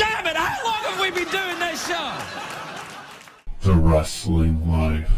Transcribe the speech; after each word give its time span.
damn 0.00 0.26
it! 0.26 0.34
How 0.34 0.64
long 0.64 0.82
have 0.84 0.98
we 0.98 1.10
been 1.10 1.30
doing 1.30 1.58
this 1.58 1.86
show? 1.86 2.16
The 3.60 3.74
Wrestling 3.74 4.66
Life. 4.66 5.12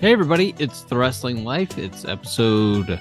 Hey 0.00 0.12
everybody, 0.12 0.54
it's 0.58 0.84
The 0.84 0.96
Wrestling 0.96 1.44
Life. 1.44 1.76
It's 1.76 2.06
episode 2.06 2.98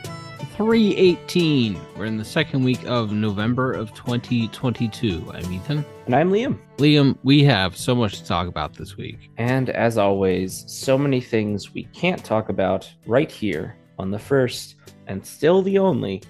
318. 0.57 1.79
We're 1.95 2.03
in 2.03 2.17
the 2.17 2.25
second 2.25 2.65
week 2.65 2.83
of 2.85 3.13
November 3.13 3.71
of 3.71 3.93
2022. 3.93 5.31
I'm 5.33 5.54
Ethan. 5.54 5.86
And 6.06 6.13
I'm 6.13 6.29
Liam. 6.29 6.60
Liam, 6.76 7.17
we 7.24 7.42
have 7.46 7.78
so 7.78 7.96
much 7.96 8.20
to 8.20 8.26
talk 8.26 8.49
about 8.49 8.74
this 8.74 8.97
week. 8.97 9.31
And 9.38 9.70
as 9.70 9.97
always, 9.97 10.65
so 10.67 10.97
many 10.97 11.22
things 11.22 11.74
we 11.74 11.83
can't 11.94 12.22
talk 12.22 12.49
about 12.49 12.92
right 13.08 13.31
here 13.31 13.78
on 13.97 14.12
the 14.12 14.20
first 14.20 14.76
and 15.08 15.26
still 15.26 15.62
the 15.62 15.78
only 15.78 16.22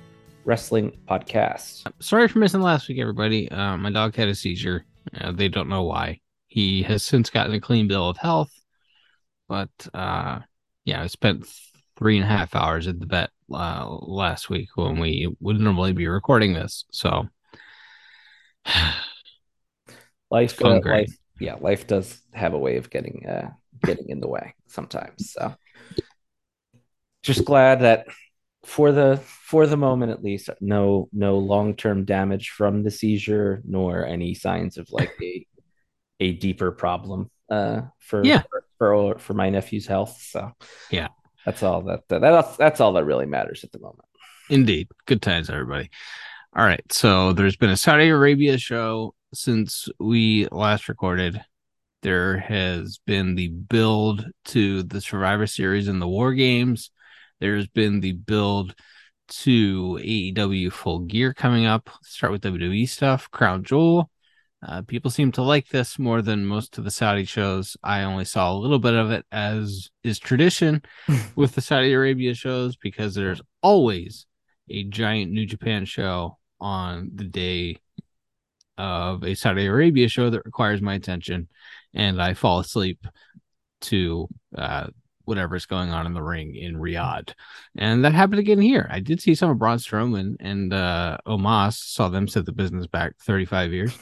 wrestling 0.46 0.98
podcast. 1.10 1.92
Sorry 2.00 2.28
for 2.28 2.40
missing 2.40 2.62
last 2.62 2.88
week, 2.88 3.00
everybody. 3.00 3.52
Uh, 3.52 3.76
my 3.78 3.90
dog 3.92 4.16
had 4.16 4.30
a 4.30 4.36
seizure. 4.36 4.86
Uh, 5.20 5.32
they 5.32 5.50
don't 5.50 5.70
know 5.70 5.84
why. 5.84 6.22
He 6.48 6.84
has 6.84 7.04
since 7.04 7.30
gotten 7.30 7.54
a 7.54 7.60
clean 7.60 7.88
bill 7.88 8.08
of 8.08 8.18
health, 8.18 8.52
but 9.50 9.70
uh, 9.94 10.40
yeah, 10.86 11.02
I 11.02 11.08
spent 11.08 11.46
three 11.98 12.16
and 12.18 12.24
a 12.24 12.28
half 12.28 12.56
hours 12.56 12.88
at 12.88 13.00
the 13.00 13.06
vet 13.06 13.32
uh, 13.52 13.88
last 13.90 14.50
week 14.50 14.70
when 14.76 15.00
we 15.00 15.36
would 15.40 15.60
normally 15.60 15.94
be 15.94 16.08
recording 16.08 16.54
this. 16.54 16.86
So 16.92 17.28
life, 20.32 20.62
uh, 20.64 20.80
life, 20.86 21.18
yeah, 21.40 21.56
life 21.60 21.88
does 21.88 22.22
have 22.34 22.54
a 22.54 22.60
way 22.60 22.78
of 22.78 22.90
getting 22.90 23.26
uh, 23.28 23.50
getting 23.84 24.10
in 24.10 24.20
the 24.20 24.28
way 24.28 24.54
sometimes. 24.68 25.34
So 25.34 25.56
just 27.24 27.44
glad 27.44 27.82
that 27.82 28.06
for 28.66 28.92
the 28.92 29.18
for 29.24 29.68
the 29.68 29.78
moment 29.78 30.12
at 30.12 30.24
least, 30.24 30.50
no 30.60 31.08
no 31.14 31.38
long 31.38 31.76
term 31.76 32.04
damage 32.04 32.50
from 32.50 32.84
the 32.84 32.92
seizure, 32.92 33.62
nor 33.66 34.06
any 34.06 34.34
signs 34.34 34.78
of 34.78 34.88
like 34.92 35.12
a 35.22 35.46
a 36.20 36.34
deeper 36.34 36.72
problem 36.72 37.30
uh 37.50 37.82
for 38.00 38.24
yeah. 38.24 38.42
for, 38.50 38.64
for 38.78 39.20
for 39.20 39.34
my 39.34 39.50
nephew's 39.50 39.86
health. 39.86 40.20
So 40.22 40.52
yeah, 40.90 41.10
that's 41.46 41.62
all 41.62 41.84
that, 41.84 42.08
that 42.10 42.20
that's 42.20 42.58
that's 42.58 42.82
all 42.82 42.94
that 42.94 43.06
really 43.06 43.28
matters 43.28 43.64
at 43.64 43.72
the 43.72 43.80
moment. 43.80 44.08
Indeed, 44.50 44.88
good 45.06 45.22
times, 45.22 45.50
everybody. 45.50 45.90
All 46.56 46.66
right, 46.66 46.84
so 46.92 47.34
there's 47.34 47.58
been 47.58 47.70
a 47.70 47.78
Saudi 47.78 48.10
Arabia 48.10 48.58
show 48.58 49.14
since 49.34 49.90
we 50.00 50.48
last 50.52 50.88
recorded. 50.88 51.42
There 52.02 52.38
has 52.38 53.00
been 53.06 53.36
the 53.36 53.50
build 53.50 54.28
to 54.46 54.84
the 54.84 55.02
Survivor 55.02 55.48
Series 55.48 55.88
and 55.88 56.02
the 56.02 56.08
War 56.08 56.34
Games. 56.34 56.92
There's 57.40 57.68
been 57.68 58.00
the 58.00 58.14
build 58.14 58.76
to 59.28 60.00
AEW 60.02 60.72
Full 60.72 61.00
Gear 61.00 61.34
coming 61.34 61.66
up. 61.66 61.90
start 62.04 62.32
with 62.32 62.44
WWE 62.44 62.88
stuff. 62.88 63.30
Crown 63.32 63.64
Jewel. 63.64 64.10
Uh, 64.66 64.82
people 64.82 65.12
seem 65.12 65.32
to 65.32 65.44
like 65.44 65.68
this 65.70 66.00
more 66.00 66.22
than 66.22 66.46
most 66.46 66.78
of 66.78 66.84
the 66.84 66.92
Saudi 66.92 67.26
shows. 67.26 67.78
I 67.84 68.02
only 68.02 68.26
saw 68.26 68.52
a 68.52 68.58
little 68.58 68.80
bit 68.80 68.96
of 68.96 69.12
it, 69.12 69.26
as 69.32 69.90
is 70.04 70.18
tradition 70.18 70.82
with 71.36 71.54
the 71.54 71.62
Saudi 71.62 71.94
Arabia 71.94 72.34
shows, 72.34 72.76
because 72.76 73.14
there's 73.14 73.42
always 73.62 74.26
a 74.70 74.84
giant 74.86 75.32
New 75.32 75.46
Japan 75.46 75.86
show 75.86 76.38
on 76.60 77.12
the 77.14 77.26
day 77.26 77.78
of 78.78 79.24
a 79.24 79.36
Saudi 79.36 79.68
Arabia 79.68 80.08
show 80.08 80.30
that 80.30 80.46
requires 80.46 80.82
my 80.82 80.96
attention, 80.96 81.48
and 81.94 82.20
I 82.22 82.34
fall 82.34 82.60
asleep 82.60 83.06
to 83.82 84.28
uh, 84.58 84.88
whatever's 85.26 85.66
going 85.66 85.90
on 85.92 86.06
in 86.06 86.14
the 86.14 86.24
ring 86.24 86.56
in 86.56 86.76
Riyadh. 86.76 87.34
And 87.78 88.06
that 88.06 88.14
happened 88.14 88.40
again 88.40 88.62
here. 88.62 88.88
I 88.90 89.00
did 89.00 89.22
see 89.22 89.36
some 89.36 89.50
of 89.50 89.60
Braun 89.60 89.78
Strowman 89.78 90.38
and 90.40 90.74
uh, 90.74 91.18
Omos, 91.28 91.74
saw 91.74 92.10
them 92.10 92.28
set 92.28 92.46
the 92.46 92.52
business 92.52 92.88
back 92.88 93.14
35 93.22 93.74
years. 93.74 93.98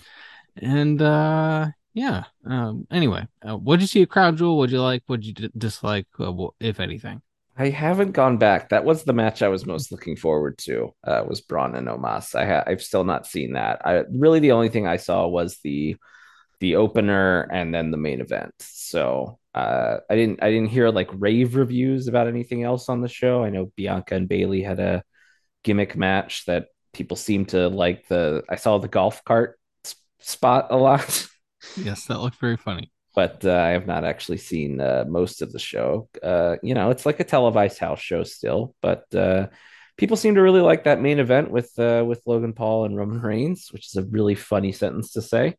And 0.58 1.02
uh, 1.02 1.68
yeah. 1.94 2.24
Um, 2.46 2.88
anyway, 2.92 3.28
uh, 3.48 3.58
what 3.58 3.78
did 3.78 3.84
you 3.84 3.88
see 3.88 4.02
at 4.02 4.10
Crown 4.10 4.38
Jewel? 4.38 4.58
What 4.58 4.68
did 4.68 4.76
you 4.76 4.82
like? 4.82 5.04
What 5.08 5.22
did 5.22 5.28
you 5.28 5.34
d- 5.34 5.52
dislike, 5.58 6.08
uh, 6.20 6.34
if 6.60 6.80
anything? 6.80 7.22
I 7.56 7.70
haven't 7.70 8.14
gone 8.14 8.38
back. 8.38 8.70
That 8.70 8.84
was 8.84 9.04
the 9.04 9.14
match 9.14 9.44
I 9.44 9.48
was 9.48 9.66
most 9.66 9.92
looking 9.92 10.16
forward 10.16 10.58
to. 10.60 10.94
Uh, 11.04 11.24
was 11.28 11.42
Braun 11.42 11.76
and 11.76 11.88
Omos. 11.88 12.34
I 12.34 12.46
ha- 12.46 12.64
I've 12.66 12.82
still 12.82 13.04
not 13.04 13.28
seen 13.28 13.54
that. 13.54 13.86
I 13.86 14.04
really 14.12 14.40
the 14.40 14.54
only 14.54 14.70
thing 14.70 14.88
I 14.88 14.98
saw 14.98 15.28
was 15.28 15.60
the 15.64 15.96
the 16.60 16.78
opener 16.78 17.42
and 17.52 17.74
then 17.74 17.92
the 17.92 17.98
main 17.98 18.22
event. 18.22 18.54
So 18.60 19.38
uh, 19.54 19.98
I 20.10 20.16
didn't 20.16 20.42
I 20.42 20.50
didn't 20.50 20.70
hear 20.70 20.90
like 20.90 21.10
rave 21.14 21.56
reviews 21.56 22.08
about 22.08 22.28
anything 22.28 22.64
else 22.64 22.90
on 22.90 23.02
the 23.02 23.08
show. 23.08 23.44
I 23.44 23.50
know 23.50 23.72
Bianca 23.76 24.16
and 24.16 24.28
Bailey 24.28 24.64
had 24.64 24.80
a 24.80 25.04
gimmick 25.64 25.96
match 25.96 26.46
that 26.46 26.68
people 26.94 27.18
seem 27.18 27.46
to 27.48 27.68
like. 27.70 28.08
The 28.08 28.44
I 28.50 28.56
saw 28.56 28.78
the 28.78 28.88
golf 28.88 29.24
cart 29.24 29.60
spot 30.20 30.68
a 30.70 30.78
lot. 30.78 31.28
Yes, 31.78 32.08
that 32.08 32.20
looked 32.20 32.42
very 32.42 32.58
funny. 32.58 32.92
But 33.16 33.46
uh, 33.46 33.54
I 33.54 33.70
have 33.70 33.88
not 33.88 34.04
actually 34.04 34.40
seen 34.40 34.82
uh, 34.82 35.06
most 35.08 35.42
of 35.42 35.54
the 35.54 35.60
show. 35.60 36.10
Uh, 36.22 36.58
you 36.62 36.74
know, 36.74 36.90
it's 36.90 37.06
like 37.06 37.22
a 37.22 37.24
televised 37.24 37.78
house 37.78 38.02
show 38.02 38.24
still, 38.24 38.76
but 38.82 39.06
uh, 39.16 39.48
people 39.98 40.18
seem 40.18 40.36
to 40.36 40.42
really 40.42 40.60
like 40.60 40.84
that 40.84 41.02
main 41.02 41.20
event 41.20 41.52
with 41.52 41.72
uh, 41.80 42.04
with 42.06 42.22
Logan 42.26 42.52
Paul 42.52 42.84
and 42.84 42.98
Roman 42.98 43.22
Reigns, 43.22 43.70
which 43.72 43.88
is 43.88 43.96
a 43.96 44.04
really 44.04 44.36
funny 44.36 44.74
sentence 44.74 45.14
to 45.14 45.22
say. 45.22 45.56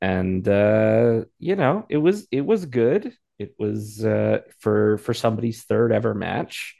And 0.00 0.46
uh, 0.48 1.24
you 1.38 1.56
know, 1.56 1.86
it 1.88 1.98
was 1.98 2.26
it 2.30 2.44
was 2.46 2.66
good. 2.66 3.12
It 3.38 3.54
was 3.58 4.00
for 4.60 4.98
for 4.98 5.14
somebody's 5.14 5.64
third 5.64 5.92
ever 5.92 6.14
match 6.14 6.76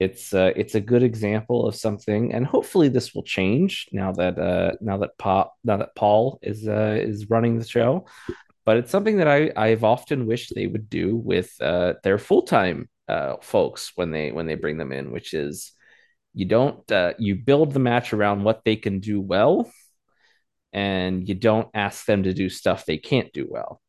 it's 0.00 0.34
uh, 0.34 0.52
it's 0.56 0.74
a 0.74 0.80
good 0.80 1.02
example 1.02 1.66
of 1.66 1.76
something, 1.76 2.32
and 2.32 2.44
hopefully 2.46 2.88
this 2.88 3.14
will 3.14 3.22
change 3.22 3.88
now 3.92 4.12
that 4.12 4.38
uh, 4.38 4.72
now 4.80 4.98
that 4.98 5.16
Pop 5.18 5.54
now 5.62 5.76
that 5.76 5.94
Paul 5.94 6.38
is 6.42 6.66
uh, 6.66 6.96
is 7.00 7.30
running 7.30 7.58
the 7.58 7.66
show. 7.66 8.06
But 8.64 8.78
it's 8.78 8.90
something 8.90 9.18
that 9.18 9.28
I 9.28 9.52
I've 9.56 9.84
often 9.84 10.26
wished 10.26 10.52
they 10.54 10.66
would 10.66 10.90
do 10.90 11.16
with 11.16 11.52
uh, 11.60 11.94
their 12.02 12.18
full 12.18 12.42
time 12.42 12.88
uh, 13.08 13.36
folks 13.40 13.92
when 13.94 14.10
they 14.10 14.32
when 14.32 14.46
they 14.46 14.56
bring 14.56 14.78
them 14.78 14.92
in, 14.92 15.12
which 15.12 15.32
is 15.32 15.72
you 16.32 16.46
don't 16.46 16.90
uh, 16.90 17.14
you 17.18 17.36
build 17.36 17.72
the 17.72 17.80
match 17.80 18.12
around 18.12 18.42
what 18.42 18.62
they 18.64 18.76
can 18.76 18.98
do 18.98 19.20
well, 19.20 19.70
and 20.74 21.26
you 21.26 21.34
don't 21.34 21.68
ask 21.72 22.04
them 22.04 22.24
to 22.24 22.34
do 22.34 22.50
stuff 22.50 22.84
they 22.84 22.98
can't 22.98 23.32
do 23.32 23.46
well. 23.48 23.80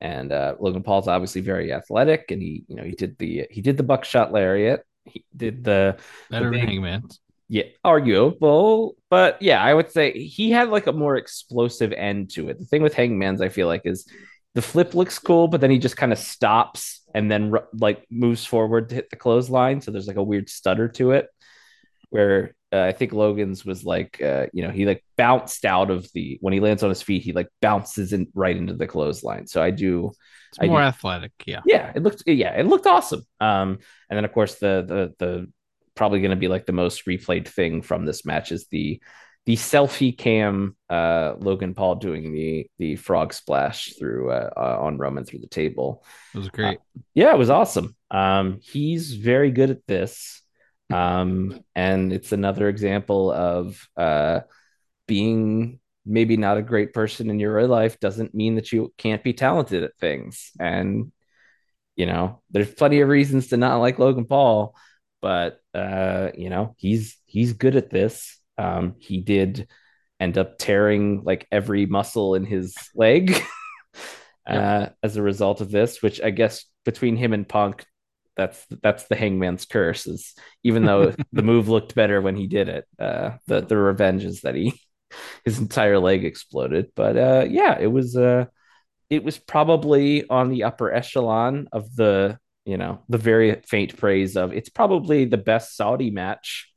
And 0.00 0.30
uh, 0.30 0.56
Logan 0.60 0.82
Paul's 0.82 1.08
obviously 1.08 1.40
very 1.40 1.72
athletic, 1.72 2.30
and 2.30 2.40
he, 2.40 2.64
you 2.68 2.76
know, 2.76 2.84
he 2.84 2.92
did 2.92 3.16
the 3.18 3.46
he 3.50 3.62
did 3.62 3.78
the 3.78 3.82
buckshot 3.82 4.30
lariat. 4.30 4.82
He 5.04 5.24
did 5.34 5.64
the 5.64 5.96
better 6.30 6.46
the 6.46 6.50
big, 6.58 6.68
hangman. 6.68 7.08
Yeah, 7.48 7.64
arguable, 7.82 8.96
but 9.08 9.40
yeah, 9.40 9.62
I 9.62 9.72
would 9.72 9.90
say 9.90 10.12
he 10.12 10.50
had 10.50 10.68
like 10.68 10.88
a 10.88 10.92
more 10.92 11.16
explosive 11.16 11.92
end 11.92 12.30
to 12.32 12.50
it. 12.50 12.58
The 12.58 12.64
thing 12.66 12.82
with 12.82 12.92
hangman's, 12.92 13.40
I 13.40 13.48
feel 13.48 13.68
like, 13.68 13.82
is 13.84 14.06
the 14.54 14.62
flip 14.62 14.94
looks 14.94 15.18
cool, 15.18 15.46
but 15.46 15.60
then 15.60 15.70
he 15.70 15.78
just 15.78 15.96
kind 15.96 16.12
of 16.12 16.18
stops 16.18 17.02
and 17.14 17.30
then 17.30 17.54
like 17.72 18.04
moves 18.10 18.44
forward 18.44 18.88
to 18.88 18.96
hit 18.96 19.10
the 19.10 19.16
clothesline. 19.16 19.80
So 19.80 19.92
there's 19.92 20.08
like 20.08 20.16
a 20.16 20.22
weird 20.22 20.50
stutter 20.50 20.88
to 20.88 21.12
it, 21.12 21.28
where 22.10 22.55
uh, 22.72 22.82
I 22.82 22.92
think 22.92 23.12
Logan's 23.12 23.64
was 23.64 23.84
like, 23.84 24.20
uh, 24.20 24.46
you 24.52 24.62
know, 24.62 24.70
he 24.70 24.86
like 24.86 25.04
bounced 25.16 25.64
out 25.64 25.90
of 25.90 26.10
the 26.12 26.38
when 26.40 26.52
he 26.52 26.60
lands 26.60 26.82
on 26.82 26.88
his 26.88 27.02
feet, 27.02 27.22
he 27.22 27.32
like 27.32 27.48
bounces 27.62 28.12
in 28.12 28.26
right 28.34 28.56
into 28.56 28.74
the 28.74 28.86
clothesline. 28.86 29.46
So 29.46 29.62
I 29.62 29.70
do. 29.70 30.10
It's 30.50 30.68
more 30.68 30.80
do, 30.80 30.86
athletic, 30.86 31.32
yeah. 31.46 31.60
Yeah, 31.64 31.92
it 31.94 32.02
looked 32.02 32.24
yeah, 32.26 32.58
it 32.58 32.66
looked 32.66 32.86
awesome. 32.86 33.22
Um, 33.40 33.78
and 34.10 34.16
then 34.16 34.24
of 34.24 34.32
course 34.32 34.56
the 34.56 34.84
the 34.86 35.24
the 35.24 35.52
probably 35.94 36.20
going 36.20 36.30
to 36.30 36.36
be 36.36 36.48
like 36.48 36.66
the 36.66 36.72
most 36.72 37.06
replayed 37.06 37.48
thing 37.48 37.82
from 37.82 38.04
this 38.04 38.26
match 38.26 38.52
is 38.52 38.66
the 38.70 39.00
the 39.46 39.54
selfie 39.54 40.16
cam 40.16 40.76
uh 40.90 41.34
Logan 41.38 41.72
Paul 41.72 41.94
doing 41.94 42.32
the 42.32 42.68
the 42.78 42.96
frog 42.96 43.32
splash 43.32 43.94
through 43.96 44.32
uh, 44.32 44.50
uh 44.56 44.78
on 44.80 44.98
Roman 44.98 45.24
through 45.24 45.38
the 45.38 45.46
table. 45.46 46.04
It 46.34 46.38
was 46.38 46.48
great. 46.48 46.78
Uh, 46.78 47.00
yeah, 47.14 47.32
it 47.32 47.38
was 47.38 47.50
awesome. 47.50 47.94
Um, 48.10 48.58
he's 48.60 49.14
very 49.14 49.52
good 49.52 49.70
at 49.70 49.86
this. 49.86 50.42
Um, 50.92 51.60
and 51.74 52.12
it's 52.12 52.32
another 52.32 52.68
example 52.68 53.32
of 53.32 53.88
uh, 53.96 54.40
being 55.06 55.80
maybe 56.04 56.36
not 56.36 56.56
a 56.56 56.62
great 56.62 56.92
person 56.92 57.30
in 57.30 57.40
your 57.40 57.54
real 57.54 57.68
life 57.68 57.98
doesn't 57.98 58.34
mean 58.34 58.54
that 58.54 58.72
you 58.72 58.92
can't 58.96 59.24
be 59.24 59.32
talented 59.32 59.82
at 59.82 59.96
things. 59.98 60.52
And, 60.60 61.10
you 61.96 62.06
know, 62.06 62.42
there's 62.50 62.72
plenty 62.72 63.00
of 63.00 63.08
reasons 63.08 63.48
to 63.48 63.56
not 63.56 63.78
like 63.78 63.98
Logan 63.98 64.26
Paul, 64.26 64.76
but, 65.20 65.58
uh, 65.74 66.30
you 66.36 66.48
know, 66.48 66.76
he's, 66.78 67.16
he's 67.26 67.54
good 67.54 67.74
at 67.74 67.90
this. 67.90 68.38
Um, 68.56 68.94
he 68.98 69.20
did 69.20 69.68
end 70.20 70.38
up 70.38 70.58
tearing 70.58 71.22
like 71.24 71.46
every 71.50 71.86
muscle 71.86 72.36
in 72.36 72.44
his 72.44 72.74
leg 72.94 73.36
uh, 74.46 74.86
as 75.02 75.16
a 75.16 75.22
result 75.22 75.60
of 75.60 75.70
this, 75.70 76.00
which 76.00 76.20
I 76.20 76.30
guess 76.30 76.64
between 76.84 77.16
him 77.16 77.32
and 77.32 77.48
Punk 77.48 77.84
that's 78.36 78.66
that's 78.82 79.04
the 79.04 79.16
hangman's 79.16 79.64
curse 79.64 80.06
is 80.06 80.34
even 80.62 80.84
though 80.84 81.14
the 81.32 81.42
move 81.42 81.68
looked 81.68 81.94
better 81.94 82.20
when 82.20 82.36
he 82.36 82.46
did 82.46 82.68
it 82.68 82.84
uh 82.98 83.30
the 83.46 83.60
the 83.60 83.76
revenge 83.76 84.24
is 84.24 84.42
that 84.42 84.54
he 84.54 84.78
his 85.44 85.58
entire 85.58 85.98
leg 85.98 86.24
exploded 86.24 86.90
but 86.94 87.16
uh 87.16 87.46
yeah 87.48 87.78
it 87.78 87.86
was 87.86 88.16
uh 88.16 88.44
it 89.08 89.22
was 89.24 89.38
probably 89.38 90.28
on 90.28 90.50
the 90.50 90.64
upper 90.64 90.92
echelon 90.92 91.68
of 91.72 91.94
the 91.96 92.38
you 92.64 92.76
know 92.76 93.02
the 93.08 93.18
very 93.18 93.60
faint 93.66 93.96
praise 93.96 94.36
of 94.36 94.52
it's 94.52 94.68
probably 94.68 95.24
the 95.24 95.36
best 95.36 95.76
saudi 95.76 96.10
match 96.10 96.70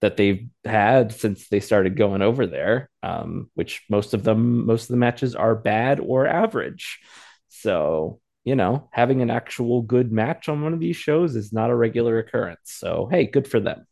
that 0.00 0.16
they've 0.16 0.48
had 0.64 1.12
since 1.12 1.48
they 1.48 1.60
started 1.60 1.96
going 1.96 2.22
over 2.22 2.46
there. 2.46 2.88
Um, 3.02 3.50
which 3.54 3.82
most 3.88 4.14
of 4.14 4.22
them, 4.22 4.66
most 4.66 4.84
of 4.84 4.88
the 4.88 4.96
matches 4.96 5.34
are 5.34 5.54
bad 5.54 6.00
or 6.00 6.26
average. 6.26 7.00
So 7.48 8.20
you 8.44 8.56
know, 8.56 8.88
having 8.92 9.20
an 9.22 9.30
actual 9.30 9.82
good 9.82 10.10
match 10.10 10.48
on 10.48 10.62
one 10.62 10.72
of 10.72 10.80
these 10.80 10.96
shows 10.96 11.36
is 11.36 11.52
not 11.52 11.70
a 11.70 11.74
regular 11.74 12.18
occurrence. 12.18 12.60
So 12.64 13.08
hey, 13.10 13.26
good 13.26 13.48
for 13.48 13.60
them. 13.60 13.86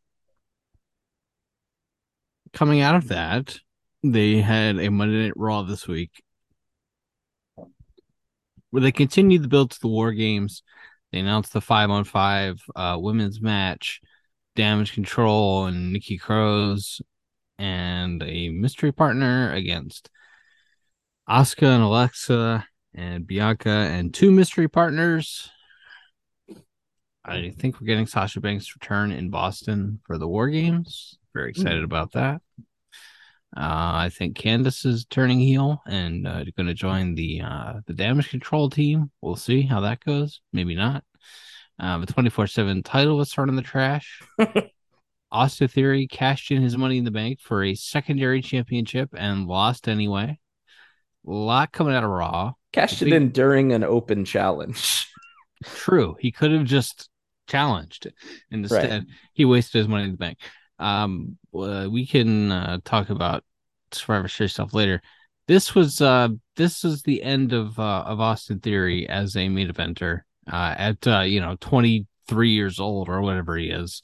Coming 2.53 2.81
out 2.81 2.95
of 2.95 3.09
that, 3.09 3.59
they 4.03 4.41
had 4.41 4.79
a 4.79 4.91
Monday 4.91 5.25
Night 5.25 5.37
Raw 5.37 5.63
this 5.63 5.87
week 5.87 6.23
where 8.71 8.83
they 8.83 8.93
continued 8.93 9.43
the 9.43 9.49
build 9.49 9.71
to 9.71 9.81
the 9.81 9.89
War 9.89 10.13
Games. 10.13 10.63
They 11.13 11.19
announced 11.21 11.53
the 11.53 11.61
five 11.61 11.91
on 11.91 12.05
five 12.05 12.61
uh, 12.75 12.97
women's 13.01 13.41
match, 13.41 14.01
Damage 14.55 14.93
Control 14.93 15.67
and 15.67 15.93
Nikki 15.93 16.19
Cross, 16.19 17.01
and 17.59 18.23
a 18.23 18.51
mystery 18.51 18.93
partner 18.93 19.53
against 19.53 20.11
Asuka 21.29 21.75
and 21.75 21.83
Alexa 21.83 22.67
and 22.97 23.27
Bianca 23.27 23.69
and 23.69 24.13
two 24.13 24.33
mystery 24.33 24.69
partners. 24.69 25.51
I 27.25 27.53
think 27.59 27.81
we're 27.81 27.87
getting 27.87 28.07
Sasha 28.07 28.41
Banks' 28.41 28.75
return 28.75 29.13
in 29.13 29.31
Boston 29.31 30.01
for 30.05 30.17
the 30.17 30.29
War 30.29 30.49
Games. 30.49 31.19
Very 31.35 31.51
excited 31.51 31.83
mm. 31.83 31.85
about 31.85 32.13
that. 32.13 32.41
Uh, 33.57 34.07
I 34.07 34.11
think 34.13 34.37
Candice 34.37 34.87
is 34.87 35.07
turning 35.07 35.41
heel 35.41 35.83
and 35.87 36.27
uh, 36.27 36.45
going 36.57 36.67
to 36.67 36.75
join 36.75 37.15
the 37.15 37.43
uh, 37.43 37.75
the 37.87 37.95
damage 37.95 38.31
control 38.31 38.71
team. 38.71 39.11
We'll 39.21 39.37
see 39.37 39.63
how 39.63 39.81
that 39.81 40.05
goes. 40.05 40.41
Maybe 40.53 40.75
not. 40.75 41.05
Um, 41.79 42.01
the 42.01 42.13
twenty 42.13 42.31
four 42.31 42.47
seven 42.47 42.83
title 42.83 43.17
was 43.17 43.33
thrown 43.33 43.49
in 43.49 43.57
the 43.57 43.63
trash. 43.63 44.23
Austin 45.33 45.69
Theory 45.69 46.07
cashed 46.07 46.51
in 46.51 46.63
his 46.63 46.77
money 46.77 46.99
in 46.99 47.05
the 47.05 47.11
bank 47.11 47.41
for 47.41 47.65
a 47.65 47.75
secondary 47.75 48.41
championship 48.41 49.11
and 49.17 49.47
lost 49.47 49.89
anyway. 49.89 50.39
A 51.27 51.31
lot 51.31 51.73
coming 51.73 51.95
out 51.95 52.05
of 52.05 52.11
Raw. 52.11 52.53
Cashed 52.77 53.01
it 53.01 53.11
in 53.11 53.31
during 53.31 53.73
an 53.73 53.83
open 53.83 54.27
challenge. 54.27 55.09
True. 55.65 56.15
He 56.21 56.31
could 56.31 56.53
have 56.53 56.65
just 56.65 57.09
challenged, 57.47 58.07
and 58.51 58.65
instead 58.65 58.91
right. 58.91 59.03
he 59.33 59.47
wasted 59.47 59.79
his 59.79 59.89
money 59.89 60.05
in 60.05 60.11
the 60.11 60.19
bank. 60.19 60.39
Um, 60.79 61.39
uh, 61.55 61.89
we 61.91 62.07
can 62.07 62.53
uh, 62.53 62.79
talk 62.85 63.09
about 63.09 63.45
Survivor 63.93 64.29
Series 64.29 64.53
stuff 64.53 64.75
later. 64.75 65.01
This 65.49 65.75
was 65.75 66.03
uh, 66.03 66.29
this 66.57 66.85
was 66.85 67.01
the 67.01 67.23
end 67.23 67.55
of 67.55 67.79
uh, 67.79 68.05
of 68.07 68.21
Austin 68.21 68.61
Theory 68.61 69.09
as 69.09 69.37
a 69.37 69.49
main 69.49 69.73
eventer 69.73 70.21
uh, 70.53 70.75
at 70.77 71.07
uh, 71.07 71.21
you 71.21 71.41
know 71.41 71.57
23 71.61 72.51
years 72.51 72.79
old 72.79 73.09
or 73.09 73.23
whatever 73.23 73.57
he 73.57 73.71
is. 73.71 74.03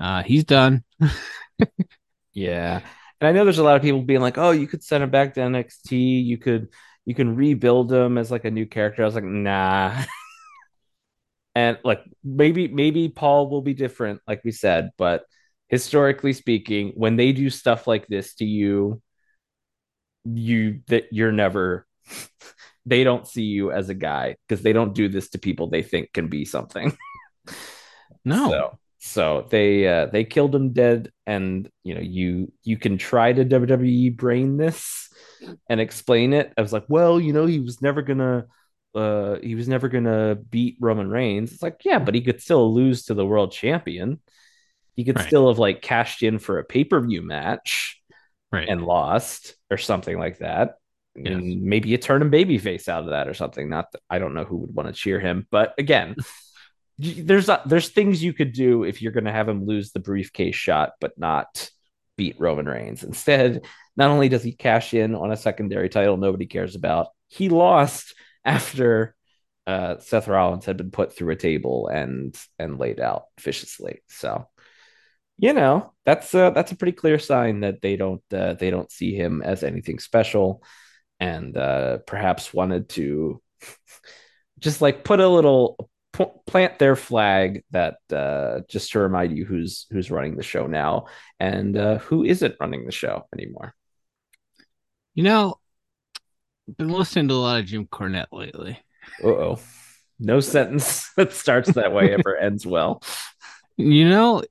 Uh, 0.00 0.24
he's 0.24 0.42
done. 0.42 0.82
yeah, 2.32 2.80
and 3.20 3.28
I 3.28 3.30
know 3.30 3.44
there's 3.44 3.58
a 3.58 3.64
lot 3.64 3.76
of 3.76 3.82
people 3.82 4.02
being 4.02 4.22
like, 4.22 4.38
"Oh, 4.38 4.50
you 4.50 4.66
could 4.66 4.82
send 4.82 5.04
him 5.04 5.10
back 5.10 5.34
to 5.34 5.40
NXT. 5.40 6.24
You 6.24 6.38
could 6.38 6.70
you 7.08 7.14
can 7.14 7.34
rebuild 7.36 7.90
him 7.90 8.18
as 8.18 8.30
like 8.30 8.44
a 8.44 8.50
new 8.50 8.66
character." 8.66 9.02
I 9.02 9.06
was 9.06 9.14
like, 9.14 9.24
"Nah." 9.24 10.04
and 11.54 11.78
like 11.82 12.04
maybe 12.22 12.68
maybe 12.68 13.08
Paul 13.08 13.48
will 13.48 13.62
be 13.62 13.72
different, 13.74 14.20
like 14.28 14.42
we 14.44 14.52
said, 14.52 14.90
but 14.98 15.24
historically 15.68 16.34
speaking, 16.34 16.92
when 16.96 17.16
they 17.16 17.32
do 17.32 17.48
stuff 17.48 17.86
like 17.86 18.06
this 18.08 18.34
to 18.34 18.44
you, 18.44 19.00
you 20.24 20.82
that 20.88 21.06
you're 21.10 21.32
never 21.32 21.86
they 22.86 23.04
don't 23.04 23.26
see 23.26 23.44
you 23.44 23.72
as 23.72 23.88
a 23.88 23.94
guy 23.94 24.36
because 24.46 24.62
they 24.62 24.74
don't 24.74 24.94
do 24.94 25.08
this 25.08 25.30
to 25.30 25.38
people 25.38 25.68
they 25.68 25.82
think 25.82 26.12
can 26.12 26.28
be 26.28 26.44
something. 26.44 26.96
no. 28.24 28.50
So, 28.50 28.78
so 28.98 29.46
they 29.50 29.88
uh, 29.88 30.06
they 30.06 30.24
killed 30.24 30.54
him 30.54 30.72
dead, 30.72 31.10
and 31.26 31.68
you 31.84 31.94
know 31.94 32.00
you 32.00 32.52
you 32.64 32.76
can 32.76 32.98
try 32.98 33.32
to 33.32 33.44
WWE 33.44 34.16
brain 34.16 34.58
this 34.58 35.07
and 35.68 35.80
explain 35.80 36.32
it. 36.32 36.52
I 36.56 36.62
was 36.62 36.72
like, 36.72 36.84
well, 36.88 37.20
you 37.20 37.32
know, 37.32 37.46
he 37.46 37.60
was 37.60 37.82
never 37.82 38.02
gonna 38.02 38.46
uh 38.94 39.36
he 39.42 39.54
was 39.54 39.68
never 39.68 39.88
gonna 39.88 40.34
beat 40.34 40.76
Roman 40.80 41.10
Reigns. 41.10 41.52
It's 41.52 41.62
like, 41.62 41.82
yeah, 41.84 41.98
but 41.98 42.14
he 42.14 42.22
could 42.22 42.40
still 42.40 42.72
lose 42.72 43.04
to 43.04 43.14
the 43.14 43.26
world 43.26 43.52
champion. 43.52 44.20
He 44.94 45.04
could 45.04 45.16
right. 45.16 45.26
still 45.26 45.48
have 45.48 45.58
like 45.58 45.82
cashed 45.82 46.22
in 46.22 46.38
for 46.38 46.58
a 46.58 46.64
pay 46.64 46.84
per 46.84 47.00
view 47.00 47.22
match 47.22 48.00
right. 48.52 48.68
and 48.68 48.84
lost 48.84 49.54
or 49.70 49.76
something 49.76 50.18
like 50.18 50.38
that. 50.38 50.76
Yes. 51.16 51.40
maybe 51.42 51.88
you 51.88 51.98
turn 51.98 52.22
him 52.22 52.30
babyface 52.30 52.88
out 52.88 53.04
of 53.04 53.10
that 53.10 53.28
or 53.28 53.34
something. 53.34 53.68
Not 53.68 53.92
that 53.92 54.00
I 54.08 54.18
don't 54.18 54.34
know 54.34 54.44
who 54.44 54.58
would 54.58 54.74
want 54.74 54.88
to 54.88 54.94
cheer 54.94 55.18
him, 55.18 55.46
but 55.50 55.74
again, 55.78 56.16
there's 56.98 57.48
a, 57.48 57.62
there's 57.66 57.88
things 57.88 58.22
you 58.22 58.32
could 58.32 58.52
do 58.52 58.84
if 58.84 59.02
you're 59.02 59.12
going 59.12 59.24
to 59.24 59.32
have 59.32 59.48
him 59.48 59.66
lose 59.66 59.92
the 59.92 60.00
briefcase 60.00 60.54
shot, 60.54 60.92
but 61.00 61.18
not 61.18 61.70
beat 62.16 62.38
Roman 62.38 62.66
Reigns. 62.66 63.04
Instead, 63.04 63.64
not 63.98 64.10
only 64.10 64.28
does 64.28 64.44
he 64.44 64.52
cash 64.52 64.94
in 64.94 65.16
on 65.16 65.32
a 65.32 65.36
secondary 65.36 65.88
title 65.88 66.16
nobody 66.16 66.46
cares 66.46 66.76
about, 66.76 67.08
he 67.26 67.48
lost 67.48 68.14
after 68.44 69.16
uh, 69.66 69.98
Seth 69.98 70.28
Rollins 70.28 70.64
had 70.64 70.78
been 70.78 70.92
put 70.92 71.14
through 71.14 71.32
a 71.32 71.36
table 71.36 71.88
and 71.88 72.34
and 72.58 72.78
laid 72.78 73.00
out 73.00 73.24
viciously. 73.40 74.00
So 74.08 74.46
you 75.36 75.52
know 75.52 75.92
that's 76.06 76.34
uh, 76.34 76.50
that's 76.50 76.72
a 76.72 76.76
pretty 76.76 76.92
clear 76.92 77.18
sign 77.18 77.60
that 77.60 77.82
they 77.82 77.96
don't 77.96 78.22
uh, 78.32 78.54
they 78.54 78.70
don't 78.70 78.90
see 78.90 79.14
him 79.14 79.42
as 79.42 79.62
anything 79.64 79.98
special 79.98 80.62
and 81.20 81.56
uh, 81.56 81.98
perhaps 82.06 82.54
wanted 82.54 82.88
to 82.90 83.42
just 84.60 84.80
like 84.80 85.04
put 85.04 85.20
a 85.20 85.28
little 85.28 85.90
plant 86.46 86.78
their 86.78 86.96
flag 86.96 87.62
that 87.70 87.98
uh, 88.12 88.60
just 88.68 88.92
to 88.92 89.00
remind 89.00 89.36
you 89.36 89.44
who's 89.44 89.86
who's 89.90 90.10
running 90.10 90.36
the 90.36 90.42
show 90.42 90.66
now 90.66 91.06
and 91.38 91.76
uh, 91.76 91.98
who 91.98 92.24
isn't 92.24 92.56
running 92.60 92.86
the 92.86 92.92
show 92.92 93.26
anymore 93.34 93.74
you 95.18 95.24
know 95.24 95.56
I've 96.68 96.76
been 96.76 96.90
listening 96.90 97.28
to 97.28 97.34
a 97.34 97.36
lot 97.36 97.60
of 97.60 97.66
jim 97.66 97.86
cornette 97.86 98.26
lately 98.30 98.78
oh 99.24 99.58
no 100.20 100.38
sentence 100.40 101.10
that 101.16 101.32
starts 101.32 101.72
that 101.72 101.92
way 101.92 102.14
ever 102.14 102.36
ends 102.40 102.64
well 102.64 103.02
you 103.76 104.08
know 104.08 104.42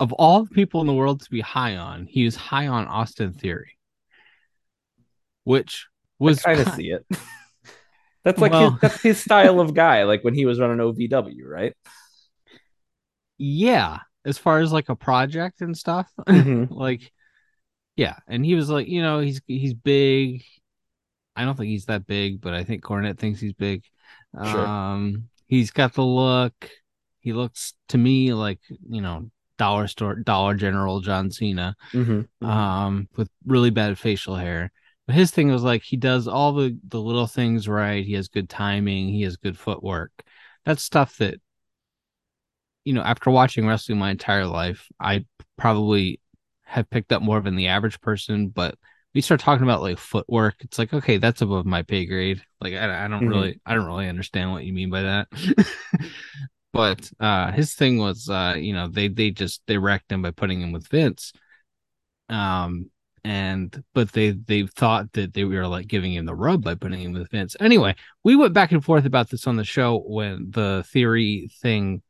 of 0.00 0.14
all 0.14 0.44
the 0.44 0.50
people 0.50 0.80
in 0.80 0.86
the 0.86 0.94
world 0.94 1.20
to 1.20 1.30
be 1.30 1.42
high 1.42 1.76
on, 1.76 2.06
he 2.06 2.24
was 2.24 2.34
high 2.34 2.66
on 2.66 2.88
Austin 2.88 3.34
Theory, 3.34 3.76
which 5.44 5.86
was 6.18 6.40
kind 6.40 6.58
of 6.58 6.72
see 6.72 6.90
it. 6.90 7.06
that's 8.24 8.40
like 8.40 8.50
well, 8.50 8.70
his, 8.70 8.80
that's 8.80 9.02
his 9.02 9.20
style 9.22 9.60
of 9.60 9.74
guy. 9.74 10.04
Like 10.04 10.24
when 10.24 10.34
he 10.34 10.46
was 10.46 10.58
running 10.58 10.78
OVW, 10.78 11.44
right? 11.44 11.74
Yeah, 13.36 13.98
as 14.24 14.38
far 14.38 14.60
as 14.60 14.72
like 14.72 14.88
a 14.88 14.96
project 14.96 15.60
and 15.60 15.76
stuff, 15.76 16.10
mm-hmm. 16.18 16.72
like 16.72 17.12
yeah, 18.00 18.16
and 18.26 18.46
he 18.46 18.54
was 18.54 18.70
like, 18.70 18.88
you 18.88 19.02
know, 19.02 19.20
he's 19.20 19.42
he's 19.46 19.74
big. 19.74 20.42
I 21.36 21.44
don't 21.44 21.54
think 21.54 21.68
he's 21.68 21.84
that 21.84 22.06
big, 22.06 22.40
but 22.40 22.54
I 22.54 22.64
think 22.64 22.82
Cornette 22.82 23.18
thinks 23.18 23.40
he's 23.40 23.52
big. 23.52 23.84
Sure. 24.34 24.66
Um, 24.66 25.28
he's 25.48 25.70
got 25.70 25.92
the 25.92 26.02
look. 26.02 26.54
He 27.18 27.34
looks 27.34 27.74
to 27.88 27.98
me 27.98 28.32
like 28.32 28.58
you 28.88 29.02
know 29.02 29.30
dollar 29.58 29.86
store 29.86 30.14
dollar 30.14 30.54
general 30.54 31.00
john 31.00 31.30
cena 31.30 31.76
mm-hmm, 31.92 32.20
mm-hmm. 32.20 32.46
um 32.46 33.06
with 33.14 33.28
really 33.44 33.68
bad 33.68 33.98
facial 33.98 34.34
hair 34.34 34.72
but 35.06 35.14
his 35.14 35.30
thing 35.30 35.52
was 35.52 35.62
like 35.62 35.82
he 35.82 35.98
does 35.98 36.26
all 36.26 36.54
the 36.54 36.78
the 36.88 36.98
little 36.98 37.26
things 37.26 37.68
right 37.68 38.06
he 38.06 38.14
has 38.14 38.28
good 38.28 38.48
timing 38.48 39.08
he 39.08 39.20
has 39.20 39.36
good 39.36 39.58
footwork 39.58 40.12
that's 40.64 40.82
stuff 40.82 41.18
that 41.18 41.38
you 42.86 42.94
know 42.94 43.02
after 43.02 43.30
watching 43.30 43.66
wrestling 43.66 43.98
my 43.98 44.10
entire 44.10 44.46
life 44.46 44.88
i 44.98 45.22
probably 45.58 46.18
have 46.70 46.90
picked 46.90 47.12
up 47.12 47.22
more 47.22 47.40
than 47.40 47.56
the 47.56 47.68
average 47.68 48.00
person 48.00 48.48
but 48.48 48.76
we 49.14 49.20
start 49.20 49.40
talking 49.40 49.64
about 49.64 49.82
like 49.82 49.98
footwork 49.98 50.54
it's 50.60 50.78
like 50.78 50.92
okay 50.94 51.16
that's 51.16 51.42
above 51.42 51.66
my 51.66 51.82
pay 51.82 52.06
grade 52.06 52.42
like 52.60 52.74
i, 52.74 53.04
I 53.04 53.08
don't 53.08 53.20
mm-hmm. 53.20 53.28
really 53.28 53.60
i 53.66 53.74
don't 53.74 53.86
really 53.86 54.08
understand 54.08 54.52
what 54.52 54.64
you 54.64 54.72
mean 54.72 54.90
by 54.90 55.02
that. 55.02 55.28
But 56.72 57.10
uh 57.18 57.52
his 57.52 57.74
thing 57.74 57.98
was 57.98 58.28
uh 58.28 58.54
you 58.56 58.72
know 58.72 58.88
they 58.88 59.08
they 59.08 59.30
just 59.30 59.62
they 59.66 59.78
wrecked 59.78 60.12
him 60.12 60.22
by 60.22 60.30
putting 60.30 60.60
him 60.60 60.72
with 60.72 60.88
Vince. 60.88 61.32
Um 62.28 62.90
and 63.24 63.82
but 63.92 64.12
they 64.12 64.30
they 64.30 64.66
thought 64.66 65.12
that 65.12 65.34
they 65.34 65.44
were 65.44 65.66
like 65.66 65.88
giving 65.88 66.14
him 66.14 66.24
the 66.24 66.34
rub 66.34 66.62
by 66.62 66.74
putting 66.74 67.00
him 67.00 67.12
with 67.12 67.30
Vince. 67.30 67.56
Anyway 67.58 67.96
we 68.22 68.36
went 68.36 68.54
back 68.54 68.72
and 68.72 68.84
forth 68.84 69.04
about 69.04 69.30
this 69.30 69.46
on 69.46 69.56
the 69.56 69.64
show 69.64 69.98
when 69.98 70.50
the 70.50 70.84
theory 70.88 71.50
thing 71.60 72.02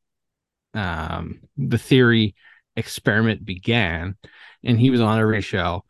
um 0.74 1.40
the 1.56 1.78
theory 1.78 2.34
experiment 2.80 3.44
began 3.44 4.16
and 4.64 4.80
he 4.80 4.90
was 4.90 5.00
on 5.00 5.20
every 5.20 5.40
show 5.40 5.84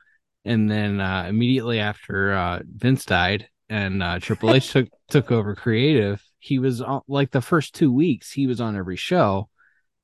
and 0.44 0.70
then 0.70 1.00
uh 1.00 1.25
immediately 1.28 1.80
after 1.80 2.35
uh 2.35 2.61
Vince 2.64 3.06
died 3.06 3.49
and 3.70 4.02
uh 4.02 4.18
Triple 4.20 4.52
H 4.54 4.70
took 4.70 4.88
took 5.09 5.32
over 5.32 5.54
creative 5.54 6.23
he 6.38 6.59
was 6.59 6.82
on 6.82 7.00
like 7.09 7.30
the 7.30 7.40
first 7.40 7.75
two 7.75 7.92
weeks 7.92 8.30
he 8.30 8.47
was 8.47 8.61
on 8.61 8.76
every 8.76 8.97
show 8.97 9.49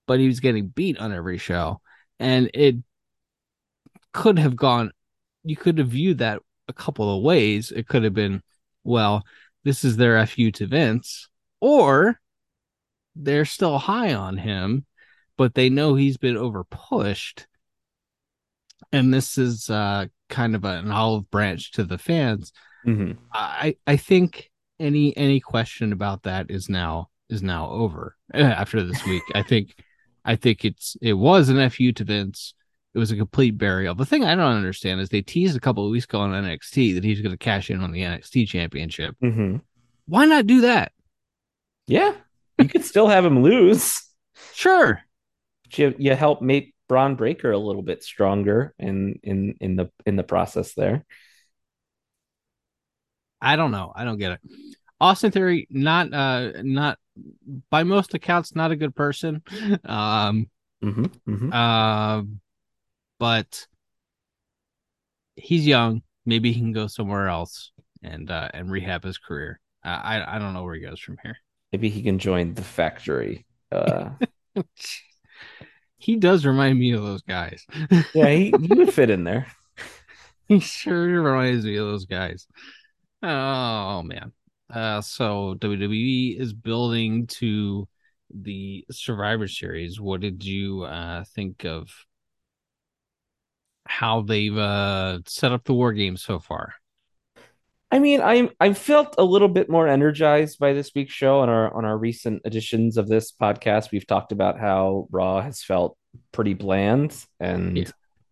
but 0.06 0.20
he 0.20 0.26
was 0.26 0.40
getting 0.40 0.68
beat 0.68 0.98
on 0.98 1.12
every 1.12 1.38
show. 1.38 1.80
And 2.18 2.50
it 2.54 2.76
could 4.12 4.38
have 4.38 4.56
gone 4.56 4.92
you 5.44 5.56
could 5.56 5.78
have 5.78 5.88
viewed 5.88 6.18
that 6.18 6.40
a 6.68 6.72
couple 6.72 7.14
of 7.14 7.22
ways. 7.22 7.70
It 7.70 7.86
could 7.86 8.04
have 8.04 8.14
been 8.14 8.42
well 8.84 9.24
this 9.64 9.84
is 9.84 9.96
their 9.96 10.24
fu 10.26 10.50
to 10.52 10.66
vince 10.66 11.28
or 11.60 12.20
they're 13.14 13.44
still 13.44 13.78
high 13.78 14.14
on 14.14 14.36
him 14.36 14.86
but 15.36 15.54
they 15.54 15.68
know 15.68 15.94
he's 15.94 16.16
been 16.16 16.36
over 16.36 16.64
pushed 16.64 17.46
and 18.92 19.12
this 19.12 19.38
is 19.38 19.70
uh 19.70 20.06
kind 20.28 20.54
of 20.54 20.64
an 20.64 20.90
olive 20.90 21.30
branch 21.30 21.72
to 21.72 21.84
the 21.84 21.98
fans. 21.98 22.52
Mhm. 22.86 23.16
I 23.32 23.76
I 23.86 23.96
think 23.96 24.50
any 24.78 25.16
any 25.16 25.40
question 25.40 25.92
about 25.92 26.24
that 26.24 26.50
is 26.50 26.68
now 26.68 27.10
is 27.28 27.42
now 27.42 27.70
over 27.70 28.16
eh, 28.34 28.42
after 28.42 28.82
this 28.82 29.04
week. 29.06 29.22
I 29.34 29.42
think 29.48 29.74
I 30.24 30.36
think 30.36 30.64
it's 30.64 30.96
it 31.00 31.14
was 31.14 31.48
an 31.48 31.68
fu 31.70 31.92
to 31.92 32.04
Vince. 32.04 32.54
It 32.94 32.98
was 32.98 33.10
a 33.10 33.16
complete 33.16 33.58
burial. 33.58 33.94
The 33.94 34.06
thing 34.06 34.24
I 34.24 34.34
don't 34.34 34.56
understand 34.56 35.00
is 35.00 35.10
they 35.10 35.20
teased 35.20 35.56
a 35.56 35.60
couple 35.60 35.84
of 35.84 35.90
weeks 35.90 36.06
ago 36.06 36.20
on 36.20 36.30
NXT 36.32 36.94
that 36.94 37.04
he's 37.04 37.20
going 37.20 37.32
to 37.32 37.36
cash 37.36 37.70
in 37.70 37.82
on 37.82 37.92
the 37.92 38.00
NXT 38.00 38.48
championship. 38.48 39.14
Mhm. 39.22 39.60
Why 40.06 40.24
not 40.24 40.46
do 40.46 40.62
that? 40.62 40.92
Yeah, 41.86 42.14
you 42.58 42.68
could 42.68 42.84
still 42.84 43.08
have 43.08 43.24
him 43.24 43.42
lose. 43.42 44.00
Sure. 44.54 45.02
You 45.72 45.94
you 45.98 46.14
help 46.14 46.42
make 46.42 46.74
Bron 46.88 47.16
Breakker 47.16 47.50
a 47.52 47.58
little 47.58 47.82
bit 47.82 48.02
stronger 48.02 48.74
in 48.78 49.18
in 49.22 49.56
in 49.60 49.76
the 49.76 49.90
in 50.04 50.16
the 50.16 50.22
process 50.24 50.74
there. 50.74 51.04
I 53.40 53.56
don't 53.56 53.70
know. 53.70 53.92
I 53.94 54.04
don't 54.04 54.18
get 54.18 54.32
it. 54.32 54.40
Austin 55.00 55.30
Theory, 55.30 55.66
not 55.70 56.12
uh 56.12 56.52
not 56.62 56.98
by 57.70 57.82
most 57.84 58.14
accounts, 58.14 58.54
not 58.54 58.70
a 58.70 58.76
good 58.76 58.94
person. 58.94 59.42
Um 59.84 60.48
Mhm, 60.82 61.10
mhm. 61.26 61.50
uh 61.52 62.22
but 63.18 63.66
he's 65.36 65.66
young. 65.66 66.02
Maybe 66.24 66.52
he 66.52 66.60
can 66.60 66.72
go 66.72 66.86
somewhere 66.86 67.28
else 67.28 67.72
and 68.02 68.30
uh 68.30 68.48
and 68.52 68.70
rehab 68.70 69.04
his 69.04 69.18
career. 69.18 69.60
Uh, 69.84 69.88
I 70.02 70.36
I 70.36 70.38
don't 70.38 70.54
know 70.54 70.64
where 70.64 70.74
he 70.74 70.80
goes 70.80 71.00
from 71.00 71.18
here. 71.22 71.36
Maybe 71.72 71.88
he 71.88 72.02
can 72.02 72.18
join 72.18 72.54
the 72.54 72.62
factory. 72.62 73.46
Uh, 73.70 74.10
he 75.98 76.16
does 76.16 76.44
remind 76.44 76.78
me 76.78 76.92
of 76.92 77.02
those 77.02 77.22
guys. 77.22 77.64
yeah, 78.14 78.28
he, 78.28 78.54
he 78.60 78.74
would 78.74 78.92
fit 78.92 79.10
in 79.10 79.24
there. 79.24 79.46
he 80.48 80.60
sure 80.60 81.22
reminds 81.22 81.64
me 81.64 81.76
of 81.76 81.86
those 81.86 82.06
guys. 82.06 82.46
Oh 83.22 84.02
man. 84.02 84.32
Uh 84.68 85.00
so 85.00 85.54
WWE 85.58 86.38
is 86.38 86.52
building 86.52 87.26
to 87.28 87.88
the 88.34 88.84
Survivor 88.90 89.48
Series. 89.48 90.00
What 90.00 90.20
did 90.20 90.44
you 90.44 90.82
uh 90.82 91.24
think 91.34 91.64
of 91.64 91.88
how 93.86 94.22
they've 94.22 94.56
uh 94.56 95.20
set 95.26 95.52
up 95.52 95.64
the 95.64 95.74
war 95.74 95.92
games 95.92 96.22
so 96.22 96.38
far? 96.38 96.74
I 97.96 97.98
mean, 97.98 98.20
I'm 98.20 98.50
I 98.60 98.74
felt 98.74 99.14
a 99.16 99.24
little 99.24 99.48
bit 99.48 99.70
more 99.70 99.88
energized 99.88 100.58
by 100.58 100.74
this 100.74 100.90
week's 100.94 101.14
show 101.14 101.40
on 101.40 101.48
our 101.48 101.74
on 101.74 101.86
our 101.86 101.96
recent 101.96 102.42
editions 102.44 102.98
of 102.98 103.08
this 103.08 103.32
podcast. 103.32 103.90
We've 103.90 104.06
talked 104.06 104.32
about 104.32 104.60
how 104.60 105.08
Raw 105.10 105.40
has 105.40 105.62
felt 105.62 105.96
pretty 106.30 106.52
bland 106.52 107.16
and 107.40 107.78
Yeah. 107.78 107.84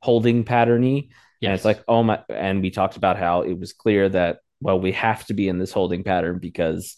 holding 0.02 0.44
patterny. 0.44 1.08
And 1.42 1.52
it's 1.54 1.64
like, 1.64 1.82
oh 1.88 2.02
my, 2.02 2.20
and 2.28 2.60
we 2.60 2.70
talked 2.70 2.98
about 2.98 3.18
how 3.18 3.40
it 3.42 3.58
was 3.58 3.72
clear 3.72 4.08
that, 4.10 4.38
well, 4.60 4.78
we 4.78 4.92
have 4.92 5.24
to 5.26 5.34
be 5.34 5.48
in 5.48 5.58
this 5.58 5.72
holding 5.72 6.04
pattern 6.04 6.38
because 6.40 6.96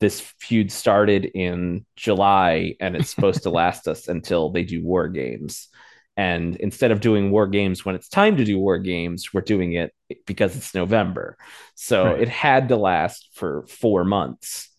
this 0.00 0.20
feud 0.20 0.70
started 0.70 1.24
in 1.24 1.86
July 1.96 2.74
and 2.80 2.94
it's 2.94 3.10
supposed 3.10 3.42
to 3.44 3.50
last 3.50 3.88
us 3.88 4.06
until 4.06 4.50
they 4.50 4.62
do 4.62 4.80
war 4.84 5.08
games. 5.08 5.68
And 6.16 6.56
instead 6.56 6.92
of 6.92 7.00
doing 7.00 7.30
war 7.30 7.46
games 7.46 7.84
when 7.84 7.94
it's 7.94 8.08
time 8.08 8.36
to 8.38 8.44
do 8.44 8.58
war 8.58 8.78
games, 8.78 9.34
we're 9.34 9.42
doing 9.42 9.74
it 9.74 9.92
because 10.26 10.56
it's 10.56 10.74
November. 10.74 11.36
So 11.74 12.12
Right. 12.12 12.14
it 12.14 12.28
had 12.28 12.70
to 12.70 12.76
last 12.76 13.30
for 13.34 13.66
four 13.68 14.04
months. 14.04 14.70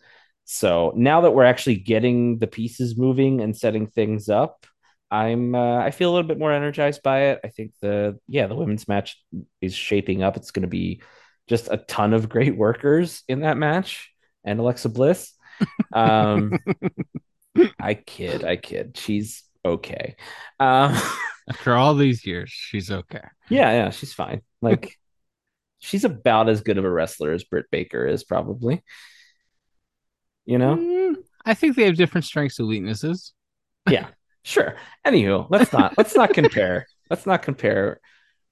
So 0.45 0.93
now 0.95 1.21
that 1.21 1.31
we're 1.31 1.43
actually 1.43 1.75
getting 1.75 2.39
the 2.39 2.47
pieces 2.47 2.97
moving 2.97 3.41
and 3.41 3.55
setting 3.55 3.87
things 3.87 4.29
up, 4.29 4.65
I'm 5.11 5.55
uh, 5.55 5.77
I 5.79 5.91
feel 5.91 6.11
a 6.11 6.13
little 6.13 6.27
bit 6.27 6.39
more 6.39 6.51
energized 6.51 7.03
by 7.03 7.19
it. 7.31 7.39
I 7.43 7.49
think 7.49 7.71
the 7.81 8.19
yeah 8.27 8.47
the 8.47 8.55
women's 8.55 8.87
match 8.87 9.21
is 9.61 9.73
shaping 9.73 10.23
up. 10.23 10.37
It's 10.37 10.51
going 10.51 10.63
to 10.63 10.67
be 10.67 11.01
just 11.47 11.69
a 11.71 11.77
ton 11.77 12.13
of 12.13 12.27
great 12.29 12.57
workers 12.57 13.23
in 13.27 13.41
that 13.41 13.57
match 13.57 14.11
and 14.43 14.59
Alexa 14.59 14.89
Bliss. 14.89 15.33
Um, 15.93 16.59
I 17.79 17.93
kid, 17.93 18.43
I 18.43 18.55
kid. 18.57 18.97
She's 18.97 19.43
okay. 19.73 20.15
Um, 20.59 20.95
After 21.49 21.75
all 21.75 21.95
these 21.95 22.25
years, 22.25 22.49
she's 22.49 22.91
okay. 22.91 23.23
yeah, 23.49 23.71
yeah, 23.71 23.89
she's 23.89 24.13
fine. 24.13 24.41
Like 24.61 24.97
she's 25.79 26.03
about 26.03 26.49
as 26.49 26.61
good 26.61 26.77
of 26.77 26.83
a 26.83 26.91
wrestler 26.91 27.31
as 27.31 27.45
Britt 27.45 27.67
Baker 27.71 28.05
is 28.05 28.25
probably. 28.25 28.83
You 30.45 30.57
know? 30.57 30.75
Mm, 30.75 31.15
I 31.45 31.53
think 31.53 31.75
they 31.75 31.85
have 31.85 31.95
different 31.95 32.25
strengths 32.25 32.59
and 32.59 32.67
weaknesses. 32.67 33.33
yeah 33.89 34.07
sure 34.43 34.75
anywho 35.05 35.45
let's 35.49 35.73
not 35.73 35.97
let's 35.97 36.15
not 36.15 36.33
compare 36.33 36.85
let's 37.09 37.25
not 37.25 37.41
compare 37.41 37.99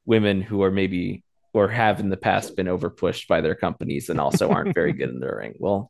women 0.05 0.41
who 0.41 0.63
are 0.63 0.71
maybe 0.71 1.23
or 1.53 1.67
have 1.69 1.99
in 1.99 2.09
the 2.09 2.17
past 2.17 2.55
been 2.55 2.67
overpushed 2.67 3.27
by 3.27 3.41
their 3.41 3.55
companies 3.55 4.09
and 4.09 4.19
also 4.19 4.49
aren't 4.49 4.75
very 4.75 4.93
good 4.93 5.09
in 5.09 5.19
the 5.19 5.33
ring 5.33 5.53
well 5.57 5.89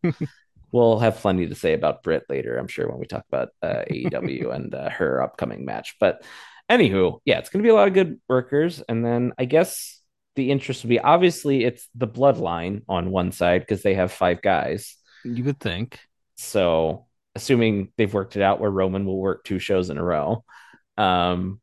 we'll 0.71 0.99
have 0.99 1.17
plenty 1.17 1.47
to 1.47 1.55
say 1.55 1.73
about 1.73 2.03
Britt 2.03 2.23
later 2.29 2.57
i'm 2.57 2.67
sure 2.67 2.87
when 2.89 2.99
we 2.99 3.05
talk 3.05 3.25
about 3.27 3.49
uh, 3.61 3.83
aew 3.91 4.53
and 4.55 4.73
uh, 4.75 4.89
her 4.89 5.21
upcoming 5.21 5.65
match 5.65 5.95
but 5.99 6.23
anywho 6.69 7.19
yeah 7.25 7.37
it's 7.39 7.49
going 7.49 7.61
to 7.61 7.67
be 7.67 7.71
a 7.71 7.75
lot 7.75 7.87
of 7.87 7.93
good 7.93 8.19
workers 8.27 8.81
and 8.89 9.05
then 9.05 9.33
i 9.37 9.45
guess 9.45 10.01
the 10.35 10.51
interest 10.51 10.83
will 10.83 10.89
be 10.89 10.99
obviously 10.99 11.63
it's 11.63 11.87
the 11.95 12.07
bloodline 12.07 12.81
on 12.89 13.09
one 13.11 13.31
side 13.31 13.61
because 13.61 13.83
they 13.83 13.93
have 13.95 14.11
five 14.11 14.41
guys 14.41 14.95
You 15.23 15.43
would 15.45 15.59
think. 15.59 15.99
so, 16.35 17.05
assuming 17.35 17.91
they've 17.97 18.13
worked 18.13 18.35
it 18.35 18.41
out 18.41 18.59
where 18.59 18.69
Roman 18.71 19.05
will 19.05 19.17
work 19.19 19.43
two 19.45 19.59
shows 19.59 19.89
in 19.89 19.97
a 19.97 20.03
row. 20.03 20.43
Um, 20.97 21.61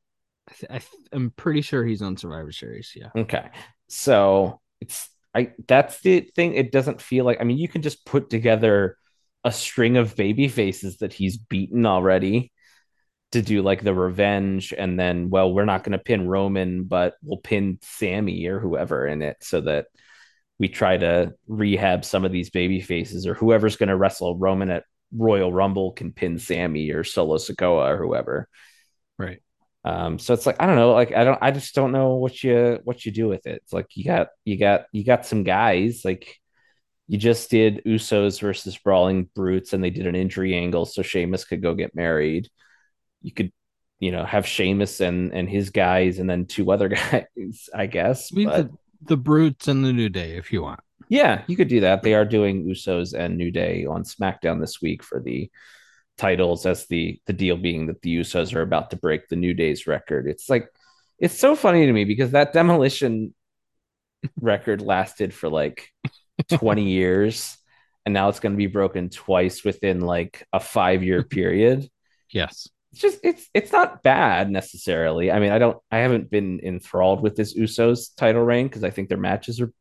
I 0.48 0.52
th- 0.54 0.70
I 0.70 0.78
th- 0.78 1.08
I'm 1.12 1.30
pretty 1.30 1.60
sure 1.62 1.84
he's 1.84 2.02
on 2.02 2.16
Survivor 2.16 2.52
Series. 2.52 2.92
Yeah. 2.94 3.08
okay. 3.16 3.50
So, 3.88 4.60
it's 4.80 5.08
I 5.34 5.52
that's 5.66 6.00
the 6.00 6.20
thing. 6.20 6.54
It 6.54 6.72
doesn't 6.72 7.00
feel 7.00 7.24
like 7.24 7.40
I 7.40 7.44
mean, 7.44 7.58
you 7.58 7.68
can 7.68 7.82
just 7.82 8.04
put 8.04 8.30
together 8.30 8.96
a 9.44 9.52
string 9.52 9.96
of 9.96 10.16
baby 10.16 10.48
faces 10.48 10.98
that 10.98 11.12
he's 11.12 11.36
beaten 11.36 11.86
already 11.86 12.52
to 13.32 13.42
do 13.42 13.62
like 13.62 13.82
the 13.82 13.94
revenge 13.94 14.74
and 14.76 14.98
then 14.98 15.30
well, 15.30 15.52
we're 15.52 15.64
not 15.64 15.84
going 15.84 15.92
to 15.92 15.98
pin 15.98 16.28
Roman, 16.28 16.84
but 16.84 17.14
we'll 17.22 17.38
pin 17.38 17.78
Sammy 17.82 18.46
or 18.46 18.60
whoever 18.60 19.06
in 19.06 19.22
it 19.22 19.38
so 19.40 19.62
that 19.62 19.86
we 20.58 20.68
try 20.68 20.96
to 20.96 21.32
rehab 21.48 22.04
some 22.04 22.24
of 22.24 22.32
these 22.32 22.50
baby 22.50 22.80
faces 22.80 23.26
or 23.26 23.34
whoever's 23.34 23.76
going 23.76 23.88
to 23.88 23.96
wrestle 23.96 24.38
Roman 24.38 24.70
at 24.70 24.84
Royal 25.16 25.52
Rumble 25.52 25.92
can 25.92 26.12
pin 26.12 26.38
Sammy 26.38 26.90
or 26.90 27.04
Solo 27.04 27.36
Sikoa 27.36 27.90
or 27.90 27.96
whoever. 27.96 28.48
Right. 29.18 29.40
Um, 29.84 30.18
so 30.18 30.32
it's 30.32 30.46
like 30.46 30.56
I 30.60 30.66
don't 30.66 30.76
know, 30.76 30.92
like 30.92 31.12
I 31.12 31.24
don't, 31.24 31.38
I 31.42 31.50
just 31.50 31.74
don't 31.74 31.92
know 31.92 32.14
what 32.14 32.42
you 32.42 32.78
what 32.84 33.04
you 33.04 33.12
do 33.12 33.28
with 33.28 33.46
it. 33.46 33.62
It's 33.64 33.72
like 33.72 33.88
you 33.96 34.04
got 34.04 34.28
you 34.44 34.58
got 34.58 34.84
you 34.92 35.04
got 35.04 35.26
some 35.26 35.42
guys 35.42 36.02
like 36.04 36.38
you 37.08 37.18
just 37.18 37.50
did 37.50 37.82
Usos 37.84 38.40
versus 38.40 38.78
Brawling 38.78 39.28
Brutes, 39.34 39.72
and 39.72 39.82
they 39.82 39.90
did 39.90 40.06
an 40.06 40.14
injury 40.14 40.54
angle 40.54 40.86
so 40.86 41.02
Sheamus 41.02 41.44
could 41.44 41.60
go 41.62 41.74
get 41.74 41.94
married. 41.94 42.48
You 43.22 43.32
could, 43.32 43.52
you 43.98 44.12
know, 44.12 44.24
have 44.24 44.46
Sheamus 44.46 45.00
and 45.00 45.32
and 45.32 45.48
his 45.48 45.70
guys, 45.70 46.18
and 46.18 46.30
then 46.30 46.46
two 46.46 46.70
other 46.70 46.88
guys, 46.88 47.68
I 47.74 47.86
guess. 47.86 48.30
But 48.30 48.70
the, 48.70 48.78
the 49.02 49.16
Brutes 49.16 49.68
and 49.68 49.84
the 49.84 49.92
New 49.92 50.08
Day, 50.08 50.36
if 50.36 50.52
you 50.52 50.62
want. 50.62 50.80
yeah, 51.08 51.42
you 51.48 51.56
could 51.56 51.68
do 51.68 51.80
that. 51.80 52.02
They 52.02 52.14
are 52.14 52.24
doing 52.24 52.64
Usos 52.64 53.14
and 53.14 53.36
New 53.36 53.50
Day 53.50 53.84
on 53.84 54.04
SmackDown 54.04 54.60
this 54.60 54.80
week 54.80 55.02
for 55.02 55.20
the 55.20 55.50
titles, 56.18 56.66
as 56.66 56.86
the 56.86 57.20
the 57.26 57.32
deal 57.32 57.56
being 57.56 57.86
that 57.86 58.02
the 58.02 58.16
Usos 58.18 58.54
are 58.54 58.62
about 58.62 58.90
to 58.90 58.96
break 58.96 59.28
the 59.28 59.36
New 59.36 59.54
Day's 59.54 59.86
record. 59.86 60.26
It's 60.26 60.48
like 60.48 60.68
it's 61.18 61.38
so 61.38 61.54
funny 61.54 61.86
to 61.86 61.92
me 61.92 62.04
because 62.04 62.32
that 62.32 62.52
demolition 62.52 63.34
record 64.40 64.80
lasted 64.80 65.32
for 65.32 65.48
like 65.48 65.88
20 66.48 66.82
years 66.90 67.56
and 68.04 68.12
now 68.12 68.28
it's 68.28 68.40
going 68.40 68.52
to 68.52 68.58
be 68.58 68.66
broken 68.66 69.08
twice 69.08 69.64
within 69.64 70.00
like 70.00 70.46
a 70.52 70.60
5 70.60 71.02
year 71.02 71.22
period. 71.38 71.88
Yes. 72.30 72.68
It's 72.92 73.00
just 73.00 73.20
it's 73.22 73.48
it's 73.54 73.72
not 73.72 74.02
bad 74.02 74.50
necessarily. 74.50 75.30
I 75.30 75.38
mean, 75.38 75.50
I 75.50 75.58
don't 75.58 75.78
I 75.90 75.98
haven't 75.98 76.30
been 76.30 76.60
enthralled 76.62 77.22
with 77.22 77.36
this 77.36 77.56
Usos 77.56 78.14
title 78.14 78.42
reign 78.42 78.66
because 78.66 78.84
I 78.84 78.90
think 78.90 79.08
their 79.08 79.16
matches 79.16 79.62
are 79.62 79.72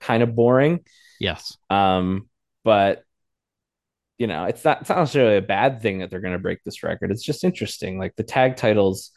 kind 0.00 0.22
of 0.22 0.34
boring. 0.34 0.80
Yes. 1.20 1.56
Um, 1.68 2.30
but 2.64 3.02
you 4.18 4.26
know, 4.26 4.44
it's 4.44 4.64
not 4.64 4.80
it's 4.80 4.90
not 4.90 4.98
necessarily 4.98 5.36
a 5.36 5.42
bad 5.42 5.80
thing 5.80 5.98
that 5.98 6.10
they're 6.10 6.20
going 6.20 6.32
to 6.32 6.38
break 6.38 6.62
this 6.64 6.82
record. 6.82 7.10
It's 7.10 7.24
just 7.24 7.44
interesting. 7.44 7.98
Like 7.98 8.16
the 8.16 8.24
tag 8.24 8.56
titles, 8.56 9.12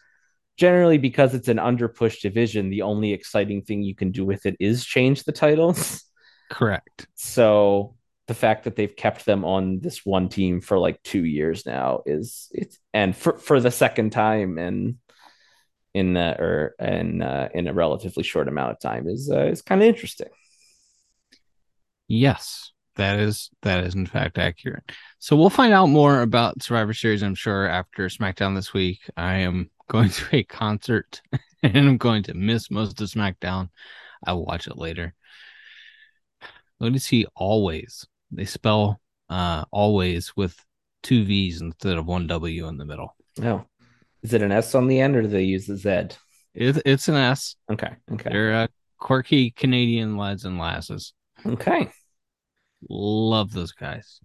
generally 0.58 1.00
because 1.00 1.34
it's 1.34 1.48
an 1.48 1.58
underpushed 1.58 2.22
division, 2.22 2.70
the 2.70 2.84
only 2.84 3.12
exciting 3.12 3.64
thing 3.64 3.82
you 3.82 3.96
can 3.96 4.12
do 4.12 4.24
with 4.24 4.46
it 4.46 4.56
is 4.60 4.86
change 4.86 5.24
the 5.24 5.32
titles. 5.32 6.04
Correct. 6.52 7.08
So 7.16 7.96
the 8.28 8.34
fact 8.36 8.66
that 8.66 8.76
they've 8.76 8.96
kept 8.96 9.26
them 9.26 9.44
on 9.44 9.80
this 9.80 10.06
one 10.06 10.30
team 10.30 10.62
for 10.62 10.78
like 10.78 11.02
two 11.04 11.26
years 11.26 11.66
now 11.66 12.02
is 12.06 12.48
it's 12.52 12.78
and 12.94 13.16
for 13.16 13.38
for 13.38 13.60
the 13.60 13.72
second 13.72 14.12
time 14.12 14.58
in 14.58 15.00
in 15.94 16.16
uh, 16.16 16.36
or 16.40 16.76
in 16.80 17.22
uh, 17.22 17.50
in 17.54 17.68
a 17.68 17.74
relatively 17.74 18.24
short 18.24 18.48
amount 18.48 18.72
of 18.72 18.80
time 18.80 19.08
is 19.08 19.32
uh, 19.32 19.46
is 19.46 19.62
kind 19.62 19.82
of 19.82 19.88
interesting. 19.88 20.30
Yes. 22.08 22.72
That 22.96 23.20
is 23.20 23.50
that 23.62 23.84
is 23.86 23.96
in 23.96 24.06
fact 24.06 24.38
accurate. 24.38 24.84
So 25.20 25.36
we'll 25.36 25.50
find 25.50 25.74
out 25.74 25.88
more 25.88 26.22
about 26.22 26.62
Survivor 26.62 26.94
Series, 26.94 27.24
I'm 27.24 27.36
sure, 27.36 27.68
after 27.68 28.08
SmackDown 28.08 28.56
this 28.56 28.74
week. 28.74 29.00
I 29.16 29.36
am 29.38 29.70
going 29.90 30.10
to 30.10 30.36
a 30.36 30.44
concert 30.44 31.22
and 31.64 31.78
I'm 31.78 31.98
going 31.98 32.24
to 32.24 32.34
miss 32.34 32.72
most 32.72 33.00
of 33.02 33.08
SmackDown. 33.08 33.70
I'll 34.26 34.46
watch 34.46 34.68
it 34.68 34.78
later. 34.78 35.14
Let 36.80 36.92
me 36.92 37.00
see. 37.00 37.26
Alvvays 37.38 38.06
they 38.32 38.46
spell 38.46 39.02
uh 39.30 39.66
always 39.72 40.36
with 40.36 40.58
two 41.04 41.26
V's 41.26 41.62
instead 41.62 41.98
of 41.98 42.06
one 42.06 42.28
W 42.28 42.68
in 42.68 42.78
the 42.78 42.86
middle. 42.86 43.16
Oh, 43.42 43.66
is 44.22 44.34
it 44.34 44.42
an 44.42 44.52
S 44.52 44.76
on 44.76 44.88
the 44.88 45.00
end 45.00 45.16
or 45.16 45.22
do 45.22 45.28
they 45.28 45.44
use 45.44 45.66
the 45.66 45.78
Z? 45.78 46.18
It, 46.54 46.82
it's 46.86 47.08
an 47.08 47.16
S. 47.16 47.56
Okay. 47.72 47.96
Okay. 48.12 48.30
They're 48.30 48.54
uh, 48.54 48.68
quirky 49.00 49.52
Canadian 49.52 50.18
lads 50.18 50.46
and 50.46 50.60
lasses. 50.60 51.14
Okay. 51.46 51.90
Love 52.90 53.52
those 53.54 53.72
guys. 53.72 54.20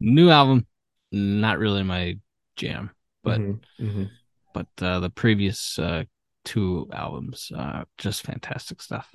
New 0.00 0.30
album, 0.30 0.66
not 1.12 1.58
really 1.58 1.82
my 1.82 2.18
jam, 2.56 2.90
but 3.24 3.40
Mhm, 3.40 3.60
mhm. 3.80 4.10
but 4.54 4.66
uh, 4.80 5.00
the 5.00 5.10
previous 5.10 5.78
uh, 5.78 6.04
two 6.44 6.88
albums, 6.92 7.50
uh, 7.56 7.84
just 7.98 8.22
fantastic 8.22 8.80
stuff. 8.82 9.12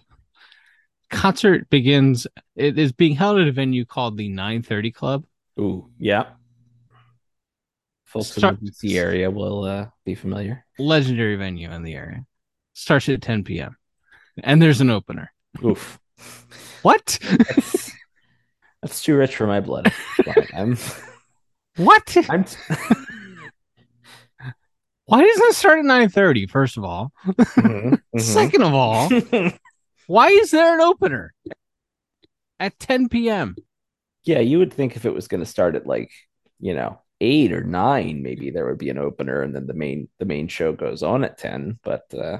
Concert 1.10 1.70
begins. 1.70 2.26
It 2.56 2.78
is 2.80 2.92
being 2.92 3.16
held 3.16 3.40
at 3.40 3.48
a 3.48 3.52
venue 3.52 3.86
called 3.86 4.18
the 4.18 4.30
930 4.30 4.92
Club. 4.92 5.26
Ooh, 5.60 5.90
yeah. 6.00 6.32
Folks 8.06 8.28
Start- 8.32 8.60
in 8.62 8.70
the 8.82 8.98
area 8.98 9.30
will 9.32 9.64
uh, 9.64 9.88
be 10.06 10.16
familiar. 10.16 10.66
Legendary 10.80 11.36
venue 11.36 11.72
in 11.72 11.84
the 11.84 11.94
area. 11.94 12.26
Starts 12.74 13.10
at 13.10 13.22
10 13.22 13.44
p.m. 13.44 13.76
And 14.44 14.62
there's 14.62 14.82
an 14.82 14.90
opener. 14.90 15.32
Oof. 15.64 16.00
What? 16.82 17.20
That's, 18.84 19.02
too 19.02 19.16
rich 19.16 19.36
for 19.36 19.48
my 19.48 19.62
blood. 19.62 19.92
I'm, 20.54 20.78
what? 21.78 22.18
I'm 22.30 22.46
Why 25.06 25.22
doesn't 25.26 25.48
it 25.48 25.56
start 25.56 25.80
at 25.80 25.86
9:30? 25.86 26.50
First 26.50 26.78
of 26.78 26.84
all, 26.84 27.12
Mhm, 27.58 28.02
mhm. 28.16 28.20
second 28.20 28.64
of 28.64 28.74
all, 28.74 29.10
why 30.08 30.30
is 30.30 30.52
there 30.52 30.74
an 30.76 30.82
opener 30.82 31.34
at 32.60 32.78
10 32.80 33.10
p.m.? 33.10 33.56
yeah, 34.24 34.40
you 34.40 34.60
would 34.60 34.74
think 34.74 34.96
if 34.96 35.06
it 35.06 35.14
was 35.14 35.28
going 35.28 35.42
to 35.42 35.46
start 35.46 35.76
at 35.76 35.86
like, 35.86 36.12
you 36.60 36.74
know, 36.74 37.02
eight 37.20 37.52
or 37.52 37.64
nine, 37.64 38.24
maybe 38.24 38.52
there 38.52 38.66
would 38.66 38.78
be 38.78 38.90
an 38.90 38.98
opener 38.98 39.42
and 39.42 39.54
then 39.56 39.68
the 39.68 39.74
main 39.74 40.08
the 40.20 40.26
main 40.26 40.48
show 40.48 40.74
goes 40.74 41.04
on 41.04 41.24
at 41.24 41.38
10. 41.38 41.80
But 41.84 42.14
uh 42.14 42.40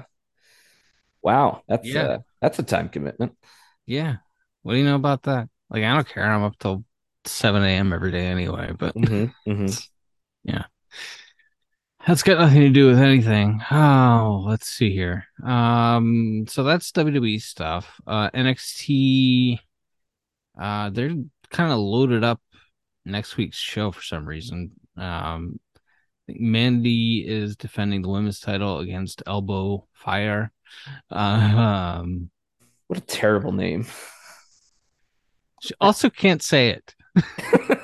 wow, 1.22 1.62
that's 1.68 1.88
Yeah. 1.88 2.02
uh 2.02 2.18
that's 2.40 2.58
a 2.58 2.62
time 2.62 2.88
commitment. 2.88 3.36
Yeah. 3.86 4.16
What 4.62 4.72
do 4.72 4.78
you 4.78 4.84
know 4.84 4.96
about 4.96 5.24
that? 5.24 5.48
Like, 5.70 5.82
I 5.84 5.94
don't 5.94 6.08
care. 6.08 6.24
I'm 6.24 6.42
up 6.42 6.58
till 6.58 6.84
7 7.24 7.62
a.m. 7.64 7.92
every 7.92 8.10
day 8.12 8.26
anyway, 8.26 8.72
but 8.78 8.94
Mhm, 8.98 9.32
mhm. 9.46 9.84
that's 12.06 12.22
got 12.22 12.38
nothing 12.38 12.60
to 12.60 12.68
do 12.70 12.86
with 12.88 12.98
anything. 12.98 13.62
Oh, 13.70 14.44
let's 14.46 14.68
see 14.68 14.90
here. 14.92 15.24
Um, 15.42 16.44
so 16.48 16.62
that's 16.62 16.92
WWE 16.92 17.38
stuff. 17.38 18.00
Uh, 18.06 18.28
NXT, 18.34 19.58
uh, 20.60 20.90
they're 20.90 21.14
kind 21.50 21.72
of 21.72 21.78
loaded 21.78 22.24
up 22.24 22.40
next 23.04 23.36
week's 23.36 23.58
show 23.58 23.92
for 23.92 24.02
some 24.02 24.26
reason. 24.26 24.72
Um, 24.96 25.60
I 26.28 26.32
think 26.32 26.40
Mandy 26.40 27.26
is 27.26 27.56
defending 27.56 28.02
the 28.02 28.08
women's 28.10 28.40
title 28.40 28.80
against 28.80 29.22
Alba 29.26 29.78
Fyre. 29.94 30.52
Uh, 31.10 31.98
um, 32.02 32.30
What 32.88 32.98
a 32.98 33.02
terrible 33.02 33.52
name. 33.52 33.86
she 35.64 35.74
also 35.80 36.10
can't 36.10 36.42
say 36.42 36.70
it. 36.70 36.94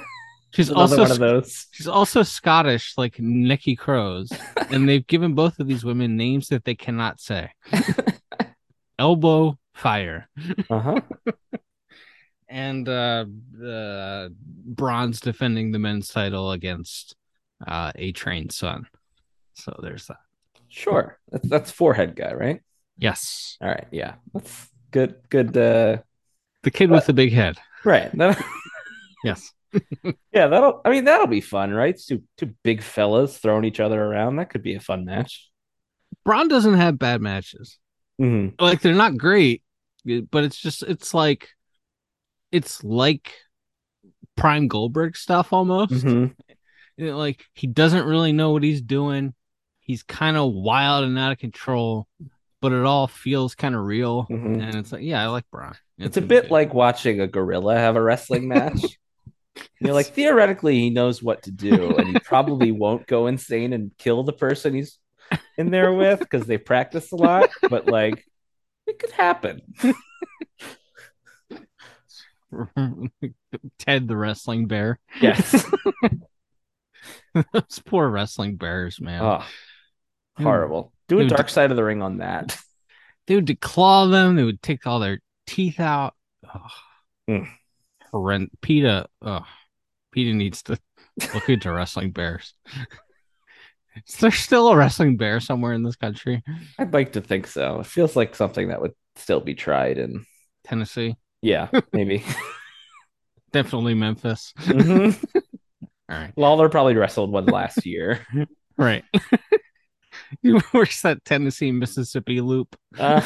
She's 0.52 0.68
Another 0.68 0.82
also 0.82 1.02
one 1.02 1.10
of 1.12 1.18
those. 1.18 1.66
She's 1.70 1.86
also 1.86 2.22
Scottish, 2.24 2.94
like 2.98 3.20
Nikki 3.20 3.76
Cross, 3.76 4.30
and 4.70 4.88
they've 4.88 5.06
given 5.06 5.34
both 5.34 5.60
of 5.60 5.68
these 5.68 5.84
women 5.84 6.16
names 6.16 6.48
that 6.48 6.64
they 6.64 6.74
cannot 6.74 7.20
say. 7.20 7.52
Alba 8.98 9.52
Fyre 9.74 10.28
Uh-huh. 10.68 11.00
and 12.48 12.88
uh, 12.88 13.24
uh, 13.64 14.28
Bron's 14.32 15.20
defending 15.20 15.70
the 15.72 15.78
men's 15.78 16.08
title 16.08 16.50
against 16.52 17.14
uh, 17.66 17.92
A 17.94 18.12
Train 18.12 18.50
Son. 18.50 18.86
So 19.54 19.78
there's 19.82 20.06
that. 20.08 20.18
Sure. 20.68 21.18
That's 21.30 21.48
that's 21.48 21.70
forehead 21.70 22.16
guy, 22.16 22.32
right? 22.34 22.60
Yes, 22.98 23.56
All 23.62 23.68
right. 23.68 23.86
Yeah. 23.90 24.14
That's 24.34 24.68
good. 24.90 25.14
Good. 25.30 25.56
Uh, 25.56 25.98
the 26.64 26.70
kid 26.70 26.90
with 26.90 27.06
the 27.06 27.14
big 27.14 27.32
head. 27.32 27.56
Right. 27.84 28.10
That- 28.16 28.42
Yes, 29.22 29.52
yeah. 30.32 30.46
That'll. 30.46 30.80
I 30.82 30.88
mean, 30.88 31.04
that'll 31.04 31.26
be 31.26 31.42
fun, 31.42 31.72
right? 31.72 31.94
Two 31.94 32.22
two 32.38 32.54
big 32.64 32.82
fellas 32.82 33.36
throwing 33.36 33.66
each 33.66 33.78
other 33.78 34.02
around. 34.02 34.36
That 34.36 34.48
could 34.48 34.62
be 34.62 34.76
a 34.76 34.80
fun 34.80 35.04
match. 35.04 35.46
Bron 36.24 36.48
doesn't 36.48 36.72
have 36.78 36.98
bad 36.98 37.20
matches. 37.20 37.78
Mhm. 38.18 38.58
Like 38.58 38.80
they're 38.80 38.94
not 38.94 39.18
great, 39.18 39.62
but 40.30 40.44
it's 40.44 40.56
just 40.56 40.82
it's 40.84 41.12
like 41.12 41.50
it's 42.50 42.82
like 42.82 43.34
Prime 44.36 44.68
Goldberg 44.68 45.18
stuff 45.18 45.52
almost. 45.52 45.92
Mhm. 45.92 46.34
you 46.96 47.06
know, 47.08 47.18
like 47.18 47.44
he 47.52 47.66
doesn't 47.66 48.06
really 48.06 48.32
know 48.32 48.52
what 48.52 48.62
he's 48.62 48.80
doing. 48.80 49.34
He's 49.80 50.02
kind 50.02 50.38
of 50.38 50.50
wild 50.54 51.04
and 51.04 51.18
out 51.18 51.32
of 51.32 51.38
control, 51.38 52.08
but 52.62 52.72
it 52.72 52.86
all 52.86 53.06
feels 53.06 53.54
kind 53.54 53.74
of 53.74 53.82
real. 53.82 54.26
Mhm. 54.30 54.62
And 54.62 54.74
it's 54.76 54.92
like, 54.92 55.02
yeah, 55.02 55.22
I 55.22 55.26
like 55.26 55.44
Bron. 55.50 55.74
It's 56.00 56.16
a 56.16 56.22
bit 56.22 56.50
like 56.50 56.72
watching 56.72 57.20
a 57.20 57.26
gorilla 57.26 57.76
have 57.76 57.96
a 57.96 58.02
wrestling 58.02 58.48
match. 58.54 58.82
You're 59.80 59.94
like, 59.94 60.06
theoretically, 60.06 60.78
he 60.78 60.90
knows 60.90 61.22
what 61.22 61.42
to 61.42 61.50
do, 61.50 61.94
and 61.96 62.08
he 62.08 62.18
probably 62.20 62.72
won't 62.76 63.06
go 63.06 63.26
insane 63.26 63.72
and 63.72 63.90
kill 63.98 64.22
the 64.22 64.32
person 64.32 64.74
he's 64.74 64.98
in 65.58 65.70
there 65.70 65.92
with 65.92 66.20
because 66.20 66.46
they 66.46 66.58
practice 66.58 67.12
a 67.12 67.16
lot. 67.16 67.50
But 67.68 67.86
like, 67.86 68.24
it 68.86 68.98
could 68.98 69.10
happen. 69.10 69.60
Ted 73.78 74.08
the 74.08 74.16
wrestling 74.16 74.66
bear. 74.66 74.98
Yes. 75.20 75.64
Those 77.34 77.80
poor 77.84 78.08
wrestling 78.08 78.56
bears, 78.56 79.00
man. 79.00 79.22
oh, 79.22 79.44
horrible. 80.36 80.92
Do 81.08 81.20
a 81.20 81.26
dark 81.26 81.48
side 81.48 81.70
of 81.70 81.76
the 81.76 81.84
ring 81.84 82.02
on 82.02 82.18
that. 82.18 82.56
They 83.26 83.34
would 83.36 83.46
declaw 83.46 84.10
them. 84.10 84.36
They 84.36 84.42
would 84.42 84.62
take 84.62 84.86
all 84.86 84.98
their 84.98 85.20
teeth 85.50 85.80
out. 85.80 86.14
Oh. 86.52 86.66
Mm. 87.28 87.48
Horrend- 88.12 88.50
PETA. 88.60 89.06
Oh. 89.22 89.44
PETA 90.12 90.34
needs 90.34 90.62
to 90.64 90.78
look 91.34 91.48
into 91.48 91.72
wrestling 91.72 92.10
bears. 92.12 92.54
Is 94.06 94.16
there 94.16 94.30
still 94.30 94.68
a 94.68 94.76
wrestling 94.76 95.16
bear 95.16 95.40
somewhere 95.40 95.72
in 95.72 95.82
this 95.82 95.96
country? 95.96 96.42
I'd 96.78 96.92
like 96.92 97.12
to 97.12 97.20
think 97.20 97.46
so. 97.46 97.80
It 97.80 97.86
feels 97.86 98.16
like 98.16 98.34
something 98.34 98.68
that 98.68 98.80
would 98.80 98.92
still 99.16 99.40
be 99.40 99.54
tried, 99.54 99.98
in 99.98 100.24
Tennessee, 100.64 101.16
yeah, 101.42 101.68
maybe. 101.92 102.24
definitely 103.52 103.94
Memphis. 103.94 104.52
Mhm. 104.58 105.22
All 105.34 106.16
right, 106.16 106.32
Lawler 106.36 106.68
probably 106.68 106.94
wrestled 106.94 107.30
one 107.32 107.46
last 107.46 107.84
year. 107.84 108.24
right. 108.76 109.04
you 110.42 110.60
works 110.72 111.02
that 111.02 111.24
Tennessee 111.24 111.72
Mississippi 111.72 112.40
loop. 112.40 112.76
Uh, 112.98 113.20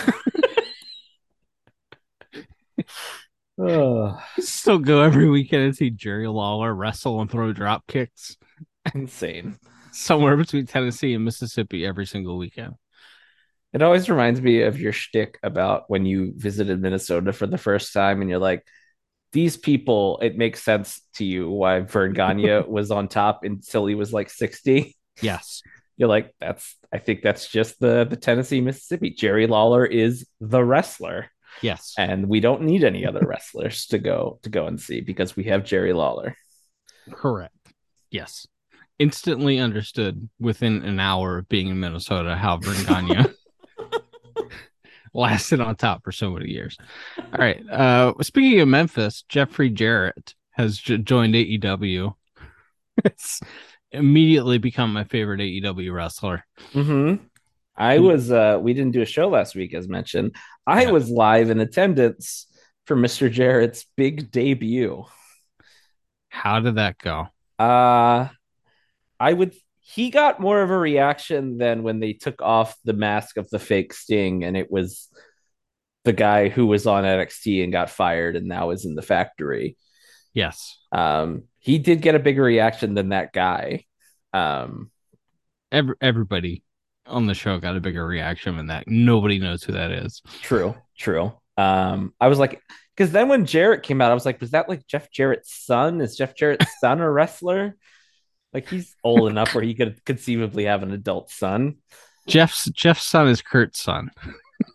oh, 3.59 4.20
Still 4.38 4.79
go 4.79 5.03
every 5.03 5.29
weekend 5.29 5.62
and 5.62 5.77
see 5.77 5.90
Jerry 5.90 6.29
Lawler 6.29 6.75
wrestle 6.75 7.20
and 7.20 7.31
throw 7.31 7.53
drop 7.53 7.87
kicks 7.87 8.37
insane. 8.94 9.59
somewhere 9.92 10.37
between 10.37 10.66
Tennessee 10.66 11.14
and 11.14 11.25
Mississippi 11.25 11.87
every 11.87 12.07
single 12.07 12.37
weekend. 12.37 12.75
It 13.73 13.83
always 13.83 14.09
reminds 14.09 14.40
me 14.40 14.62
of 14.62 14.79
your 14.79 14.92
shtick 14.92 15.38
about 15.42 15.85
when 15.88 16.07
you 16.07 16.33
visited 16.37 16.81
Minnesota 16.81 17.33
for 17.33 17.47
the 17.47 17.59
first 17.59 17.92
time 17.92 18.20
and 18.20 18.31
you're 18.31 18.38
like, 18.38 18.64
these 19.33 19.57
people, 19.57 20.20
it 20.23 20.38
makes 20.38 20.62
sense 20.62 21.01
to 21.14 21.25
you 21.25 21.51
why 21.51 21.81
Verne 21.81 22.12
Gagne 22.12 22.61
was 22.68 22.92
on 22.92 23.09
top 23.09 23.40
until 23.42 23.85
he 23.87 23.97
was 23.97 24.12
like 24.12 24.31
60. 24.31 24.97
Yes. 25.20 25.61
You're 25.97 26.09
like, 26.09 26.33
that's, 26.40 26.77
I 26.92 26.99
think 26.99 27.23
that's 27.23 27.49
just 27.49 27.81
the, 27.81 28.05
the 28.05 28.16
Tennessee, 28.16 28.61
Mississippi. 28.61 29.11
Jerry 29.11 29.49
Lawler 29.49 29.85
is 29.85 30.25
the 30.40 30.62
wrestler, 30.64 31.31
Yes. 31.62 31.95
and 31.99 32.29
we 32.29 32.40
don't 32.40 32.62
need 32.62 32.85
any 32.85 33.07
other 33.07 33.21
wrestlers 33.27 33.87
to 33.87 33.99
go 33.99 34.38
to 34.43 34.49
go 34.51 34.67
and 34.67 34.81
see 34.81 35.01
because 35.01 35.37
we 35.37 35.45
have 35.45 35.64
Jerry 35.64 35.93
Lawler. 35.93 36.37
Correct. 37.11 37.55
Yes. 38.11 38.47
Instantly 38.99 39.59
understood 39.59 40.29
within 40.38 40.83
an 40.85 41.01
hour 41.01 41.38
of 41.38 41.49
being 41.49 41.69
in 41.69 41.81
Minnesota 41.81 42.37
how 42.37 42.59
Verne 42.59 43.27
lasted 45.14 45.61
on 45.61 45.77
top 45.77 46.03
for 46.05 46.12
so 46.12 46.31
many 46.31 46.51
years. 46.51 46.77
All 47.19 47.38
right. 47.38 47.62
Uh, 47.69 48.14
speaking 48.23 48.61
of 48.61 48.69
Memphis, 48.69 49.25
Jeffrey 49.29 49.71
Jarrett 49.71 50.35
has 50.53 50.79
j- 50.79 50.99
joined 50.99 51.35
AEW. 51.35 52.14
It's 53.05 53.40
immediately 53.90 54.59
become 54.59 54.93
my 54.93 55.05
favorite 55.05 55.40
AEW 55.40 55.93
wrestler. 55.93 56.45
Mm-hmm. 56.73 57.25
I 57.76 57.98
was 57.98 58.30
uh 58.30 58.58
we 58.60 58.72
didn't 58.74 58.92
do 58.92 59.02
a 59.02 59.06
show 59.06 59.28
last 59.28 59.54
week 59.54 59.74
as 59.74 59.88
mentioned. 59.88 60.37
I 60.66 60.82
Yeah. 60.84 60.90
was 60.92 61.10
live 61.10 61.50
in 61.50 61.60
attendance 61.60 62.46
for 62.87 62.96
Mr. 62.96 63.30
Jarrett's 63.30 63.87
big 63.96 64.30
debut. 64.30 65.04
How 66.28 66.60
did 66.60 66.76
that 66.76 66.98
go? 66.98 67.28
Uh 67.58 68.28
I 69.20 69.32
would 69.32 69.54
he 69.80 70.10
got 70.10 70.40
more 70.40 70.62
of 70.62 70.70
a 70.70 70.78
reaction 70.78 71.58
than 71.58 71.82
when 71.82 72.00
they 72.00 72.14
took 72.14 72.40
off 72.42 72.74
the 72.84 72.92
mask 72.94 73.37
of 73.37 73.48
the 73.50 73.58
fake 73.58 73.92
Sting 73.92 74.42
and 74.42 74.56
it 74.56 74.70
was 74.70 75.08
the 76.04 76.12
guy 76.12 76.48
who 76.48 76.66
was 76.66 76.87
on 76.87 77.04
NXT 77.04 77.62
and 77.62 77.72
got 77.72 77.90
fired 77.90 78.37
and 78.37 78.46
now 78.46 78.70
is 78.70 78.84
in 78.84 78.94
the 78.94 79.02
factory. 79.02 79.76
Yes. 80.32 80.78
Um, 80.90 81.44
he 81.58 81.78
did 81.78 82.02
get 82.02 82.14
a 82.14 82.18
bigger 82.18 82.42
reaction 82.42 82.94
than 82.94 83.10
that 83.10 83.32
guy. 83.32 83.84
Um, 84.32 84.90
Every, 85.72 85.94
everybody 86.00 86.63
on 87.07 87.27
the 87.27 87.35
show 87.35 87.59
got 87.59 87.77
a 87.77 87.81
bigger 87.81 88.07
reaction 88.07 88.57
than 88.57 88.69
that. 88.69 88.85
Nobody 88.87 89.38
knows 89.38 89.62
who 89.62 89.73
that 89.73 89.90
is. 89.90 90.23
true, 90.43 90.75
true. 90.99 91.33
Um, 91.57 92.14
I 92.21 92.29
was 92.29 92.38
like, 92.38 92.61
because 92.97 93.12
then 93.12 93.29
when 93.29 93.47
Jarrett 93.47 93.83
came 93.83 94.01
out, 94.01 94.11
I 94.11 94.14
was 94.14 94.27
like, 94.27 94.40
was 94.40 94.53
that 94.53 94.69
like 94.69 94.87
Jeff 94.87 95.11
Jarrett's 95.11 95.53
son? 95.55 96.01
Is 96.01 96.17
Jeff 96.17 96.35
Jarrett's 96.37 96.67
son 96.81 97.01
a 97.01 97.11
wrestler? 97.11 97.77
Like 98.53 98.69
he's 98.69 98.95
old 99.05 99.29
enough 99.31 99.55
where 99.55 99.64
he 99.64 99.75
could 99.75 100.05
conceivably 100.05 100.64
have 100.64 100.83
an 100.83 100.93
adult 100.93 101.31
son. 101.31 101.77
Jeff's 102.27 102.64
Jeff's 102.71 103.05
son 103.05 103.29
is 103.29 103.43
Kurt's 103.43 103.81
son, 103.83 104.11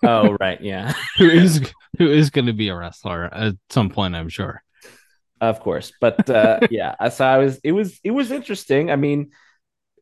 Oh, 0.04 0.38
right, 0.40 0.62
yeah. 0.62 0.94
who 1.18 1.30
is 1.30 1.62
who 1.98 2.10
is 2.12 2.30
going 2.30 2.46
to 2.46 2.54
be 2.54 2.70
a 2.70 2.76
wrestler 2.76 3.26
at 3.34 3.56
some 3.70 3.90
point, 3.90 4.16
I'm 4.16 4.30
sure. 4.30 4.62
of 5.42 5.60
course 5.62 5.94
but 6.02 6.30
uh 6.30 6.60
yeah 6.70 7.08
so 7.10 7.26
i 7.26 7.38
was 7.38 7.60
it 7.64 7.72
was 7.72 8.00
it 8.04 8.12
was 8.12 8.30
interesting 8.32 8.92
i 8.92 8.96
mean 8.98 9.32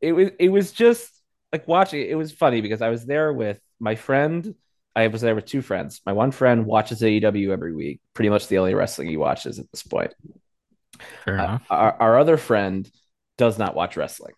it 0.01 0.11
was 0.13 0.29
it 0.39 0.49
was 0.49 0.71
just 0.71 1.11
like 1.51 1.67
watching 1.67 2.07
it 2.07 2.15
was 2.15 2.31
funny 2.31 2.61
because 2.61 2.81
i 2.81 2.89
was 2.89 3.05
there 3.05 3.31
with 3.31 3.59
my 3.79 3.95
friend. 3.95 4.55
I 4.95 5.07
was 5.07 5.21
there 5.21 5.35
with 5.35 5.45
two 5.45 5.61
friends. 5.61 6.01
My 6.07 6.13
one 6.13 6.31
friend 6.31 6.65
watches 6.65 7.01
aew 7.01 7.51
every 7.51 7.73
week 7.73 8.01
pretty 8.15 8.29
much 8.29 8.47
the 8.47 8.57
only 8.57 8.73
wrestling 8.73 9.07
he 9.07 9.17
watches 9.17 9.59
at 9.59 9.69
this 9.71 9.83
point. 9.83 10.11
Fair 11.23 11.39
Uh, 11.39 11.59
our, 11.69 11.93
our 11.99 12.17
other 12.17 12.37
friend 12.37 12.89
does 13.37 13.59
not 13.59 13.75
watch 13.75 13.95
wrestling 13.95 14.33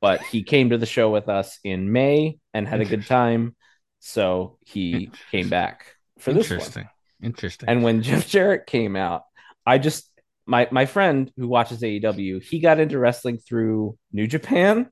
but 0.00 0.22
he 0.22 0.42
came 0.42 0.70
to 0.70 0.78
the 0.78 0.86
show 0.86 1.10
with 1.10 1.28
us 1.28 1.58
in 1.62 1.92
may 1.92 2.38
and 2.54 2.66
had 2.66 2.80
a 2.80 2.84
good 2.84 3.06
time. 3.06 3.54
So 3.98 4.58
he 4.64 5.10
came 5.30 5.48
back 5.48 5.94
for 6.18 6.32
this 6.32 6.48
one. 6.48 6.58
Interesting. 6.58 6.88
Interesting. 7.22 7.68
and 7.68 7.82
when 7.82 8.02
Jeff 8.02 8.26
Jarrett 8.26 8.66
came 8.66 8.96
out, 8.96 9.24
I 9.66 9.78
just 9.78 10.08
my 10.46 10.68
my 10.70 10.86
friend 10.86 11.30
who 11.36 11.48
watches 11.48 11.82
AEW, 11.82 12.42
he 12.42 12.60
got 12.60 12.80
into 12.80 12.98
wrestling 12.98 13.38
through 13.38 13.98
New 14.10 14.26
Japan. 14.26 14.90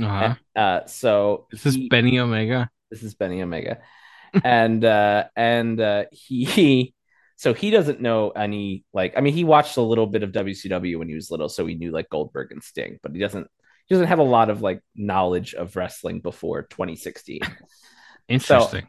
Uh-huh. 0.00 0.34
Uh, 0.56 0.86
so 0.86 1.46
Is 1.52 1.62
this 1.62 1.74
he- 1.74 1.88
Benny 1.88 2.18
Omega? 2.18 2.70
this 2.90 3.02
is 3.02 3.14
Benny 3.14 3.42
Omega, 3.42 3.80
and 4.44 4.84
uh, 4.84 5.24
and 5.36 5.80
uh, 5.80 6.04
he 6.12 6.94
so 7.36 7.52
he 7.54 7.70
doesn't 7.70 8.00
know 8.00 8.30
any 8.30 8.84
like 8.92 9.14
I 9.16 9.20
mean 9.20 9.34
he 9.34 9.44
watched 9.44 9.76
a 9.76 9.82
little 9.82 10.06
bit 10.06 10.22
of 10.22 10.30
WCW 10.32 10.98
when 10.98 11.08
he 11.08 11.14
was 11.14 11.30
little, 11.30 11.48
so 11.48 11.66
he 11.66 11.74
knew 11.74 11.90
like 11.90 12.08
Goldberg 12.08 12.52
and 12.52 12.62
Sting, 12.62 12.98
but 13.02 13.12
he 13.12 13.18
doesn't 13.20 13.48
he 13.86 13.94
doesn't 13.94 14.06
have 14.08 14.18
a 14.20 14.22
lot 14.24 14.50
of 14.50 14.62
like 14.62 14.80
knowledge 14.94 15.54
of 15.54 15.76
wrestling 15.76 16.20
before 16.20 16.62
2016. 16.62 17.40
Interesting. 18.28 18.86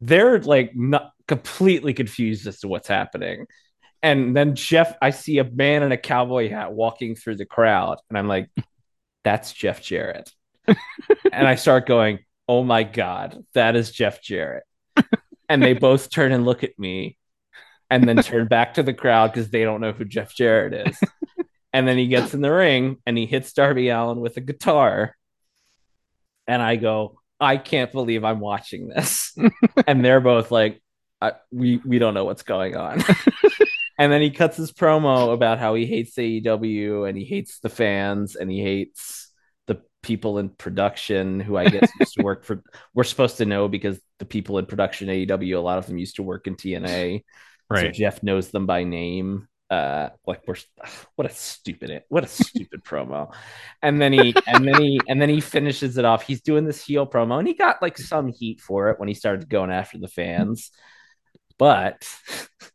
they're 0.00 0.40
like 0.40 0.74
not 0.74 1.12
completely 1.28 1.94
confused 1.94 2.46
as 2.46 2.60
to 2.60 2.68
what's 2.68 2.88
happening. 2.88 3.46
And 4.02 4.36
then 4.36 4.54
Jeff, 4.54 4.94
I 5.00 5.10
see 5.10 5.38
a 5.38 5.44
man 5.44 5.82
in 5.82 5.92
a 5.92 5.96
cowboy 5.96 6.50
hat 6.50 6.72
walking 6.72 7.14
through 7.14 7.36
the 7.36 7.46
crowd, 7.46 7.98
and 8.10 8.18
I'm 8.18 8.28
like, 8.28 8.50
that's 9.24 9.52
Jeff 9.52 9.82
Jarrett. 9.82 10.30
and 10.66 10.76
I 11.48 11.56
start 11.56 11.86
going, 11.86 12.20
oh 12.48 12.62
my 12.62 12.82
God, 12.82 13.44
that 13.54 13.76
is 13.76 13.90
Jeff 13.90 14.22
Jarrett. 14.22 14.64
and 15.48 15.62
they 15.62 15.72
both 15.72 16.10
turn 16.10 16.32
and 16.32 16.44
look 16.44 16.62
at 16.62 16.78
me 16.78 17.18
and 17.90 18.08
then 18.08 18.16
turn 18.18 18.46
back 18.46 18.74
to 18.74 18.82
the 18.82 18.94
crowd 18.94 19.32
because 19.32 19.50
they 19.50 19.64
don't 19.64 19.80
know 19.80 19.92
who 19.92 20.04
Jeff 20.04 20.34
Jarrett 20.34 20.88
is. 20.88 20.98
and 21.72 21.86
then 21.88 21.98
he 21.98 22.06
gets 22.06 22.34
in 22.34 22.40
the 22.40 22.52
ring 22.52 22.98
and 23.06 23.18
he 23.18 23.26
hits 23.26 23.52
Darby 23.52 23.88
Allin 23.88 24.20
with 24.20 24.36
a 24.36 24.40
guitar. 24.40 25.16
And 26.46 26.60
I 26.62 26.76
go, 26.76 27.20
I 27.40 27.56
can't 27.56 27.92
believe 27.92 28.24
I'm 28.24 28.40
watching 28.40 28.88
this. 28.88 29.36
and 29.86 30.04
they're 30.04 30.20
both 30.20 30.50
like, 30.50 30.80
we 31.50 31.78
we 31.78 31.98
don't 31.98 32.12
know 32.12 32.24
what's 32.24 32.42
going 32.42 32.76
on. 32.76 33.02
and 33.98 34.12
then 34.12 34.20
he 34.20 34.30
cuts 34.30 34.56
his 34.56 34.72
promo 34.72 35.32
about 35.32 35.58
how 35.58 35.74
he 35.74 35.86
hates 35.86 36.16
AEW 36.16 37.08
and 37.08 37.16
he 37.16 37.24
hates 37.24 37.60
the 37.60 37.68
fans 37.68 38.34
and 38.34 38.50
he 38.50 38.60
hates 38.60 39.30
the 39.66 39.80
people 40.02 40.38
in 40.38 40.48
production 40.48 41.40
who 41.40 41.56
I 41.56 41.68
guess 41.68 41.90
used 42.00 42.14
to 42.14 42.22
work 42.22 42.44
for. 42.44 42.62
We're 42.94 43.04
supposed 43.04 43.38
to 43.38 43.46
know 43.46 43.68
because 43.68 44.00
the 44.18 44.24
people 44.24 44.58
in 44.58 44.66
production 44.66 45.08
AEW, 45.08 45.56
a 45.56 45.60
lot 45.60 45.78
of 45.78 45.86
them 45.86 45.98
used 45.98 46.16
to 46.16 46.22
work 46.22 46.46
in 46.46 46.56
TNA. 46.56 47.22
So 47.72 47.82
right. 47.82 47.94
Jeff 47.94 48.22
knows 48.22 48.50
them 48.50 48.66
by 48.66 48.84
name. 48.84 49.48
Uh, 49.70 50.10
like 50.26 50.42
we're 50.46 50.56
what 51.16 51.28
a 51.28 51.34
stupid 51.34 52.02
what 52.08 52.22
a 52.22 52.28
stupid 52.28 52.84
promo. 52.84 53.32
And 53.80 54.00
then 54.00 54.12
he 54.12 54.34
and 54.46 54.68
then 54.68 54.80
he 54.80 55.00
and 55.08 55.20
then 55.20 55.30
he 55.30 55.40
finishes 55.40 55.96
it 55.96 56.04
off. 56.04 56.26
He's 56.26 56.42
doing 56.42 56.64
this 56.64 56.84
heel 56.84 57.06
promo, 57.06 57.38
and 57.38 57.48
he 57.48 57.54
got 57.54 57.80
like 57.80 57.96
some 57.96 58.28
heat 58.28 58.60
for 58.60 58.90
it 58.90 59.00
when 59.00 59.08
he 59.08 59.14
started 59.14 59.48
going 59.48 59.70
after 59.70 59.98
the 59.98 60.06
fans, 60.06 60.70
but 61.58 62.06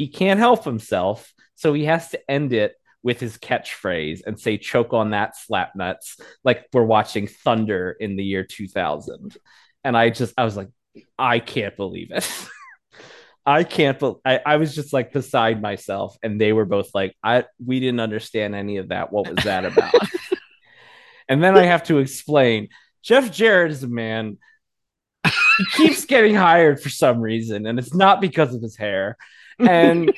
he 0.00 0.08
can't 0.08 0.40
help 0.40 0.64
himself, 0.64 1.30
so 1.56 1.74
he 1.74 1.84
has 1.84 2.08
to 2.08 2.30
end 2.30 2.54
it 2.54 2.74
with 3.02 3.20
his 3.20 3.36
catchphrase 3.36 4.22
and 4.26 4.40
say 4.40 4.56
"choke 4.56 4.94
on 4.94 5.10
that, 5.10 5.36
slap 5.36 5.76
nuts," 5.76 6.16
like 6.42 6.64
we're 6.72 6.84
watching 6.84 7.26
Thunder 7.26 7.94
in 8.00 8.16
the 8.16 8.24
year 8.24 8.42
2000. 8.42 9.36
And 9.84 9.98
I 9.98 10.08
just 10.08 10.32
I 10.38 10.44
was 10.46 10.56
like, 10.56 10.70
I 11.18 11.38
can't 11.38 11.76
believe 11.76 12.12
it. 12.12 12.26
I 13.46 13.62
can't. 13.62 13.98
Be- 13.98 14.14
I, 14.24 14.40
I 14.46 14.56
was 14.56 14.74
just 14.74 14.94
like 14.94 15.12
beside 15.12 15.60
myself, 15.60 16.16
and 16.22 16.40
they 16.40 16.54
were 16.54 16.64
both 16.64 16.94
like, 16.94 17.14
"I 17.22 17.44
we 17.62 17.78
didn't 17.78 18.00
understand 18.00 18.54
any 18.54 18.78
of 18.78 18.88
that. 18.88 19.12
What 19.12 19.28
was 19.28 19.44
that 19.44 19.66
about?" 19.66 19.92
and 21.28 21.44
then 21.44 21.58
I 21.58 21.64
have 21.64 21.82
to 21.84 21.98
explain. 21.98 22.68
Jeff 23.02 23.30
Jarrett 23.30 23.72
is 23.72 23.82
a 23.82 23.88
man. 23.88 24.38
He 25.26 25.64
keeps 25.74 26.06
getting 26.06 26.36
hired 26.36 26.80
for 26.80 26.88
some 26.88 27.20
reason, 27.20 27.66
and 27.66 27.78
it's 27.78 27.92
not 27.92 28.22
because 28.22 28.54
of 28.54 28.62
his 28.62 28.78
hair. 28.78 29.18
And 29.66 30.12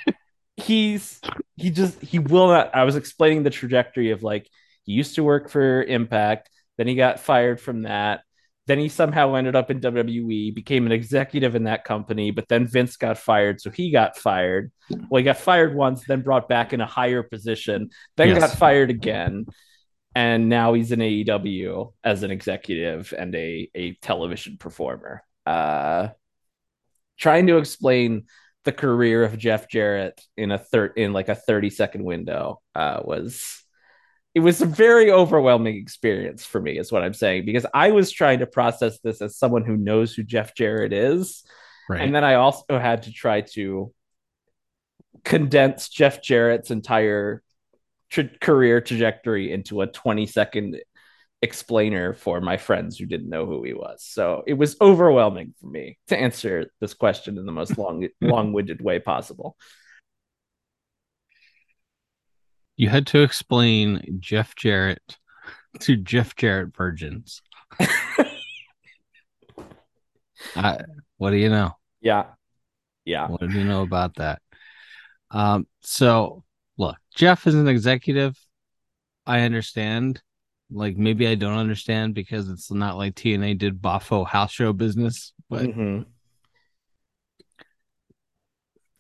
he's 0.57 1.20
he 1.57 1.70
just 1.70 2.00
he 2.00 2.18
will 2.18 2.48
not. 2.48 2.74
I 2.74 2.85
was 2.85 2.96
explaining 2.96 3.42
the 3.42 3.50
trajectory 3.50 4.11
of 4.11 4.22
like 4.22 4.48
he 4.85 4.92
used 4.92 5.14
to 5.16 5.24
work 5.24 5.48
for 5.50 5.83
Impact, 5.83 6.50
then 6.78 6.87
he 6.88 6.94
got 6.94 7.20
fired 7.20 7.61
from 7.61 7.83
that. 7.83 8.22
Then 8.66 8.78
he 8.78 8.88
somehow 8.88 9.35
ended 9.35 9.57
up 9.57 9.70
in 9.70 9.81
WWE, 9.81 10.52
became 10.52 10.87
an 10.87 10.92
executive 10.92 11.57
in 11.57 11.64
that 11.64 11.85
company, 11.85 12.31
but 12.31 12.46
then 12.48 12.66
Vince 12.66 12.96
got 12.96 13.18
fired, 13.18 13.61
so 13.61 13.70
he 13.70 13.90
got 13.90 14.16
fired. 14.16 14.70
Well, 15.11 15.18
he 15.18 15.24
got 15.24 15.38
fired 15.38 15.74
once, 15.74 16.05
then 16.05 16.22
brought 16.22 16.48
back 16.48 16.72
in 16.72 16.81
a 16.81 16.87
higher 16.87 17.22
position, 17.24 17.90
then 18.16 18.28
Yes. 18.28 18.40
got 18.40 18.52
fired 18.52 18.90
again, 18.90 19.46
and 20.14 20.48
now 20.48 20.74
he's 20.74 20.92
in 20.92 21.00
AEW 21.00 21.92
as 22.05 22.22
an 22.22 22.31
executive 22.31 23.12
and 23.16 23.35
a 23.35 23.70
a 23.74 23.94
television 23.94 24.59
performer. 24.59 25.22
Uh, 25.46 26.09
trying 27.18 27.46
to 27.46 27.59
explain 27.59 28.24
the 28.64 28.72
career 28.72 29.25
of 29.25 29.38
Jeff 29.38 29.68
Jarrett 29.68 30.20
in 30.37 30.51
a 30.51 30.59
third 30.59 30.92
in 30.96 31.12
like 31.12 31.29
a 31.29 31.35
30 31.35 31.70
second 31.70 32.05
window 32.05 32.61
uh, 32.75 33.01
was 33.05 33.62
it 34.35 34.40
was 34.40 34.62
a 34.62 34.66
very 34.66 35.11
overwhelming 35.11 35.77
experience 35.77 36.44
for 36.44 36.61
me, 36.61 36.79
is 36.79 36.90
what 36.90 37.03
I'm 37.03 37.12
saying, 37.12 37.44
because 37.44 37.66
I 37.75 37.90
was 37.90 38.11
trying 38.11 38.38
to 38.38 38.46
process 38.46 38.98
this 39.01 39.20
as 39.20 39.37
someone 39.37 39.64
who 39.64 39.77
knows 39.77 40.14
who 40.14 40.22
Jeff 40.22 40.55
Jarrett 40.55 40.92
is. 40.92 41.44
Right. 41.88 42.01
And 42.01 42.14
then 42.14 42.25
I 42.25 42.35
also 42.35 42.79
had 42.79 43.03
to 43.03 43.12
try 43.12 43.42
to 43.53 43.92
condense 45.25 45.88
Jeff 45.90 46.22
Jarrett's 46.22 46.70
entire 46.70 47.42
tra- 48.09 48.31
career 48.40 48.81
trajectory 48.81 49.53
into 49.53 49.83
a 49.83 49.87
20 49.87 50.27
second 50.27 50.81
explainer 51.42 52.14
for 52.14 52.40
my 52.40 52.57
friends 52.57 52.96
who 52.96 53.05
didn't 53.05 53.28
know 53.28 53.44
who 53.46 53.64
he 53.64 53.74
was. 53.74 54.05
So 54.05 54.44
it 54.46 54.55
was 54.55 54.76
overwhelming 54.81 55.55
for 55.61 55.66
me 55.66 55.98
to 56.07 56.16
answer 56.16 56.70
this 56.81 56.94
question 56.94 57.37
in 57.37 57.46
the 57.46 57.52
most 57.52 57.76
long 57.76 58.09
long-winded 58.20 58.81
way 58.81 59.00
possible. 59.00 59.57
you 62.76 62.88
had 62.88 63.07
to 63.09 63.22
explain 63.22 64.18
Jeff 64.18 64.55
Jarrett 64.57 65.18
to 65.81 65.96
Jeff 65.96 66.35
Jarrett 66.35 66.74
virgins. 66.74 67.42
I, 70.57 70.78
what 71.16 71.31
do 71.31 71.37
you 71.37 71.48
know? 71.48 71.76
Yeah. 72.00 72.24
Yeah. 73.05 73.28
What 73.28 73.40
do 73.40 73.50
you 73.50 73.64
know 73.64 73.83
about 73.83 74.16
that? 74.16 74.42
Um, 75.31 75.66
so 75.81 76.42
look, 76.76 76.96
Jeff 77.14 77.46
is 77.46 77.55
an 77.55 77.68
executive. 77.68 78.37
I 79.26 79.42
understand. 79.42 80.20
Like 80.72 80.96
maybe 80.96 81.26
I 81.26 81.35
don't 81.35 81.58
understand 81.58 82.14
because 82.14 82.48
it's 82.48 82.70
not 82.70 82.96
like 82.96 83.14
TNA 83.14 83.58
did 83.58 83.80
Boffo 83.80 84.26
house 84.26 84.52
show 84.52 84.72
business, 84.72 85.32
but 85.48 85.66
Mhm. 85.66 86.06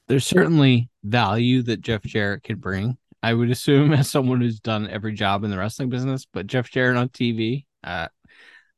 there's 0.08 0.26
certainly 0.26 0.90
value 1.04 1.62
that 1.62 1.80
Jeff 1.80 2.02
Jarrett 2.02 2.42
could 2.44 2.60
bring. 2.60 2.98
I 3.22 3.34
would 3.34 3.50
assume 3.50 3.92
as 3.92 4.10
someone 4.10 4.40
who's 4.40 4.60
done 4.60 4.88
every 4.88 5.14
job 5.14 5.44
in 5.44 5.50
the 5.50 5.58
wrestling 5.58 5.88
business, 5.88 6.26
but 6.30 6.46
Jeff 6.46 6.70
Jarrett 6.70 6.96
on 6.96 7.08
TV, 7.08 7.66
uh, 7.84 8.08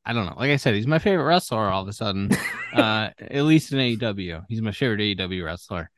I 0.05 0.13
don't 0.13 0.27
know. 0.27 0.35
Like 0.37 0.51
I 0.51 0.57
said, 0.57 0.75
he's 0.75 0.85
my 0.87 0.99
favorite 0.99 1.25
wrestler 1.25 1.67
all 1.69 1.81
of 1.81 1.87
a 1.87 1.93
sudden. 1.93 2.29
uh, 2.73 3.09
at 3.17 3.43
least 3.43 3.73
in 3.73 3.79
AEW, 3.79 4.43
he's 4.47 4.61
my 4.61 4.71
favorite 4.71 5.01
AEW 5.01 5.43
wrestler. 5.43 5.89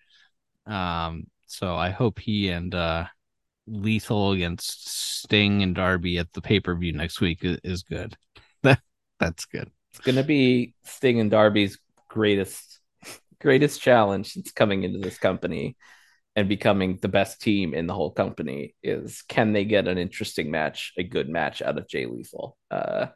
Um, 0.65 1.27
so 1.45 1.75
I 1.75 1.89
hope 1.89 2.19
he 2.19 2.49
and 2.49 2.73
uh, 2.73 3.05
Lethal 3.67 4.31
against 4.31 4.87
Sting 5.21 5.61
and 5.61 5.75
Darby 5.75 6.17
at 6.17 6.31
the 6.33 6.41
pay 6.41 6.59
per 6.59 6.75
view 6.75 6.93
next 6.93 7.21
week 7.21 7.39
is, 7.41 7.83
good. 7.83 8.15
That 8.63 8.81
that's 9.19 9.45
good. 9.45 9.69
It's 9.91 9.99
gonna 9.99 10.23
be 10.23 10.73
Sting 10.83 11.19
and 11.19 11.29
Darby's 11.29 11.77
greatest 12.09 12.79
greatest 13.39 13.81
challenge 13.81 14.31
since 14.31 14.51
coming 14.51 14.83
into 14.83 14.97
this 14.97 15.19
company 15.19 15.77
and 16.35 16.49
becoming 16.49 16.97
the 17.01 17.07
best 17.07 17.39
team 17.39 17.73
in 17.73 17.85
the 17.85 17.93
whole 17.93 18.11
company 18.11 18.75
is 18.81 19.21
can 19.27 19.53
they 19.53 19.63
get 19.63 19.87
an 19.87 19.99
interesting 19.99 20.49
match, 20.49 20.93
a 20.97 21.03
good 21.03 21.29
match 21.29 21.61
out 21.61 21.77
of 21.77 21.87
Jay 21.87 22.07
Lethal? 22.07 22.57
Uh, 22.71 23.07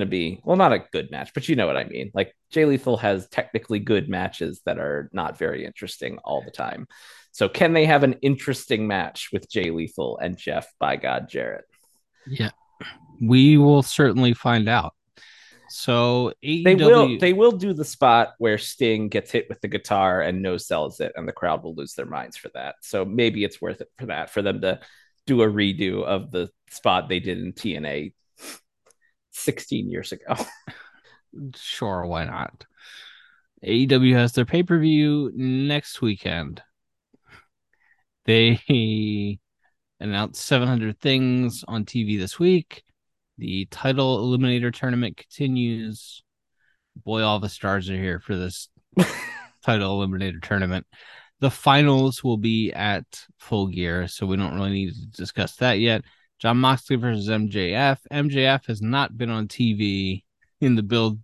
to 0.00 0.06
be 0.06 0.40
well, 0.44 0.56
not 0.56 0.72
a 0.72 0.84
good 0.92 1.10
match, 1.10 1.32
but 1.34 1.48
you 1.48 1.56
know 1.56 1.66
what 1.66 1.76
I 1.76 1.84
mean. 1.84 2.10
Like 2.14 2.34
Jay 2.50 2.64
Lethal 2.64 2.96
has 2.98 3.28
technically 3.28 3.78
good 3.78 4.08
matches 4.08 4.60
that 4.66 4.78
are 4.78 5.08
not 5.12 5.38
very 5.38 5.64
interesting 5.64 6.18
all 6.24 6.42
the 6.42 6.50
time. 6.50 6.86
So 7.36 7.50
can 7.50 7.74
they 7.74 7.84
have 7.84 8.02
an 8.02 8.14
interesting 8.22 8.86
match 8.86 9.28
with 9.30 9.50
Jay 9.50 9.70
Lethal 9.70 10.16
and 10.16 10.38
Jeff 10.38 10.72
by 10.78 10.96
God 10.96 11.28
Jarrett? 11.28 11.66
Yeah, 12.26 12.52
we 13.20 13.58
will 13.58 13.82
certainly 13.82 14.32
find 14.32 14.70
out. 14.70 14.94
So 15.68 16.32
AEW... 16.42 16.64
they 16.64 16.74
will 16.74 17.18
they 17.18 17.32
will 17.34 17.52
do 17.52 17.74
the 17.74 17.84
spot 17.84 18.32
where 18.38 18.56
Sting 18.56 19.10
gets 19.10 19.30
hit 19.30 19.50
with 19.50 19.60
the 19.60 19.68
guitar 19.68 20.22
and 20.22 20.40
no 20.40 20.56
sells 20.56 20.98
it, 21.00 21.12
and 21.14 21.28
the 21.28 21.32
crowd 21.32 21.62
will 21.62 21.74
lose 21.74 21.92
their 21.92 22.06
minds 22.06 22.38
for 22.38 22.48
that. 22.54 22.76
So 22.80 23.04
maybe 23.04 23.44
it's 23.44 23.60
worth 23.60 23.82
it 23.82 23.90
for 23.98 24.06
that 24.06 24.30
for 24.30 24.40
them 24.40 24.62
to 24.62 24.80
do 25.26 25.42
a 25.42 25.46
redo 25.46 26.04
of 26.04 26.30
the 26.30 26.48
spot 26.70 27.10
they 27.10 27.20
did 27.20 27.36
in 27.36 27.52
TNA 27.52 28.14
16 29.32 29.90
years 29.90 30.12
ago. 30.12 30.36
sure, 31.54 32.06
why 32.06 32.24
not? 32.24 32.64
AEW 33.62 34.14
has 34.14 34.32
their 34.32 34.46
pay 34.46 34.62
per 34.62 34.78
view 34.78 35.30
next 35.34 36.00
weekend. 36.00 36.62
They 38.26 39.38
announced 40.00 40.44
700 40.44 41.00
things 41.00 41.64
on 41.66 41.84
TV 41.84 42.18
this 42.18 42.38
week. 42.38 42.82
The 43.38 43.66
title 43.70 44.18
eliminator 44.18 44.72
tournament 44.72 45.16
continues. 45.16 46.22
Boy, 47.04 47.22
all 47.22 47.38
the 47.38 47.48
stars 47.48 47.88
are 47.90 47.96
here 47.96 48.18
for 48.18 48.36
this 48.36 48.68
title 49.64 50.00
eliminator 50.00 50.42
tournament. 50.42 50.86
The 51.40 51.50
finals 51.50 52.24
will 52.24 52.38
be 52.38 52.72
at 52.72 53.04
full 53.38 53.68
gear, 53.68 54.08
so 54.08 54.26
we 54.26 54.36
don't 54.36 54.54
really 54.54 54.70
need 54.70 54.94
to 54.94 55.06
discuss 55.08 55.56
that 55.56 55.78
yet. 55.78 56.02
Jon 56.38 56.56
Moxley 56.56 56.96
versus 56.96 57.28
MJF. 57.28 57.98
MJF 58.10 58.66
has 58.66 58.82
not 58.82 59.16
been 59.16 59.30
on 59.30 59.48
TV 59.48 60.24
in 60.60 60.74
the 60.74 60.82
build, 60.82 61.20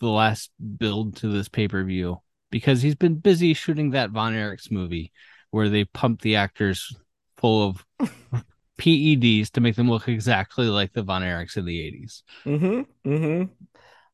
the 0.00 0.08
last 0.08 0.50
build 0.78 1.16
to 1.16 1.28
this 1.28 1.48
pay 1.48 1.68
per 1.68 1.84
view 1.84 2.20
because 2.50 2.82
he's 2.82 2.94
been 2.94 3.16
busy 3.16 3.54
shooting 3.54 3.90
that 3.90 4.10
Von 4.10 4.34
Erichs 4.34 4.70
movie 4.70 5.12
where 5.50 5.68
they 5.68 5.84
pump 5.84 6.22
the 6.22 6.36
actors 6.36 6.94
full 7.36 7.68
of 7.68 7.86
PEDs 8.78 9.50
to 9.50 9.60
make 9.60 9.76
them 9.76 9.90
look 9.90 10.08
exactly 10.08 10.66
like 10.66 10.92
the 10.92 11.02
Von 11.02 11.22
Erichs 11.22 11.56
in 11.56 11.64
the 11.64 11.78
80s. 11.78 12.22
Mm-hmm. 12.44 13.10
Mm-hmm. 13.10 13.52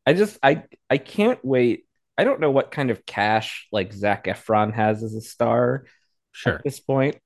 I 0.07 0.13
just 0.13 0.39
I 0.43 0.65
I 0.89 0.99
can't 0.99 1.45
wait. 1.45 1.87
I 2.17 2.25
don't 2.25 2.41
know 2.41 2.51
what 2.51 2.71
kind 2.71 2.91
of 2.91 3.05
cash 3.05 3.67
like 3.73 3.93
Zac 3.93 4.25
Efron 4.25 4.73
has 4.73 5.03
as 5.03 5.15
a 5.15 5.21
star 5.21 5.85
sure. 6.33 6.55
at 6.55 6.65
this 6.65 6.81
point, 6.81 7.17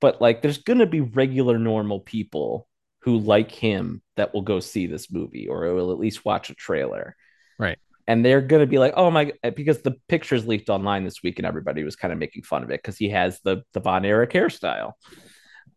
but 0.00 0.20
like 0.20 0.42
there's 0.42 0.58
gonna 0.58 0.86
be 0.86 1.00
regular 1.00 1.58
normal 1.58 2.00
people 2.00 2.68
who 3.00 3.18
like 3.18 3.50
him 3.50 4.02
that 4.16 4.32
will 4.32 4.42
go 4.42 4.60
see 4.60 4.86
this 4.86 5.10
movie 5.10 5.48
or 5.48 5.72
will 5.74 5.90
at 5.90 5.98
least 5.98 6.24
watch 6.24 6.50
a 6.50 6.54
trailer. 6.54 7.16
Right. 7.58 7.78
And 8.06 8.24
they're 8.24 8.40
gonna 8.40 8.66
be 8.66 8.78
like, 8.78 8.94
oh 8.96 9.10
my 9.10 9.32
because 9.54 9.82
the 9.82 9.96
pictures 10.08 10.46
leaked 10.46 10.70
online 10.70 11.04
this 11.04 11.22
week 11.22 11.38
and 11.38 11.46
everybody 11.46 11.84
was 11.84 11.96
kind 11.96 12.12
of 12.12 12.18
making 12.18 12.42
fun 12.42 12.62
of 12.62 12.70
it 12.70 12.82
because 12.82 12.96
he 12.96 13.10
has 13.10 13.40
the 13.44 13.62
the 13.72 13.80
Von 13.80 14.04
Erich 14.04 14.30
hairstyle. 14.30 14.92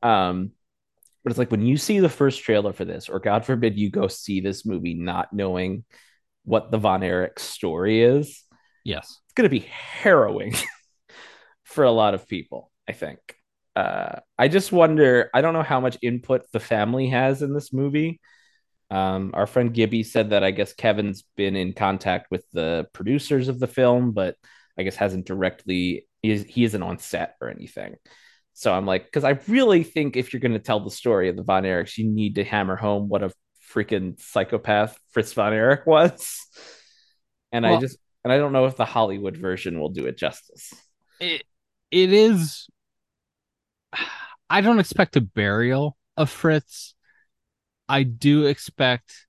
Um, 0.01 0.51
but 1.23 1.31
it's 1.31 1.39
like 1.39 1.51
when 1.51 1.65
you 1.65 1.75
see 1.77 1.99
the 1.99 2.09
first 2.09 2.43
trailer 2.43 2.71
for 2.71 2.85
this, 2.85 3.09
or 3.09 3.19
God 3.19 3.45
forbid 3.45 3.77
you 3.77 3.89
go 3.89 4.07
see 4.07 4.41
this 4.41 4.65
movie 4.65 4.93
not 4.93 5.33
knowing 5.33 5.83
what 6.43 6.69
the 6.69 6.77
Von 6.77 7.01
Erich 7.03 7.39
story 7.39 8.03
is. 8.03 8.43
Yes. 8.83 9.19
It's 9.25 9.33
going 9.33 9.49
to 9.49 9.49
be 9.49 9.67
harrowing 9.67 10.53
for 11.63 11.83
a 11.83 11.91
lot 11.91 12.13
of 12.13 12.27
people, 12.27 12.71
I 12.87 12.93
think. 12.93 13.19
Uh, 13.75 14.19
I 14.37 14.47
just 14.47 14.71
wonder, 14.71 15.31
I 15.33 15.41
don't 15.41 15.53
know 15.53 15.63
how 15.63 15.79
much 15.81 15.97
input 16.03 16.43
the 16.53 16.59
family 16.59 17.09
has 17.09 17.41
in 17.41 17.53
this 17.53 17.73
movie. 17.73 18.21
Um, 18.91 19.31
our 19.33 19.47
friend 19.47 19.73
Gibby 19.73 20.03
said 20.03 20.29
that 20.29 20.43
I 20.43 20.51
guess 20.51 20.73
Kevin's 20.73 21.23
been 21.35 21.55
in 21.55 21.73
contact 21.73 22.29
with 22.29 22.45
the 22.53 22.87
producers 22.93 23.47
of 23.47 23.59
the 23.59 23.67
film, 23.67 24.11
but 24.11 24.35
I 24.77 24.83
guess 24.83 24.95
hasn't 24.95 25.25
directly, 25.25 26.07
he, 26.21 26.31
is, 26.31 26.45
he 26.47 26.63
isn't 26.63 26.83
on 26.83 26.99
set 26.99 27.35
or 27.41 27.49
anything. 27.49 27.95
So 28.53 28.73
I'm 28.73 28.85
like, 28.85 29.05
because 29.05 29.23
I 29.23 29.39
really 29.47 29.83
think 29.83 30.15
if 30.15 30.31
you're 30.31 30.39
going 30.39 30.53
to 30.53 30.59
tell 30.59 30.79
the 30.79 30.91
story 30.91 31.29
of 31.29 31.35
the 31.35 31.43
Von 31.43 31.63
Erichs, 31.63 31.97
you 31.97 32.07
need 32.07 32.35
to 32.35 32.43
hammer 32.43 32.75
home 32.75 33.09
what 33.09 33.23
a 33.23 33.31
freaking 33.73 34.19
psychopath 34.19 34.97
Fritz 35.11 35.33
Von 35.33 35.53
Erich 35.53 35.85
was. 35.85 36.39
And 37.51 37.63
well, 37.63 37.77
I 37.77 37.79
just, 37.81 37.97
and 38.23 38.31
I 38.31 38.37
don't 38.37 38.53
know 38.53 38.65
if 38.65 38.77
the 38.77 38.85
Hollywood 38.85 39.35
version 39.35 39.79
will 39.79 39.89
do 39.89 40.05
it 40.05 40.17
justice. 40.17 40.73
It, 41.19 41.43
it 41.91 42.13
is. 42.13 42.67
I 44.49 44.61
don't 44.61 44.79
expect 44.79 45.15
a 45.15 45.21
burial 45.21 45.97
of 46.15 46.29
Fritz. 46.29 46.94
I 47.87 48.03
do 48.03 48.45
expect 48.45 49.27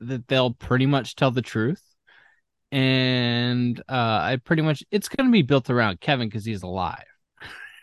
that 0.00 0.28
they'll 0.28 0.52
pretty 0.52 0.86
much 0.86 1.16
tell 1.16 1.30
the 1.30 1.42
truth. 1.42 1.82
And 2.72 3.78
uh, 3.88 4.20
I 4.22 4.38
pretty 4.44 4.62
much, 4.62 4.82
it's 4.90 5.08
going 5.08 5.28
to 5.28 5.32
be 5.32 5.42
built 5.42 5.70
around 5.70 6.00
Kevin 6.00 6.28
because 6.28 6.44
he's 6.44 6.62
alive 6.62 7.04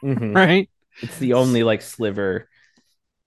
mm-hmm. 0.03 0.33
right? 0.35 0.69
It's 1.01 1.17
the 1.17 1.33
only 1.33 1.63
like 1.63 1.81
sliver 1.81 2.49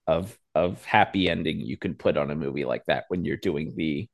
of 0.05 0.37
of 0.55 0.83
happy 0.85 1.29
ending 1.29 1.59
you 1.59 1.77
can 1.77 1.93
put 1.93 2.17
on 2.17 2.31
a 2.31 2.35
movie 2.35 2.65
like 2.65 2.83
that 2.85 3.05
when 3.09 3.25
you're 3.25 3.37
doing 3.37 3.73
the 3.75 4.07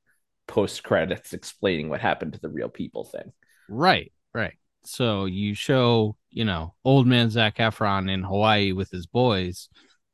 post 0.46 0.82
credits 0.82 1.32
explaining 1.32 1.88
what 1.88 2.00
happened 2.00 2.34
to 2.34 2.40
the 2.40 2.48
real 2.48 2.68
people 2.68 3.04
thing. 3.04 3.32
Right, 3.68 4.12
right. 4.34 4.54
So 4.84 5.24
you 5.24 5.54
show, 5.54 6.16
you 6.30 6.44
know, 6.44 6.74
old 6.84 7.06
man 7.06 7.30
Zac 7.30 7.56
Efron 7.56 8.10
in 8.10 8.22
Hawaii 8.22 8.72
with 8.72 8.90
his 8.90 9.06
boys, 9.06 9.68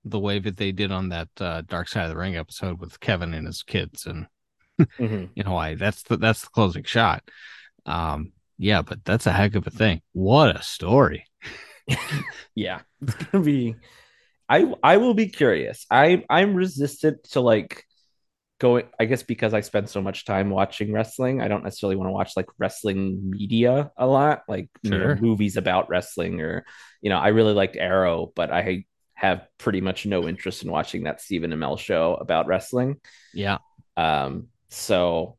the 0.04 0.18
way 0.18 0.38
that 0.38 0.56
they 0.56 0.72
did 0.72 0.92
on 0.92 1.10
that 1.10 1.28
uh, 1.40 1.62
Dark 1.62 1.88
Side 1.88 2.04
of 2.04 2.10
the 2.10 2.16
Ring 2.16 2.36
episode 2.36 2.80
with 2.80 3.00
Kevin 3.00 3.34
and 3.34 3.46
his 3.46 3.62
kids 3.62 4.06
and 4.06 4.26
mm-hmm. 4.80 5.26
in 5.34 5.46
Hawaii. 5.46 5.74
That's 5.74 6.02
the 6.02 6.16
that's 6.16 6.42
the 6.42 6.48
closing 6.48 6.84
shot. 6.84 7.22
Um, 7.86 8.32
yeah, 8.58 8.82
but 8.82 9.04
that's 9.04 9.26
a 9.26 9.32
heck 9.32 9.54
of 9.54 9.66
a 9.66 9.70
thing. 9.70 10.02
What 10.12 10.56
a 10.56 10.62
story. 10.62 11.26
yeah, 12.54 12.80
it's 13.00 13.14
gonna 13.14 13.44
be. 13.44 13.76
I 14.48 14.72
I 14.82 14.96
will 14.96 15.14
be 15.14 15.28
curious. 15.28 15.86
I 15.90 16.24
I'm 16.28 16.54
resistant 16.54 17.24
to 17.32 17.40
like 17.40 17.84
going. 18.58 18.84
I 18.98 19.04
guess 19.04 19.22
because 19.22 19.54
I 19.54 19.60
spend 19.60 19.88
so 19.88 20.02
much 20.02 20.24
time 20.24 20.50
watching 20.50 20.92
wrestling, 20.92 21.40
I 21.40 21.48
don't 21.48 21.64
necessarily 21.64 21.96
want 21.96 22.08
to 22.08 22.12
watch 22.12 22.32
like 22.36 22.46
wrestling 22.58 23.30
media 23.30 23.90
a 23.96 24.06
lot, 24.06 24.42
like 24.48 24.68
sure. 24.84 24.92
you 24.92 24.98
know, 24.98 25.20
movies 25.20 25.56
about 25.56 25.88
wrestling 25.88 26.40
or 26.40 26.64
you 27.00 27.10
know. 27.10 27.18
I 27.18 27.28
really 27.28 27.54
liked 27.54 27.76
Arrow, 27.76 28.32
but 28.34 28.52
I 28.52 28.84
have 29.20 29.46
pretty 29.58 29.80
much 29.80 30.06
no 30.06 30.26
interest 30.26 30.62
in 30.62 30.70
watching 30.70 31.04
that 31.04 31.20
Stephen 31.20 31.50
Amell 31.52 31.78
show 31.78 32.14
about 32.14 32.46
wrestling. 32.46 33.00
Yeah. 33.34 33.58
Um. 33.96 34.48
So 34.70 35.36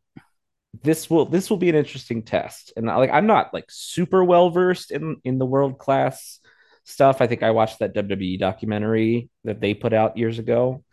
this 0.83 1.09
will 1.09 1.25
this 1.25 1.49
will 1.49 1.57
be 1.57 1.69
an 1.69 1.75
interesting 1.75 2.23
test 2.23 2.71
and 2.77 2.85
like 2.85 3.09
i'm 3.11 3.27
not 3.27 3.53
like 3.53 3.65
super 3.69 4.23
well 4.23 4.49
versed 4.49 4.91
in 4.91 5.17
in 5.23 5.37
the 5.37 5.45
world 5.45 5.77
class 5.77 6.39
stuff 6.85 7.21
i 7.21 7.27
think 7.27 7.43
i 7.43 7.51
watched 7.51 7.79
that 7.79 7.93
wwe 7.93 8.39
documentary 8.39 9.29
that 9.43 9.59
they 9.59 9.73
put 9.73 9.93
out 9.93 10.17
years 10.17 10.39
ago 10.39 10.83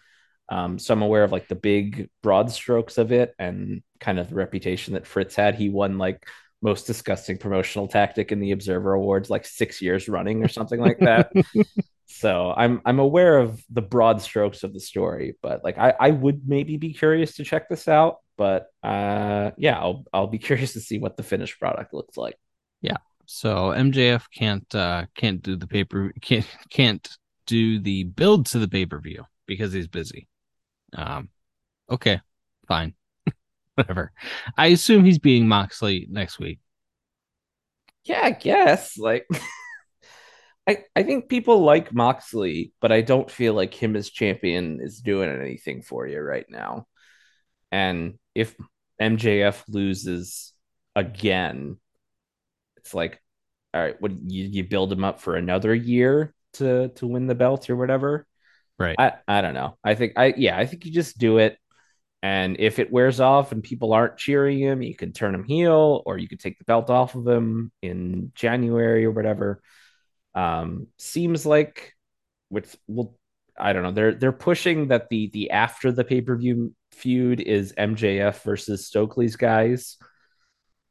um, 0.50 0.78
so 0.78 0.94
i'm 0.94 1.02
aware 1.02 1.24
of 1.24 1.32
like 1.32 1.46
the 1.46 1.54
big 1.54 2.08
broad 2.22 2.50
strokes 2.50 2.98
of 2.98 3.12
it 3.12 3.34
and 3.38 3.82
kind 4.00 4.18
of 4.18 4.30
the 4.30 4.34
reputation 4.34 4.94
that 4.94 5.06
fritz 5.06 5.36
had 5.36 5.54
he 5.54 5.68
won 5.68 5.96
like 5.96 6.26
most 6.60 6.86
disgusting 6.88 7.38
promotional 7.38 7.86
tactic 7.86 8.32
in 8.32 8.40
the 8.40 8.50
observer 8.50 8.94
awards 8.94 9.30
like 9.30 9.46
six 9.46 9.80
years 9.80 10.08
running 10.08 10.42
or 10.42 10.48
something 10.48 10.80
like 10.80 10.98
that 10.98 11.30
so 12.08 12.52
i'm 12.56 12.80
i'm 12.84 12.98
aware 12.98 13.38
of 13.38 13.62
the 13.70 13.82
broad 13.82 14.20
strokes 14.20 14.64
of 14.64 14.72
the 14.72 14.80
story 14.80 15.36
but 15.42 15.62
like 15.62 15.78
i 15.78 15.94
i 16.00 16.10
would 16.10 16.48
maybe 16.48 16.76
be 16.76 16.92
curious 16.92 17.36
to 17.36 17.44
check 17.44 17.68
this 17.68 17.86
out 17.86 18.18
but 18.38 18.72
uh, 18.84 19.50
yeah, 19.58 19.78
I'll 19.78 20.04
I'll 20.14 20.28
be 20.28 20.38
curious 20.38 20.72
to 20.72 20.80
see 20.80 20.98
what 20.98 21.18
the 21.18 21.22
finished 21.22 21.60
product 21.60 21.92
looks 21.92 22.16
like. 22.16 22.38
Yeah. 22.80 22.96
So 23.26 23.72
MJF 23.76 24.22
can't 24.34 24.74
uh, 24.74 25.04
can't 25.14 25.42
do 25.42 25.56
the 25.56 25.66
paper 25.66 26.14
can't 26.22 26.46
can't 26.70 27.06
do 27.44 27.78
the 27.78 28.04
build 28.04 28.46
to 28.46 28.58
the 28.58 28.68
pay 28.68 28.86
per 28.86 29.00
view 29.00 29.24
because 29.46 29.74
he's 29.74 29.88
busy. 29.88 30.28
Um, 30.94 31.28
okay, 31.90 32.22
fine, 32.66 32.94
whatever. 33.74 34.12
I 34.56 34.68
assume 34.68 35.04
he's 35.04 35.18
being 35.18 35.46
Moxley 35.46 36.06
next 36.08 36.38
week. 36.38 36.60
Yeah, 38.04 38.22
I 38.22 38.30
guess. 38.30 38.96
Like, 38.96 39.26
I 40.68 40.84
I 40.94 41.02
think 41.02 41.28
people 41.28 41.60
like 41.62 41.94
Moxley, 41.94 42.72
but 42.80 42.92
I 42.92 43.00
don't 43.00 43.30
feel 43.30 43.54
like 43.54 43.72
him 43.72 43.96
as 43.96 44.10
champion 44.10 44.80
is 44.82 45.00
doing 45.00 45.30
anything 45.30 45.82
for 45.82 46.06
you 46.06 46.20
right 46.20 46.46
now. 46.48 46.86
And 47.72 48.18
if 48.34 48.54
MJF 49.00 49.62
loses 49.68 50.52
again, 50.94 51.78
it's 52.76 52.94
like, 52.94 53.20
all 53.72 53.80
right, 53.80 54.00
what 54.00 54.12
you, 54.26 54.44
you 54.44 54.64
build 54.64 54.92
him 54.92 55.04
up 55.04 55.20
for 55.20 55.36
another 55.36 55.74
year 55.74 56.34
to 56.54 56.88
to 56.96 57.06
win 57.06 57.26
the 57.26 57.34
belt 57.34 57.70
or 57.70 57.76
whatever. 57.76 58.26
Right. 58.78 58.96
I 58.98 59.14
I 59.26 59.40
don't 59.40 59.54
know. 59.54 59.78
I 59.82 59.94
think 59.94 60.12
I 60.16 60.34
yeah, 60.36 60.58
I 60.58 60.66
think 60.66 60.84
you 60.84 60.92
just 60.92 61.18
do 61.18 61.38
it. 61.38 61.56
And 62.22 62.56
if 62.58 62.78
it 62.78 62.92
wears 62.92 63.20
off 63.20 63.52
and 63.52 63.62
people 63.62 63.92
aren't 63.92 64.18
cheering 64.18 64.58
him, 64.58 64.82
you 64.82 64.94
can 64.94 65.12
turn 65.12 65.34
him 65.34 65.44
heel 65.44 66.02
or 66.04 66.18
you 66.18 66.28
could 66.28 66.40
take 66.40 66.58
the 66.58 66.64
belt 66.64 66.90
off 66.90 67.14
of 67.14 67.26
him 67.26 67.70
in 67.80 68.32
January 68.34 69.04
or 69.04 69.12
whatever. 69.12 69.62
Um, 70.38 70.86
seems 70.98 71.44
like 71.44 71.94
which 72.48 72.76
will 72.86 73.18
I 73.58 73.72
don't 73.72 73.82
know. 73.82 73.90
They're 73.92 74.14
they're 74.14 74.32
pushing 74.32 74.88
that 74.88 75.08
the 75.08 75.30
the 75.32 75.50
after 75.50 75.90
the 75.90 76.04
pay-per-view 76.04 76.72
feud 76.92 77.40
is 77.40 77.72
MJF 77.76 78.42
versus 78.42 78.86
Stokely's 78.86 79.36
guys. 79.36 79.96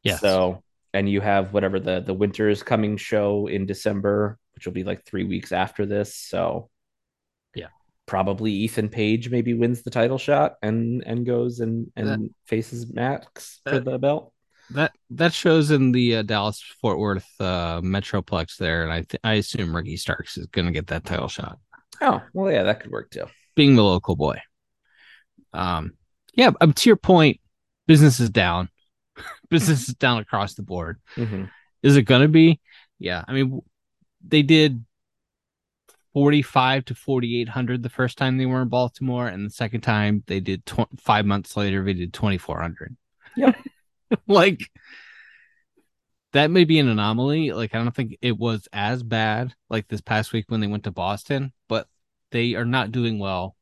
Yeah. 0.04 0.18
So 0.18 0.64
and 0.94 1.10
you 1.10 1.22
have 1.22 1.54
whatever 1.54 1.80
the 1.80 2.02
the 2.02 2.14
winter 2.14 2.50
is 2.50 2.64
coming 2.64 2.98
show 2.98 3.48
in 3.48 3.66
December, 3.66 4.38
which 4.56 4.66
will 4.66 4.74
be 4.74 4.84
like 4.84 5.06
three 5.06 5.24
weeks 5.24 5.52
after 5.52 5.86
this. 5.86 6.14
So 6.16 6.70
Yeah. 7.56 7.68
probably 8.06 8.52
Ethan 8.52 8.90
Page 8.90 9.30
maybe 9.30 9.54
wins 9.54 9.82
the 9.84 9.92
title 9.92 10.18
shot 10.18 10.56
and 10.62 11.04
and 11.06 11.26
goes 11.26 11.60
and 11.62 11.92
and 11.96 12.08
That- 12.08 12.30
faces 12.46 12.92
Max 12.92 13.62
for 13.64 13.80
that- 13.80 13.86
the 13.86 13.98
belt. 13.98 14.34
That 14.72 14.92
that 15.12 15.34
shows 15.34 15.72
in 15.72 15.92
the 15.92 16.18
uh, 16.18 16.22
Dallas 16.24 16.62
Fort 16.82 17.00
Worth 17.00 17.28
uh, 17.40 17.82
Metroplex 17.82 18.58
there, 18.58 18.84
and 18.84 18.92
I 18.92 18.98
th- 19.04 19.22
I 19.24 19.34
assume 19.34 19.76
Ricky 19.76 19.98
Starks 19.98 20.38
is 20.38 20.48
going 20.48 20.66
to 20.66 20.72
get 20.74 20.88
that 20.88 21.06
title 21.06 21.28
shot, 21.28 21.58
Oh 22.02 22.22
well, 22.34 22.52
yeah, 22.52 22.64
that 22.64 22.82
could 22.82 22.92
work 22.92 23.10
too. 23.12 23.26
being 23.56 23.76
the 23.76 23.84
local 23.84 24.16
boy. 24.16 24.40
Um, 25.54 25.94
yeah, 26.34 26.52
um, 26.62 26.74
to 26.74 26.90
your 26.90 26.98
point, 26.98 27.40
business 27.88 28.20
is 28.20 28.30
down. 28.30 28.70
business 29.50 29.88
is 29.88 29.96
down 29.96 30.20
across 30.20 30.54
the 30.56 30.64
board. 30.64 31.00
Mhm. 31.16 31.50
Is 31.84 31.96
it 31.96 32.04
going 32.04 32.22
to 32.22 32.28
be? 32.28 32.60
Yeah, 33.00 33.24
I 33.28 33.34
mean, 33.34 33.62
they 34.28 34.42
did 34.42 34.84
forty-five 36.14 36.86
to 36.86 36.96
forty-eight 36.96 37.50
hundred 37.50 37.84
the 37.84 37.90
first 37.90 38.18
time 38.18 38.38
they 38.38 38.46
were 38.46 38.62
in 38.62 38.68
Baltimore, 38.70 39.28
and 39.28 39.46
the 39.46 39.50
second 39.52 39.82
time 39.82 40.24
they 40.28 40.40
did 40.40 40.66
tw- 40.66 40.88
five 41.00 41.26
months 41.26 41.56
later 41.56 41.84
they 41.84 41.94
did 41.94 42.14
twenty-four 42.14 42.60
hundred. 42.62 42.96
Yep. 43.36 43.56
like 44.28 44.62
that 46.34 46.52
may 46.52 46.66
be 46.66 46.80
an 46.80 46.88
anomaly. 46.88 47.52
Like 47.52 47.74
I 47.74 47.80
don't 47.80 47.96
think 47.96 48.18
it 48.22 48.38
was 48.38 48.68
as 48.74 49.04
bad 49.04 49.54
like 49.70 49.88
this 49.88 50.02
past 50.02 50.34
week 50.34 50.46
when 50.50 50.60
they 50.60 50.68
went 50.68 50.84
to 50.84 50.92
Boston, 50.92 51.54
but 51.68 51.88
they 52.32 52.56
are 52.56 52.66
not 52.66 52.92
doing 52.92 53.20
well 53.20 53.56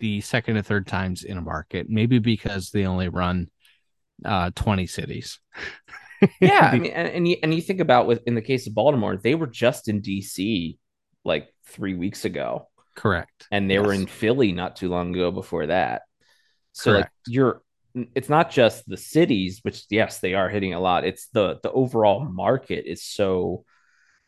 the 0.00 0.20
second 0.20 0.56
or 0.56 0.62
third 0.62 0.86
times 0.86 1.24
in 1.24 1.38
a 1.38 1.42
market. 1.42 1.88
Maybe 1.88 2.18
because 2.18 2.70
they 2.70 2.86
only 2.86 3.08
run 3.08 3.50
uh 4.24 4.50
20 4.54 4.86
cities. 4.86 5.40
yeah, 6.40 6.70
I 6.72 6.78
mean, 6.78 6.92
and, 6.92 7.08
and 7.08 7.28
you 7.28 7.36
and 7.42 7.54
you 7.54 7.60
think 7.60 7.80
about 7.80 8.06
with 8.06 8.22
in 8.26 8.34
the 8.34 8.42
case 8.42 8.66
of 8.66 8.74
Baltimore, 8.74 9.16
they 9.16 9.34
were 9.34 9.46
just 9.46 9.88
in 9.88 10.02
DC 10.02 10.78
like 11.24 11.48
three 11.66 11.94
weeks 11.94 12.24
ago, 12.24 12.68
Correct. 12.94 13.46
and 13.50 13.70
they 13.70 13.78
were 13.78 13.92
in 13.92 14.06
Philly 14.06 14.52
not 14.52 14.76
too 14.76 14.88
long 14.88 15.14
ago 15.14 15.30
before 15.30 15.66
that. 15.66 16.02
So 16.72 16.92
like 16.92 17.10
you're, 17.26 17.62
it's 18.14 18.28
not 18.28 18.50
just 18.50 18.88
the 18.88 18.96
cities, 18.96 19.60
which 19.62 19.84
yes, 19.90 20.20
they 20.20 20.34
are 20.34 20.48
hitting 20.48 20.74
a 20.74 20.80
lot. 20.80 21.04
It's 21.04 21.28
the 21.28 21.58
the 21.62 21.72
overall 21.72 22.24
market 22.24 22.84
is 22.90 23.02
so, 23.04 23.64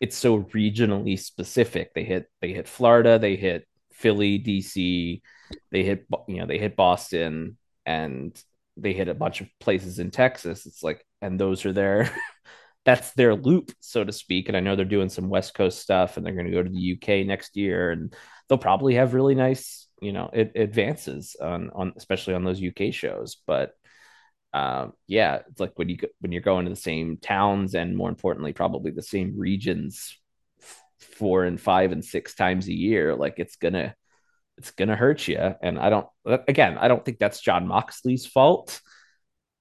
it's 0.00 0.16
so 0.16 0.42
regionally 0.54 1.18
specific. 1.18 1.94
They 1.94 2.04
hit 2.04 2.26
they 2.40 2.52
hit 2.52 2.68
Florida, 2.68 3.18
they 3.18 3.36
hit 3.36 3.66
Philly, 3.92 4.38
DC, 4.38 5.22
they 5.70 5.82
hit 5.84 6.06
you 6.28 6.38
know 6.38 6.46
they 6.46 6.58
hit 6.58 6.76
Boston, 6.76 7.56
and 7.86 8.40
they 8.76 8.92
hit 8.92 9.08
a 9.08 9.14
bunch 9.14 9.40
of 9.40 9.48
places 9.60 9.98
in 9.98 10.10
Texas. 10.10 10.66
It's 10.66 10.82
like, 10.82 11.04
and 11.20 11.38
those 11.38 11.64
are 11.64 11.72
their, 11.72 12.10
that's 12.84 13.12
their 13.12 13.34
loop, 13.34 13.72
so 13.80 14.04
to 14.04 14.12
speak. 14.12 14.48
And 14.48 14.56
I 14.56 14.60
know 14.60 14.76
they're 14.76 14.84
doing 14.84 15.08
some 15.08 15.28
West 15.28 15.54
Coast 15.54 15.80
stuff, 15.80 16.16
and 16.16 16.26
they're 16.26 16.34
going 16.34 16.46
to 16.46 16.52
go 16.52 16.62
to 16.62 16.70
the 16.70 16.92
UK 16.98 17.26
next 17.26 17.56
year, 17.56 17.90
and 17.90 18.14
they'll 18.48 18.58
probably 18.58 18.94
have 18.94 19.14
really 19.14 19.34
nice, 19.34 19.83
you 20.00 20.12
know, 20.12 20.30
it, 20.32 20.52
advances 20.56 21.36
on 21.40 21.70
on 21.74 21.92
especially 21.96 22.34
on 22.34 22.44
those 22.44 22.62
UK 22.62 22.92
shows. 22.92 23.36
But 23.46 23.74
um, 24.52 24.92
yeah, 25.06 25.40
it's 25.50 25.60
like 25.60 25.72
when 25.76 25.88
you 25.88 25.98
when 26.20 26.32
you're 26.32 26.42
going 26.42 26.64
to 26.66 26.70
the 26.70 26.76
same 26.76 27.16
towns 27.18 27.74
and 27.74 27.96
more 27.96 28.08
importantly, 28.08 28.52
probably 28.52 28.90
the 28.92 29.02
same 29.02 29.38
regions, 29.38 30.16
four 31.00 31.44
and 31.44 31.60
five 31.60 31.92
and 31.92 32.04
six 32.04 32.34
times 32.34 32.68
a 32.68 32.72
year, 32.74 33.14
like 33.16 33.34
it's 33.38 33.56
gonna 33.56 33.94
it's 34.58 34.70
gonna 34.70 34.96
hurt 34.96 35.26
you. 35.26 35.38
And 35.38 35.78
I 35.78 35.90
don't 35.90 36.06
again, 36.24 36.78
I 36.78 36.88
don't 36.88 37.04
think 37.04 37.18
that's 37.18 37.40
Jon 37.40 37.66
Moxley's 37.66 38.26
fault, 38.26 38.80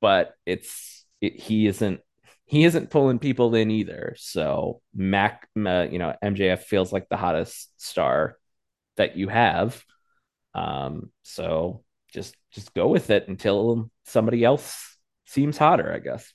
but 0.02 0.34
it's 0.46 1.06
it, 1.22 1.39
he 1.39 1.67
isn't 1.67 2.02
he 2.46 2.65
isn't 2.65 2.91
pulling 2.91 3.19
people 3.19 3.56
in 3.56 3.72
either. 3.72 4.15
So 4.17 4.82
Mac, 4.93 5.48
uh, 5.58 5.88
you 5.89 5.98
know, 5.98 6.13
MJF 6.24 6.60
feels 6.60 6.93
like 6.93 7.10
the 7.10 7.17
hottest 7.17 7.82
star 7.82 8.38
that 8.98 9.17
you 9.17 9.28
have. 9.30 9.84
Um, 10.54 11.12
so 11.24 11.84
just 12.13 12.36
just 12.52 12.74
go 12.74 12.88
with 12.88 13.10
it 13.10 13.28
until 13.28 13.89
somebody 14.06 14.44
else 14.44 14.98
seems 15.26 15.58
hotter, 15.58 15.92
I 15.92 16.00
guess. 16.00 16.32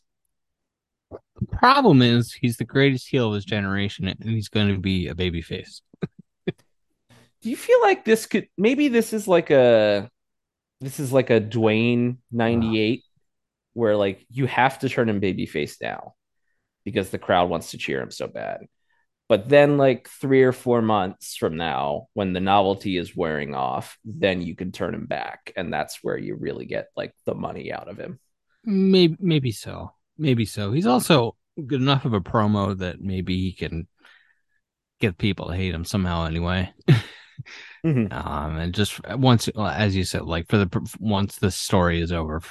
The 1.11 1.47
problem 1.57 2.03
is 2.03 2.33
he's 2.33 2.57
the 2.57 2.65
greatest 2.65 3.09
heel 3.09 3.29
of 3.29 3.35
his 3.35 3.45
generation 3.45 4.09
and 4.09 4.23
he's 4.23 4.49
going 4.49 4.69
to 4.69 4.79
be 4.79 5.09
a 5.09 5.15
babyface. 5.15 5.81
Do 6.47 7.51
you 7.51 7.57
feel 7.57 7.81
like 7.81 8.05
this 8.05 8.27
could 8.27 8.49
maybe 8.59 8.89
this 8.89 9.13
is 9.13 9.29
like 9.29 9.51
a 9.51 10.11
this 10.81 11.01
is 11.01 11.13
like 11.13 11.31
a 11.31 11.41
Dwayne 11.41 12.19
98 12.33 13.05
where 13.75 13.97
like 13.97 14.27
you 14.31 14.47
have 14.47 14.81
to 14.81 14.89
turn 14.89 15.09
him 15.09 15.21
babyface 15.21 15.77
now 15.81 16.15
because 16.85 17.11
the 17.11 17.19
crowd 17.19 17.49
wants 17.49 17.71
to 17.71 17.79
cheer 17.79 18.01
him 18.01 18.11
so 18.11 18.27
bad. 18.27 18.67
But 19.29 19.49
then 19.49 19.77
like 19.77 20.09
3 20.09 20.43
or 20.43 20.53
4 20.53 20.81
months 20.81 21.37
from 21.37 21.57
now 21.57 22.09
when 22.14 22.33
the 22.33 22.41
novelty 22.41 22.97
is 22.97 23.14
wearing 23.14 23.55
off, 23.55 23.99
then 24.05 24.41
you 24.41 24.57
can 24.57 24.73
turn 24.73 24.95
him 24.95 25.07
back 25.07 25.53
and 25.57 25.73
that's 25.73 25.99
where 26.03 26.17
you 26.17 26.35
really 26.35 26.64
get 26.64 26.88
like 26.97 27.14
the 27.27 27.35
money 27.35 27.73
out 27.73 27.88
of 27.88 27.99
him. 27.99 28.19
Maybe 28.64 29.17
maybe 29.21 29.53
so. 29.53 29.93
Maybe 30.17 30.45
so. 30.45 30.73
He's 30.73 30.87
also 30.87 31.37
good 31.67 31.81
enough 31.81 32.05
of 32.05 32.12
a 32.14 32.21
promo 32.21 32.77
that 32.79 33.01
maybe 33.01 33.37
he 33.38 33.53
can 33.53 33.87
get 35.01 35.19
people 35.19 35.49
to 35.49 35.55
hate 35.57 35.75
him 35.75 35.85
somehow 35.85 36.25
anyway. 36.27 36.73
Mhm. 37.87 38.12
Um, 38.12 38.57
and 38.59 38.75
just 38.75 39.01
once, 39.09 39.49
as 39.57 39.95
you 39.95 40.03
said, 40.03 40.23
like 40.23 40.49
for 40.49 40.59
the 40.59 40.97
once 40.99 41.37
the 41.37 41.53
story 41.53 42.01
is 42.01 42.11
over, 42.11 42.43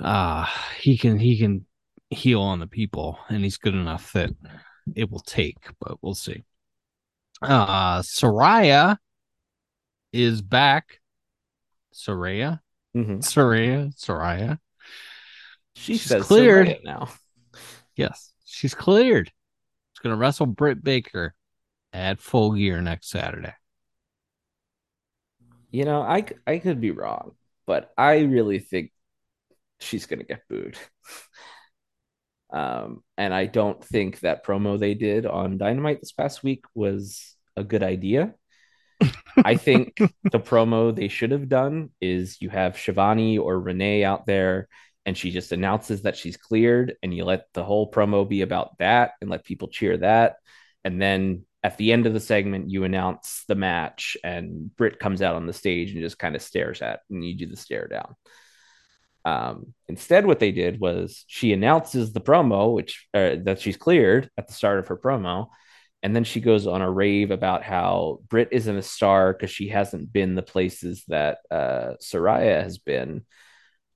uh 0.00 0.46
he 0.80 0.96
can 0.98 1.18
he 1.18 1.38
can 1.38 1.66
heal 2.10 2.40
on 2.40 2.60
the 2.60 2.66
people, 2.66 3.18
and 3.28 3.42
he's 3.44 3.56
good 3.56 3.74
enough 3.74 4.12
that 4.12 4.30
it 4.94 5.10
will 5.10 5.20
take. 5.20 5.58
But 5.80 6.02
we'll 6.02 6.14
see. 6.14 6.44
Uh, 7.42 8.00
Soraya 8.00 8.98
is 10.12 10.40
back. 10.42 11.00
Soraya, 11.92 12.60
Mhm. 12.94 13.18
Soraya, 13.18 13.94
Soraya. 13.96 14.58
She 15.74 15.96
She's 15.98 16.12
cleared. 16.24 16.68
Soraya 16.68 16.84
now. 16.84 17.08
Yes, 17.96 18.32
she's 18.44 18.74
cleared. 18.74 19.28
She's 19.92 20.02
gonna 20.02 20.16
wrestle 20.16 20.46
Britt 20.46 20.82
Baker 20.84 21.34
at 21.92 22.20
Full 22.20 22.52
Gear 22.54 22.80
next 22.82 23.08
Saturday. 23.08 23.54
You 25.70 25.84
know, 25.84 26.02
I 26.02 26.26
I 26.46 26.58
could 26.58 26.80
be 26.80 26.90
wrong, 26.90 27.34
but 27.66 27.92
I 27.98 28.20
really 28.20 28.58
think 28.58 28.92
she's 29.80 30.06
gonna 30.06 30.24
get 30.24 30.46
booed. 30.48 30.76
um, 32.56 33.02
and 33.18 33.34
I 33.34 33.44
don't 33.44 33.84
think 33.84 34.20
that 34.20 34.42
promo 34.42 34.78
they 34.78 34.94
did 34.94 35.26
on 35.26 35.58
Dynamite 35.58 36.00
this 36.00 36.12
past 36.12 36.42
week 36.42 36.64
was 36.74 37.36
a 37.54 37.62
good 37.62 37.82
idea. 37.82 38.34
I 39.36 39.56
think 39.56 39.96
the 39.98 40.40
promo 40.40 40.96
they 40.96 41.08
should 41.08 41.32
have 41.32 41.50
done 41.50 41.90
is 42.00 42.40
you 42.40 42.48
have 42.48 42.76
Shivani 42.76 43.38
or 43.38 43.60
Renee 43.60 44.04
out 44.04 44.24
there, 44.24 44.68
and 45.04 45.18
she 45.18 45.32
just 45.32 45.52
announces 45.52 46.02
that 46.02 46.16
she's 46.16 46.38
cleared, 46.38 46.96
and 47.02 47.14
you 47.14 47.26
let 47.26 47.44
the 47.52 47.62
whole 47.62 47.90
promo 47.90 48.26
be 48.26 48.40
about 48.40 48.78
that 48.78 49.12
and 49.20 49.28
let 49.28 49.44
people 49.44 49.68
cheer 49.68 49.98
that. 49.98 50.36
And 50.82 51.00
then 51.00 51.44
at 51.62 51.76
the 51.76 51.92
end 51.92 52.06
of 52.06 52.14
the 52.14 52.20
segment, 52.20 52.70
you 52.70 52.84
announce 52.84 53.44
the 53.48 53.54
match, 53.54 54.16
and 54.24 54.74
Britt 54.76 54.98
comes 54.98 55.20
out 55.20 55.36
on 55.36 55.46
the 55.46 55.52
stage 55.52 55.92
and 55.92 56.00
just 56.00 56.18
kind 56.18 56.34
of 56.34 56.40
stares 56.40 56.80
at, 56.80 57.00
and 57.10 57.22
you 57.22 57.34
do 57.34 57.44
the 57.44 57.56
stare 57.56 57.86
down. 57.86 58.16
Um, 59.26 59.74
instead, 59.88 60.24
what 60.24 60.38
they 60.38 60.52
did 60.52 60.78
was 60.78 61.24
she 61.26 61.52
announces 61.52 62.12
the 62.12 62.20
promo, 62.20 62.72
which 62.72 63.08
uh, 63.12 63.34
that 63.42 63.60
she's 63.60 63.76
cleared 63.76 64.30
at 64.38 64.46
the 64.46 64.54
start 64.54 64.78
of 64.78 64.86
her 64.86 64.96
promo, 64.96 65.48
and 66.00 66.14
then 66.14 66.22
she 66.22 66.40
goes 66.40 66.68
on 66.68 66.80
a 66.80 66.88
rave 66.90 67.32
about 67.32 67.64
how 67.64 68.20
Britt 68.28 68.50
isn't 68.52 68.76
a 68.76 68.82
star 68.82 69.32
because 69.32 69.50
she 69.50 69.68
hasn't 69.68 70.12
been 70.12 70.36
the 70.36 70.42
places 70.42 71.02
that 71.08 71.38
uh, 71.50 71.94
Soraya 72.00 72.62
has 72.62 72.78
been, 72.78 73.26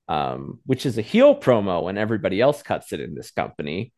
um, 0.09 0.59
which 0.67 0.85
is 0.85 0.99
a 0.99 1.03
heel 1.03 1.37
promo, 1.37 1.89
and 1.89 1.97
everybody 1.97 2.41
else 2.41 2.65
cuts 2.65 2.93
it 2.93 2.99
in 2.99 3.15
this 3.15 3.31
company. 3.31 3.93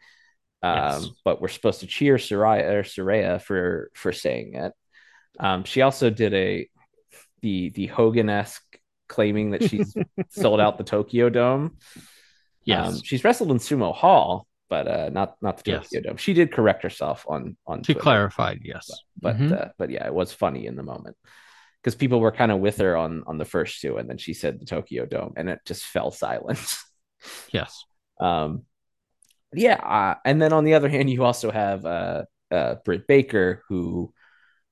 Um, 0.63 0.77
Yes. 0.77 1.09
But 1.25 1.41
we're 1.41 1.49
supposed 1.49 1.81
to 1.81 1.87
cheer 1.87 2.17
Soraya 2.17 2.75
or 2.75 2.83
Soraya 2.83 3.41
for 3.41 3.91
for 3.95 4.13
saying 4.13 4.55
it. 4.57 4.73
Um, 5.41 5.65
she 5.65 5.81
also 5.81 6.11
did 6.11 6.35
a 6.35 6.69
the 7.41 7.71
the 7.71 7.87
Hogan 7.87 8.29
esque 8.29 8.72
claiming 9.13 9.51
that 9.53 9.63
she's 9.69 9.95
sold 10.31 10.61
out 10.61 10.79
the 10.79 10.85
Tokyo 10.85 11.29
Dome. 11.29 11.77
Yes, 12.65 12.89
Um, 12.89 13.01
she's 13.03 13.23
wrestled 13.25 13.51
in 13.51 13.59
Sumo 13.59 13.93
Hall, 13.95 14.47
but 14.73 14.89
uh, 14.89 15.09
not 15.13 15.37
not 15.41 15.57
the 15.59 15.71
Yes. 15.73 15.85
Tokyo 15.85 16.01
Dome. 16.01 16.17
She 16.17 16.33
did 16.35 16.53
correct 16.53 16.83
herself 16.83 17.25
on 17.29 17.57
on 17.67 17.83
She 17.83 17.93
Twitter, 17.93 18.03
clarified, 18.03 18.61
yes. 18.65 18.89
but 19.21 19.37
Mhm. 19.37 19.53
uh, 19.53 19.69
but 19.79 19.91
yeah, 19.91 20.07
it 20.07 20.15
was 20.15 20.33
funny 20.33 20.67
in 20.67 20.77
the 20.77 20.83
moment 20.93 21.17
because 21.79 21.95
people 21.97 22.21
were 22.21 22.33
kind 22.33 22.53
of 22.53 22.59
with 22.61 22.79
her 22.79 22.97
on 22.97 23.23
on 23.27 23.37
the 23.39 23.45
first 23.55 23.81
two, 23.83 23.99
and 23.99 24.09
then 24.09 24.19
she 24.19 24.33
said 24.35 24.59
the 24.61 24.67
Tokyo 24.67 25.05
Dome, 25.07 25.33
and 25.37 25.49
it 25.51 25.61
just 25.67 25.85
fell 25.85 26.11
silent. 26.11 26.61
yes. 27.53 27.85
um, 28.21 28.63
yeah, 29.55 29.75
uh, 29.99 30.15
and 30.25 30.41
then 30.41 30.53
on 30.53 30.65
the 30.65 30.75
other 30.75 30.89
hand, 30.89 31.11
you 31.11 31.25
also 31.25 31.51
have 31.51 31.85
uh, 31.85 32.25
uh, 32.51 32.77
Britt 32.85 33.07
Baker 33.07 33.63
who 33.69 34.15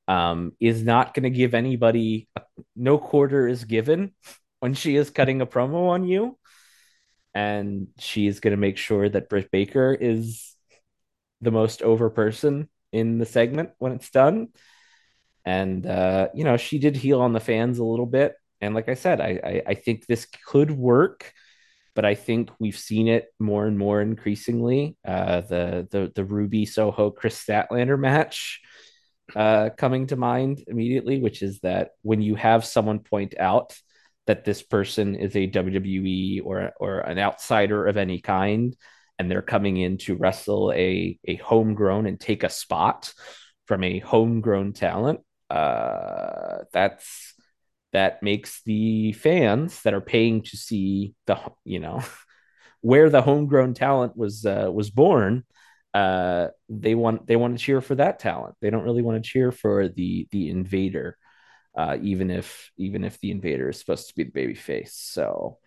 um, 0.09 0.53
is 0.61 0.83
not 0.83 1.15
going 1.15 1.25
to 1.25 1.31
give 1.31 1.55
anybody 1.55 2.29
no 2.77 2.99
quarter 2.99 3.47
is 3.47 3.65
given 3.65 4.13
when 4.61 4.75
she 4.75 4.97
is 4.97 5.11
cutting 5.11 5.41
a 5.41 5.47
promo 5.47 5.91
on 5.91 6.07
you, 6.07 6.39
and 7.35 7.89
she 7.99 8.27
is 8.27 8.41
going 8.41 8.53
to 8.53 8.61
make 8.61 8.77
sure 8.77 9.09
that 9.09 9.29
Britt 9.29 9.51
Baker 9.51 9.97
is 9.99 10.55
the 11.41 11.51
most 11.51 11.83
over 11.83 12.11
person 12.11 12.69
in 12.93 13.19
the 13.19 13.27
segment 13.27 13.71
when 13.79 13.93
it's 13.93 14.11
done. 14.11 14.49
And 15.45 15.87
uh, 15.87 16.29
you 16.35 16.45
know, 16.45 16.57
she 16.57 16.79
did 16.79 16.97
heal 16.97 17.21
on 17.21 17.33
the 17.33 17.41
fans 17.41 17.79
a 17.79 17.85
little 17.85 18.07
bit, 18.07 18.35
and 18.61 18.75
like 18.75 18.89
I 18.89 18.95
said, 18.95 19.21
I, 19.21 19.41
I, 19.43 19.63
I 19.69 19.75
think 19.75 20.07
this 20.07 20.27
could 20.47 20.71
work 20.71 21.33
but 21.95 22.05
I 22.05 22.15
think 22.15 22.51
we've 22.59 22.79
seen 22.79 23.09
it 23.09 23.27
more 23.39 23.67
and 23.67 23.77
more 23.77 24.01
increasingly. 24.01 24.97
Uh, 25.05 25.41
the 25.41 25.89
the 25.91 26.13
the 26.15 26.25
Ruby 26.25 26.65
Soho 26.65 27.11
Kris 27.11 27.45
Statlander 27.45 27.99
match 27.99 28.61
uh, 29.37 29.71
coming 29.77 30.07
to 30.09 30.17
mind 30.17 30.65
immediately, 30.67 31.21
which 31.21 31.43
is 31.43 31.61
that 31.61 31.91
when 32.03 32.21
you 32.21 32.35
have 32.35 32.65
someone 32.65 33.01
point 33.01 33.35
out 33.39 33.79
that 34.27 34.45
this 34.45 34.63
person 34.63 35.15
is 35.15 35.35
a 35.37 35.47
WWE 35.47 36.43
or 36.45 36.73
or 36.79 37.01
an 37.01 37.19
outsider 37.19 37.87
of 37.87 37.97
any 37.97 38.21
kind, 38.21 38.77
and 39.19 39.31
they're 39.31 39.43
coming 39.43 39.77
in 39.77 39.99
to 39.99 40.17
wrestle 40.17 40.73
a 40.73 41.19
a 41.25 41.37
homegrown 41.37 42.07
and 42.07 42.19
take 42.21 42.45
a 42.45 42.51
spot 42.51 43.13
from 43.67 43.85
a 43.85 44.01
homegrown 44.01 44.73
talent, 44.73 45.21
uh, 45.49 46.59
that's 46.73 47.35
that 47.93 48.23
makes 48.23 48.63
the 48.65 49.13
fans 49.13 49.83
that 49.83 49.95
are 49.95 50.01
paying 50.01 50.43
to 50.43 50.57
see 50.57 51.15
the 51.27 51.39
you 51.65 51.81
know 51.81 52.03
where 52.81 53.11
the 53.11 53.23
homegrown 53.23 53.75
talent 53.75 54.17
was 54.17 54.47
uh, 54.47 54.71
was 54.73 54.91
born 54.91 55.45
uh, 55.95 56.49
they 56.69 56.95
want 56.95 57.27
they 57.27 57.37
want 57.37 57.59
to 57.59 57.65
cheer 57.65 57.81
for 57.81 57.95
that 57.95 58.19
talent 58.19 58.55
they 58.61 58.71
don't 58.71 58.85
really 58.85 59.03
want 59.03 59.23
to 59.23 59.29
cheer 59.29 59.51
for 59.51 59.89
the 59.89 60.29
the 60.31 60.49
invader 60.49 61.17
uh, 61.77 61.97
even 62.03 62.31
if 62.31 62.71
even 62.77 63.05
if 63.05 63.19
the 63.21 63.31
invader 63.31 63.69
is 63.69 63.79
supposed 63.79 64.09
to 64.09 64.15
be 64.15 64.25
the 64.25 64.31
baby 64.31 64.55
face 64.55 64.95
so 64.95 65.59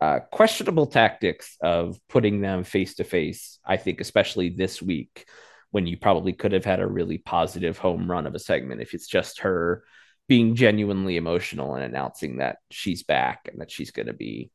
uh, 0.00 0.20
questionable 0.30 0.86
tactics 0.86 1.56
of 1.60 1.98
putting 2.08 2.40
them 2.40 2.64
face 2.64 2.94
to 2.94 3.04
face 3.04 3.58
i 3.64 3.76
think 3.76 4.00
especially 4.00 4.48
this 4.48 4.80
week 4.82 5.26
when 5.70 5.86
you 5.86 5.96
probably 5.96 6.32
could 6.32 6.52
have 6.52 6.64
had 6.64 6.80
a 6.80 6.86
really 6.86 7.18
positive 7.18 7.78
home 7.78 8.10
run 8.10 8.26
of 8.26 8.34
a 8.34 8.38
segment 8.38 8.80
if 8.80 8.94
it's 8.94 9.06
just 9.06 9.40
her 9.40 9.84
being 10.28 10.54
genuinely 10.54 11.16
emotional 11.16 11.74
and 11.74 11.82
announcing 11.82 12.36
that 12.36 12.58
she's 12.70 13.02
back 13.02 13.48
and 13.50 13.60
that 13.60 13.70
she's 13.70 13.90
going 13.90 14.06
to 14.06 14.12
be, 14.12 14.50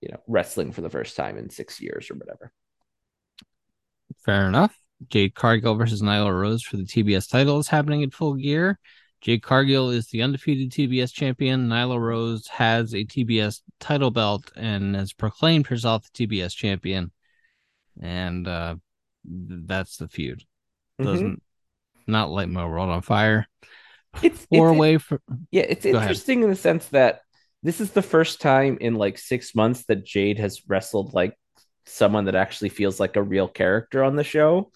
you 0.00 0.08
know, 0.08 0.20
wrestling 0.28 0.72
for 0.72 0.82
the 0.82 0.90
first 0.90 1.16
time 1.16 1.36
in 1.36 1.50
six 1.50 1.80
years 1.80 2.10
or 2.10 2.14
whatever. 2.14 2.52
Fair 4.26 4.48
enough. 4.48 4.76
Jade 5.08 5.34
Cargill 5.34 5.76
versus 5.76 6.02
Nyla 6.02 6.32
Rose 6.32 6.62
for 6.62 6.76
the 6.76 6.82
TBS 6.82 7.30
title 7.30 7.60
is 7.60 7.68
happening 7.68 8.02
at 8.02 8.12
full 8.12 8.34
gear. 8.34 8.78
Jade 9.20 9.42
Cargill 9.42 9.90
is 9.90 10.08
the 10.08 10.22
undefeated 10.22 10.72
TBS 10.72 11.12
champion. 11.12 11.68
Nyla 11.68 11.98
Rose 11.98 12.48
has 12.48 12.92
a 12.92 13.04
TBS 13.04 13.60
title 13.78 14.10
belt 14.10 14.50
and 14.56 14.96
has 14.96 15.12
proclaimed 15.12 15.68
herself 15.68 16.10
the 16.12 16.26
TBS 16.26 16.54
champion. 16.54 17.12
And 18.02 18.48
uh, 18.48 18.76
that's 19.24 19.96
the 19.98 20.08
feud. 20.08 20.44
Mm-hmm. 21.00 21.10
Doesn't 21.10 21.42
not 22.08 22.30
light 22.30 22.48
my 22.48 22.66
world 22.66 22.90
on 22.90 23.02
fire. 23.02 23.46
It's, 24.22 24.46
Four 24.46 24.70
it's 24.70 24.76
away 24.76 24.98
for 24.98 25.20
yeah, 25.50 25.64
it's 25.68 25.84
Go 25.84 25.90
ahead. 25.90 26.02
interesting 26.02 26.42
in 26.42 26.48
the 26.48 26.56
sense 26.56 26.86
that 26.86 27.20
this 27.62 27.80
is 27.80 27.90
the 27.90 28.02
first 28.02 28.40
time 28.40 28.78
in 28.80 28.94
like 28.94 29.18
six 29.18 29.54
months 29.54 29.84
that 29.88 30.06
Jade 30.06 30.38
has 30.38 30.62
wrestled 30.66 31.14
like 31.14 31.36
someone 31.86 32.26
that 32.26 32.34
actually 32.34 32.68
feels 32.68 33.00
like 33.00 33.16
a 33.16 33.22
real 33.22 33.48
character 33.48 34.02
on 34.04 34.16
the 34.16 34.24
show 34.24 34.70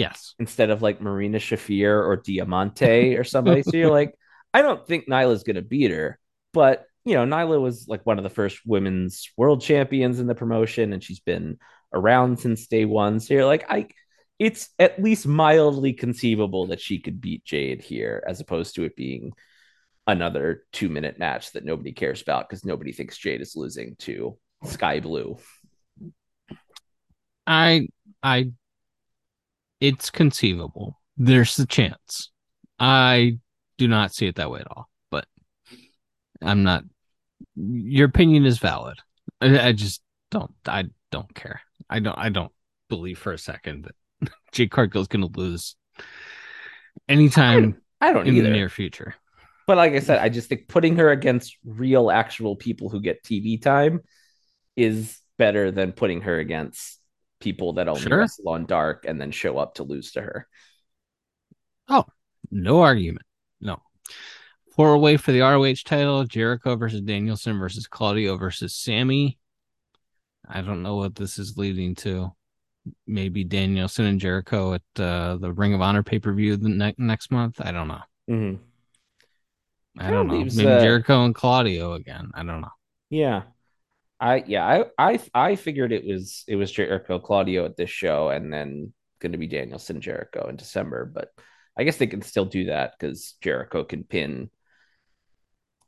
yes. 0.00 0.34
instead 0.38 0.70
of 0.70 0.82
like 0.82 1.00
Marina 1.00 1.38
Shafir 1.38 2.04
or 2.04 2.16
Diamante 2.16 3.16
or 3.16 3.24
somebody. 3.24 3.62
so 3.62 3.76
you're 3.76 3.90
like, 3.90 4.14
I 4.54 4.62
don't 4.62 4.84
think 4.86 5.08
Nyla's 5.08 5.44
gonna 5.44 5.62
beat 5.62 5.90
her, 5.90 6.18
but 6.52 6.86
you 7.04 7.14
know, 7.14 7.24
Nyla 7.24 7.60
was 7.60 7.86
like 7.88 8.04
one 8.04 8.18
of 8.18 8.24
the 8.24 8.30
first 8.30 8.60
women's 8.66 9.30
world 9.36 9.62
champions 9.62 10.20
in 10.20 10.26
the 10.26 10.34
promotion, 10.34 10.92
and 10.92 11.02
she's 11.02 11.20
been 11.20 11.58
around 11.92 12.40
since 12.40 12.66
day 12.66 12.84
one. 12.84 13.20
So 13.20 13.34
you're 13.34 13.46
like, 13.46 13.70
I 13.70 13.88
it's 14.38 14.70
at 14.78 15.02
least 15.02 15.26
mildly 15.26 15.92
conceivable 15.92 16.68
that 16.68 16.80
she 16.80 16.98
could 16.98 17.20
beat 17.20 17.44
Jade 17.44 17.82
here, 17.82 18.24
as 18.26 18.40
opposed 18.40 18.74
to 18.74 18.84
it 18.84 18.96
being 18.96 19.32
another 20.06 20.64
two 20.72 20.88
minute 20.88 21.18
match 21.18 21.52
that 21.52 21.64
nobody 21.64 21.92
cares 21.92 22.22
about 22.22 22.48
because 22.48 22.64
nobody 22.64 22.92
thinks 22.92 23.18
Jade 23.18 23.42
is 23.42 23.54
losing 23.54 23.96
to 24.00 24.36
Skye 24.64 25.00
Blue. 25.00 25.38
I 27.50 27.88
I 28.22 28.52
it's 29.80 30.08
conceivable. 30.10 31.00
There's 31.16 31.56
the 31.56 31.66
chance. 31.66 32.30
I 32.78 33.38
do 33.76 33.88
not 33.88 34.14
see 34.14 34.26
it 34.28 34.36
that 34.36 34.50
way 34.50 34.60
at 34.60 34.68
all. 34.70 34.88
But 35.10 35.26
I'm 36.40 36.62
not 36.62 36.84
your 37.56 38.06
opinion 38.06 38.46
is 38.46 38.58
valid. 38.58 38.98
I, 39.40 39.68
I 39.68 39.72
just 39.72 40.00
don't 40.30 40.52
I 40.64 40.84
don't 41.10 41.34
care. 41.34 41.60
I 41.88 41.98
don't 41.98 42.16
I 42.16 42.28
don't 42.28 42.52
believe 42.88 43.18
for 43.18 43.32
a 43.32 43.38
second 43.38 43.86
that 44.20 44.30
Jake 44.52 44.70
Cargill's 44.70 45.08
gonna 45.08 45.26
lose 45.26 45.74
anytime 47.08 47.82
I 48.00 48.12
don't 48.12 48.28
in 48.28 48.36
either. 48.36 48.48
the 48.48 48.54
near 48.54 48.68
future. 48.68 49.16
But 49.66 49.76
like 49.76 49.92
I 49.92 49.98
said, 49.98 50.20
I 50.20 50.28
just 50.28 50.48
think 50.48 50.68
putting 50.68 50.96
her 50.96 51.10
against 51.10 51.56
real, 51.64 52.12
actual 52.12 52.54
people 52.54 52.90
who 52.90 53.00
get 53.00 53.24
TV 53.24 53.60
time 53.60 54.00
is 54.76 55.18
better 55.36 55.72
than 55.72 55.92
putting 55.92 56.20
her 56.22 56.38
against 56.38 56.99
people 57.40 57.74
that 57.74 57.88
only 57.88 58.02
Sure. 58.02 58.18
wrestle 58.18 58.48
on 58.50 58.66
dark 58.66 59.04
and 59.06 59.20
then 59.20 59.30
show 59.30 59.58
up 59.58 59.74
to 59.74 59.82
lose 59.82 60.12
to 60.12 60.20
her. 60.20 60.46
Oh, 61.88 62.04
no 62.50 62.80
argument. 62.80 63.26
No. 63.60 63.82
Four 64.76 64.92
away 64.94 65.16
for 65.16 65.32
the 65.32 65.40
ROH 65.40 65.82
title, 65.84 66.24
Jericho 66.24 66.76
versus 66.76 67.00
Danielson 67.00 67.58
versus 67.58 67.86
Claudio 67.86 68.36
versus 68.36 68.74
Sammy. 68.74 69.38
I 70.48 70.62
don't 70.62 70.82
know 70.82 70.96
what 70.96 71.14
this 71.14 71.38
is 71.38 71.58
leading 71.58 71.94
to. 71.96 72.32
Maybe 73.06 73.44
Danielson 73.44 74.06
and 74.06 74.20
Jericho 74.20 74.74
at 74.74 74.82
uh, 75.00 75.36
the 75.36 75.52
Ring 75.52 75.74
of 75.74 75.80
Honor 75.82 76.02
pay 76.02 76.18
per 76.18 76.32
view 76.32 76.56
the 76.56 76.68
ne- 76.68 76.94
next 76.96 77.30
month. 77.30 77.60
I 77.60 77.72
don't 77.72 77.88
know. 77.88 78.00
Mm-hmm. 78.30 78.62
I 80.00 80.10
don't 80.10 80.28
know. 80.28 80.34
Maybe 80.34 80.50
Jericho 80.50 81.24
and 81.24 81.34
Claudio 81.34 81.92
again. 81.94 82.30
I 82.32 82.42
don't 82.42 82.62
know. 82.62 82.72
Yeah. 83.10 83.42
I 84.20 84.44
yeah, 84.46 84.84
I 84.98 85.12
I 85.12 85.20
I 85.32 85.56
figured 85.56 85.92
it 85.92 86.04
was 86.04 86.44
it 86.46 86.56
was 86.56 86.70
Jericho 86.70 87.18
Claudio 87.18 87.64
at 87.64 87.76
this 87.76 87.90
show 87.90 88.28
and 88.28 88.52
then 88.52 88.92
gonna 89.20 89.38
be 89.38 89.46
Danielson 89.46 90.00
Jericho 90.00 90.48
in 90.48 90.56
December, 90.56 91.06
but 91.06 91.30
I 91.76 91.84
guess 91.84 91.96
they 91.96 92.06
can 92.06 92.22
still 92.22 92.44
do 92.44 92.66
that 92.66 92.94
because 92.98 93.34
Jericho 93.40 93.84
can 93.84 94.04
pin 94.04 94.50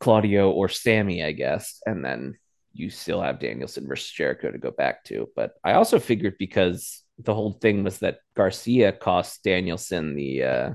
Claudio 0.01 0.51
or 0.51 0.69
Sammy, 0.69 1.23
I 1.23 1.33
guess, 1.33 1.81
and 1.87 2.05
then 2.05 2.39
you 2.73 2.89
still 2.91 3.21
have 3.21 3.39
Danielson 3.39 3.87
versus 3.87 4.11
Jericho 4.11 4.51
to 4.51 4.59
go 4.59 4.71
back 4.71 5.05
to. 5.05 5.29
But 5.37 5.53
I 5.63 5.75
also 5.75 5.99
figured 5.99 6.37
because 6.39 7.03
the 7.19 7.35
whole 7.35 7.53
thing 7.53 7.85
was 7.85 7.99
that 7.99 8.21
Garcia 8.35 8.93
cost 8.93 9.45
Danielson 9.45 10.15
the 10.17 10.43
uh 10.43 10.71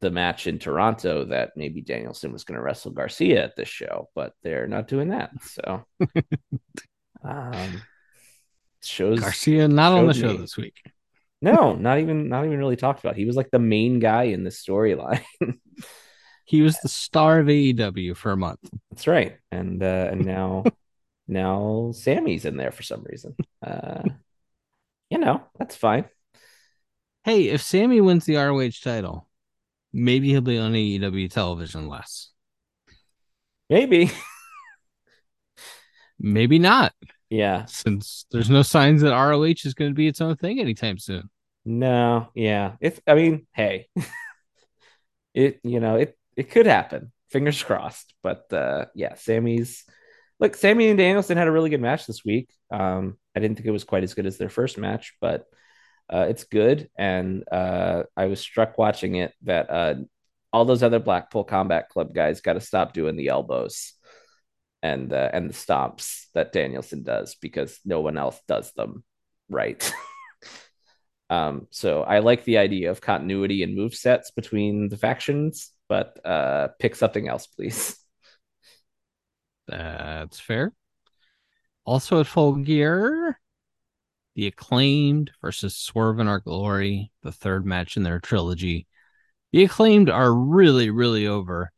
the 0.00 0.10
match 0.10 0.46
in 0.46 0.58
Toronto 0.58 1.24
that 1.26 1.52
maybe 1.56 1.80
Danielson 1.80 2.32
was 2.32 2.44
going 2.44 2.56
to 2.56 2.62
wrestle 2.62 2.90
Garcia 2.90 3.42
at 3.42 3.56
this 3.56 3.68
show, 3.68 4.08
but 4.14 4.34
they're 4.42 4.66
not 4.66 4.88
doing 4.88 5.08
that. 5.08 5.30
So, 5.42 5.84
um, 7.24 7.82
shows 8.82 9.20
Garcia 9.20 9.68
not 9.68 9.92
on 9.92 10.06
the 10.06 10.14
show 10.14 10.32
me. 10.32 10.36
this 10.36 10.56
week. 10.56 10.82
no, 11.40 11.74
not 11.74 11.98
even 11.98 12.28
not 12.28 12.44
even 12.44 12.58
really 12.58 12.76
talked 12.76 13.00
about. 13.00 13.16
He 13.16 13.24
was 13.24 13.36
like 13.36 13.50
the 13.50 13.58
main 13.58 13.98
guy 13.98 14.24
in 14.24 14.44
the 14.44 14.50
storyline. 14.50 15.24
He 16.46 16.62
was 16.62 16.78
the 16.78 16.88
star 16.88 17.40
of 17.40 17.48
AEW 17.48 18.16
for 18.16 18.30
a 18.30 18.36
month. 18.36 18.60
That's 18.90 19.08
right, 19.08 19.36
and 19.50 19.82
uh, 19.82 20.08
and 20.12 20.24
now 20.24 20.64
now 21.28 21.90
Sammy's 21.92 22.44
in 22.44 22.56
there 22.56 22.70
for 22.70 22.84
some 22.84 23.02
reason. 23.02 23.34
Uh, 23.60 24.04
you 25.10 25.18
know, 25.18 25.42
that's 25.58 25.74
fine. 25.74 26.04
Hey, 27.24 27.48
if 27.48 27.62
Sammy 27.62 28.00
wins 28.00 28.26
the 28.26 28.36
ROH 28.36 28.78
title, 28.80 29.25
maybe 29.92 30.28
he'll 30.28 30.40
be 30.40 30.58
on 30.58 30.72
AEW 30.72 31.30
television 31.30 31.88
less. 31.88 32.30
Maybe, 33.68 34.10
Maybe 36.18 36.58
not. 36.58 36.92
yeah. 37.30 37.64
since 37.66 38.26
there's 38.30 38.48
no 38.50 38.62
signs 38.62 39.02
that 39.02 39.10
ROH 39.14 39.64
is 39.64 39.74
going 39.74 39.90
to 39.90 39.94
be 39.94 40.06
its 40.06 40.20
own 40.20 40.36
thing 40.36 40.60
anytime 40.60 40.98
soon. 40.98 41.28
No, 41.64 42.28
yeah. 42.34 42.76
If 42.80 43.00
I 43.06 43.14
mean, 43.14 43.46
hey, 43.52 43.88
it 45.34 45.60
you 45.64 45.80
know 45.80 45.96
it 45.96 46.16
it 46.36 46.50
could 46.50 46.66
happen. 46.66 47.12
Fingers 47.30 47.62
crossed. 47.62 48.14
But 48.22 48.52
uh, 48.52 48.86
yeah, 48.94 49.14
Sammy's 49.14 49.84
look, 50.38 50.54
Sammy 50.54 50.88
and 50.88 50.98
Danielson 50.98 51.36
had 51.36 51.48
a 51.48 51.52
really 51.52 51.70
good 51.70 51.80
match 51.80 52.06
this 52.06 52.24
week. 52.24 52.50
Um, 52.70 53.18
I 53.34 53.40
didn't 53.40 53.56
think 53.56 53.66
it 53.66 53.72
was 53.72 53.84
quite 53.84 54.04
as 54.04 54.14
good 54.14 54.26
as 54.26 54.38
their 54.38 54.48
first 54.48 54.78
match, 54.78 55.14
but 55.20 55.46
uh, 56.12 56.26
it's 56.28 56.44
good. 56.44 56.88
And 56.96 57.44
uh, 57.50 58.04
I 58.16 58.26
was 58.26 58.40
struck 58.40 58.78
watching 58.78 59.16
it 59.16 59.32
that 59.42 59.70
uh, 59.70 59.94
all 60.52 60.64
those 60.64 60.82
other 60.82 61.00
Blackpool 61.00 61.44
Combat 61.44 61.88
Club 61.88 62.14
guys 62.14 62.40
got 62.40 62.54
to 62.54 62.60
stop 62.60 62.92
doing 62.92 63.16
the 63.16 63.28
elbows 63.28 63.92
and 64.82 65.12
uh, 65.12 65.30
and 65.32 65.50
the 65.50 65.54
stomps 65.54 66.26
that 66.34 66.52
Danielson 66.52 67.02
does 67.02 67.34
because 67.34 67.78
no 67.84 68.00
one 68.00 68.16
else 68.16 68.40
does 68.46 68.72
them 68.72 69.04
right. 69.48 69.92
um, 71.30 71.66
so 71.70 72.02
I 72.02 72.20
like 72.20 72.44
the 72.44 72.58
idea 72.58 72.90
of 72.90 73.00
continuity 73.00 73.62
and 73.62 73.74
move 73.74 73.94
sets 73.94 74.30
between 74.30 74.88
the 74.88 74.96
factions, 74.96 75.72
but 75.88 76.18
uh, 76.24 76.68
pick 76.78 76.94
something 76.94 77.28
else, 77.28 77.46
please. 77.46 77.96
That's 79.68 80.38
fair. 80.38 80.72
Also 81.84 82.20
at 82.20 82.26
full 82.26 82.54
gear, 82.56 83.38
the 84.36 84.46
acclaimed 84.46 85.30
versus 85.40 85.74
Swerve 85.74 86.20
in 86.20 86.28
Our 86.28 86.40
Glory, 86.40 87.10
the 87.22 87.32
third 87.32 87.64
match 87.64 87.96
in 87.96 88.02
their 88.02 88.20
trilogy. 88.20 88.86
The 89.50 89.64
acclaimed 89.64 90.10
are 90.10 90.32
really, 90.32 90.90
really 90.90 91.26
over. 91.26 91.72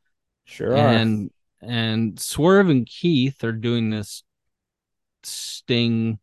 Sure. 0.45 0.75
And 0.75 1.31
and 1.63 2.19
Swerve 2.19 2.69
and 2.69 2.85
Keith 2.85 3.45
are 3.45 3.53
doing 3.53 3.91
this 3.91 4.25
Sting 5.23 6.19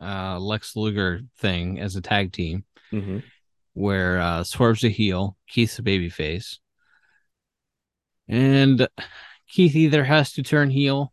uh 0.00 0.38
Lex 0.38 0.76
Luger 0.76 1.20
thing 1.38 1.78
as 1.78 1.94
a 1.94 2.00
tag 2.00 2.32
team 2.32 2.64
hmm 2.90 3.18
where 3.74 4.20
uh 4.20 4.44
Swerve's 4.44 4.84
a 4.84 4.88
heel, 4.88 5.36
Keith's 5.46 5.78
a 5.78 5.82
babyface. 5.82 6.58
And 8.28 8.88
Keith 9.46 9.76
either 9.76 10.04
has 10.04 10.32
to 10.32 10.42
turn 10.42 10.70
heel 10.70 11.12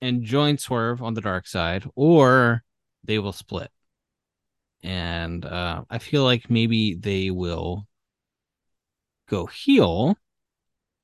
and 0.00 0.22
join 0.22 0.58
Swerve 0.58 1.02
on 1.02 1.14
the 1.14 1.20
dark 1.20 1.48
side, 1.48 1.84
or 1.96 2.62
they 3.08 3.18
will 3.18 3.32
split. 3.32 3.70
And 4.84 5.44
uh, 5.44 5.82
I 5.90 5.98
feel 5.98 6.22
like 6.22 6.48
maybe 6.48 6.94
they 6.94 7.30
will 7.32 7.88
go 9.28 9.46
heel. 9.46 10.16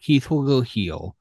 Keith 0.01 0.31
will 0.31 0.45
go 0.47 0.61
heel. 0.61 1.17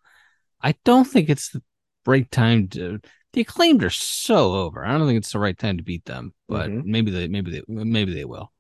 I 0.61 0.75
don't 0.86 1.05
think 1.05 1.29
it's 1.29 1.49
the 1.49 1.63
right 2.05 2.29
time 2.29 2.67
to. 2.69 2.99
The 3.31 3.41
acclaimed 3.41 3.84
are 3.84 3.89
so 3.89 4.53
over. 4.53 4.86
I 4.86 4.95
don't 4.95 5.07
think 5.07 5.17
it's 5.17 5.31
the 5.31 5.39
right 5.39 5.57
time 5.57 5.77
to 5.77 5.84
beat 5.84 6.05
them, 6.05 6.34
but 6.47 6.69
Mhm. 6.69 6.84
maybe 6.86 7.09
they, 7.09 7.27
maybe 7.27 7.49
they, 7.49 7.63
maybe 7.67 8.13
they 8.13 8.25
will. 8.25 8.51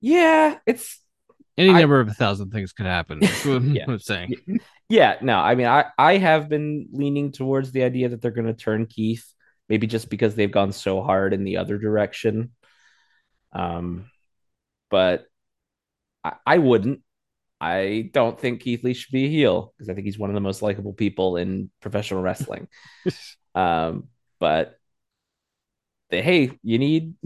Yeah, 0.00 0.58
it's 0.66 0.98
Any 1.56 1.70
I- 1.70 1.80
number 1.80 2.00
of 2.00 2.08
a 2.08 2.14
thousand 2.14 2.50
things 2.50 2.72
could 2.72 2.86
happen. 2.86 3.20
What 3.20 3.62
Yeah. 3.62 3.84
I'm 3.86 3.98
saying. 4.00 4.34
yeah. 4.88 5.18
No, 5.22 5.36
I 5.38 5.54
mean, 5.54 5.66
I 5.68 5.84
I 5.96 6.16
have 6.16 6.48
been 6.48 6.88
leaning 6.92 7.30
towards 7.30 7.70
the 7.72 7.84
idea 7.84 8.08
that 8.08 8.20
they're 8.20 8.30
going 8.32 8.46
to 8.48 8.54
turn 8.54 8.86
Keith, 8.86 9.32
maybe 9.68 9.86
just 9.86 10.10
because 10.10 10.34
they've 10.34 10.50
gone 10.50 10.72
so 10.72 11.02
hard 11.02 11.32
in 11.32 11.44
the 11.44 11.58
other 11.58 11.78
direction. 11.78 12.52
Um, 13.52 14.10
but 14.90 15.26
I, 16.24 16.34
I 16.46 16.58
wouldn't. 16.58 17.00
I 17.60 18.10
don't 18.12 18.38
think 18.38 18.62
Keith 18.62 18.82
Lee 18.82 18.94
should 18.94 19.12
be 19.12 19.26
a 19.26 19.30
heel 19.30 19.72
because 19.76 19.88
I 19.88 19.94
think 19.94 20.04
he's 20.04 20.18
one 20.18 20.30
of 20.30 20.34
the 20.34 20.40
most 20.40 20.62
likable 20.62 20.92
people 20.92 21.36
in 21.36 21.70
professional 21.80 22.20
wrestling. 22.20 22.66
um, 23.54 24.08
but 24.40 24.78
the, 26.10 26.20
hey, 26.20 26.58
you 26.62 26.78
need 26.78 27.14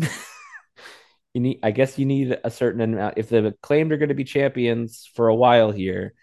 you 1.35 1.41
need 1.41 1.61
I 1.63 1.71
guess 1.71 1.99
you 1.99 2.07
need 2.07 2.39
a 2.45 2.51
certain 2.51 2.81
amount 2.81 3.15
if 3.17 3.29
the 3.29 3.55
claimed 3.63 3.93
are 3.93 3.99
going 3.99 4.11
to 4.11 4.15
be 4.15 4.25
champions 4.25 5.09
for 5.15 5.29
a 5.29 5.35
while 5.35 5.73
here 5.73 6.15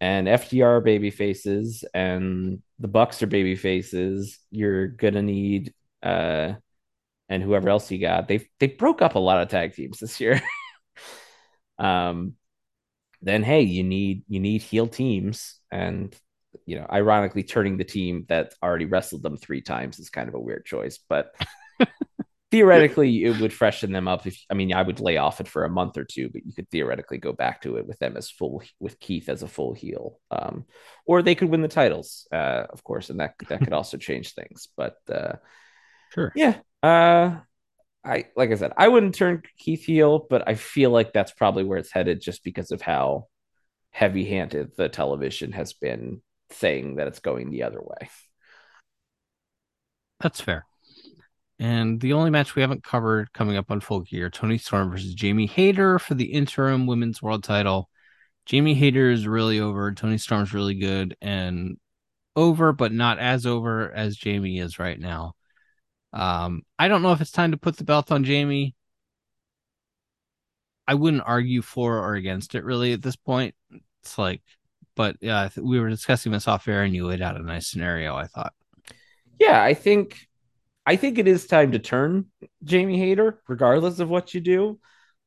and 0.00 0.26
FTR 0.26 0.82
baby 0.82 1.10
faces 1.10 1.84
and 1.94 2.62
the 2.78 2.88
Bucks 2.88 3.22
are 3.22 3.26
baby 3.26 3.56
faces, 3.56 4.38
you're 4.50 4.88
gonna 4.88 5.22
need 5.22 5.74
uh 6.02 6.54
and 7.28 7.42
whoever 7.42 7.68
else 7.68 7.90
you 7.90 7.98
got. 7.98 8.28
They 8.28 8.48
they 8.58 8.68
broke 8.68 9.02
up 9.02 9.14
a 9.14 9.20
lot 9.20 9.42
of 9.42 9.48
tag 9.48 9.74
teams 9.74 9.98
this 9.98 10.20
year. 10.20 10.40
um 11.78 12.34
then 13.22 13.42
hey, 13.42 13.62
you 13.62 13.84
need 13.84 14.24
you 14.28 14.40
need 14.40 14.62
heel 14.62 14.86
teams 14.88 15.60
and 15.70 16.14
you 16.66 16.78
know, 16.78 16.86
ironically 16.90 17.44
turning 17.44 17.76
the 17.76 17.84
team 17.84 18.24
that 18.28 18.54
already 18.62 18.84
wrestled 18.84 19.22
them 19.22 19.36
3 19.36 19.60
times 19.60 19.98
is 19.98 20.10
kind 20.10 20.28
of 20.28 20.34
a 20.34 20.40
weird 20.40 20.64
choice, 20.64 20.98
but 21.08 21.32
theoretically 22.50 23.24
it 23.24 23.40
would 23.40 23.52
freshen 23.52 23.92
them 23.92 24.08
up 24.08 24.26
if 24.26 24.44
I 24.50 24.54
mean 24.54 24.72
I 24.72 24.82
would 24.82 25.00
lay 25.00 25.16
off 25.16 25.40
it 25.40 25.48
for 25.48 25.64
a 25.64 25.70
month 25.70 25.96
or 25.96 26.04
two, 26.04 26.28
but 26.28 26.44
you 26.44 26.52
could 26.52 26.68
theoretically 26.70 27.18
go 27.18 27.32
back 27.32 27.62
to 27.62 27.76
it 27.76 27.86
with 27.86 27.98
them 27.98 28.16
as 28.16 28.30
full 28.30 28.62
with 28.80 28.98
Keith 28.98 29.28
as 29.28 29.42
a 29.42 29.48
full 29.48 29.72
heel. 29.74 30.18
Um, 30.30 30.66
or 31.06 31.22
they 31.22 31.34
could 31.34 31.48
win 31.48 31.62
the 31.62 31.68
titles, 31.68 32.26
uh, 32.32 32.64
of 32.70 32.82
course, 32.84 33.10
and 33.10 33.20
that 33.20 33.34
that 33.48 33.62
could 33.62 33.72
also 33.72 33.96
change 33.96 34.34
things. 34.34 34.68
But 34.76 34.96
uh, 35.08 35.34
Sure. 36.12 36.32
yeah, 36.34 36.58
uh, 36.82 37.38
I 38.04 38.26
like 38.36 38.50
I 38.50 38.56
said, 38.56 38.72
I 38.76 38.88
wouldn't 38.88 39.14
turn 39.14 39.42
Keith 39.58 39.84
heel, 39.84 40.26
but 40.28 40.48
I 40.48 40.54
feel 40.54 40.90
like 40.90 41.12
that's 41.12 41.32
probably 41.32 41.64
where 41.64 41.78
it's 41.78 41.92
headed, 41.92 42.20
just 42.20 42.42
because 42.44 42.72
of 42.72 42.82
how 42.82 43.28
heavy-handed 43.92 44.76
the 44.76 44.88
television 44.88 45.52
has 45.52 45.72
been 45.72 46.22
saying 46.50 46.96
that 46.96 47.08
it's 47.08 47.20
going 47.20 47.50
the 47.50 47.64
other 47.64 47.80
way. 47.80 48.08
That's 50.20 50.40
fair. 50.40 50.66
And 51.60 52.00
the 52.00 52.14
only 52.14 52.30
match 52.30 52.56
we 52.56 52.62
haven't 52.62 52.82
covered 52.82 53.34
coming 53.34 53.58
up 53.58 53.70
on 53.70 53.80
Full 53.80 54.00
Gear, 54.00 54.30
Toni 54.30 54.56
Storm 54.56 54.90
versus 54.90 55.12
Jamie 55.12 55.46
Hayter 55.46 55.98
for 55.98 56.14
the 56.14 56.32
interim 56.32 56.86
women's 56.86 57.20
world 57.20 57.44
title. 57.44 57.90
Jamie 58.46 58.72
Hayter 58.72 59.10
is 59.10 59.26
really 59.26 59.60
over. 59.60 59.92
Toni 59.92 60.16
Storm's 60.16 60.54
really 60.54 60.74
good 60.74 61.18
and 61.20 61.76
over, 62.34 62.72
but 62.72 62.92
not 62.92 63.18
as 63.18 63.44
over 63.44 63.92
as 63.92 64.16
Jamie 64.16 64.58
is 64.58 64.78
right 64.78 64.98
now. 64.98 65.34
Um, 66.14 66.62
I 66.78 66.88
don't 66.88 67.02
know 67.02 67.12
if 67.12 67.20
it's 67.20 67.30
time 67.30 67.50
to 67.50 67.58
put 67.58 67.76
the 67.76 67.84
belt 67.84 68.10
on 68.10 68.24
Jamie. 68.24 68.74
I 70.88 70.94
wouldn't 70.94 71.24
argue 71.26 71.60
for 71.60 71.98
or 71.98 72.14
against 72.14 72.54
it 72.54 72.64
really 72.64 72.94
at 72.94 73.02
this 73.02 73.16
point. 73.16 73.54
It's 74.02 74.16
like, 74.16 74.40
but 74.96 75.16
yeah, 75.20 75.50
we 75.58 75.78
were 75.78 75.90
discussing 75.90 76.32
this 76.32 76.48
off 76.48 76.66
air 76.66 76.84
and 76.84 76.94
you 76.94 77.06
laid 77.06 77.20
out 77.20 77.38
a 77.38 77.42
nice 77.42 77.68
scenario, 77.68 78.16
I 78.16 78.28
thought. 78.28 78.54
Yeah, 79.38 79.62
I 79.62 79.74
think 79.74 80.29
I 80.90 80.96
think 80.96 81.18
it 81.18 81.28
is 81.28 81.46
time 81.46 81.70
to 81.70 81.78
turn 81.78 82.26
Jamie 82.64 82.98
Hayter, 82.98 83.40
regardless 83.46 84.00
of 84.00 84.10
what 84.10 84.34
you 84.34 84.40
do. 84.40 84.80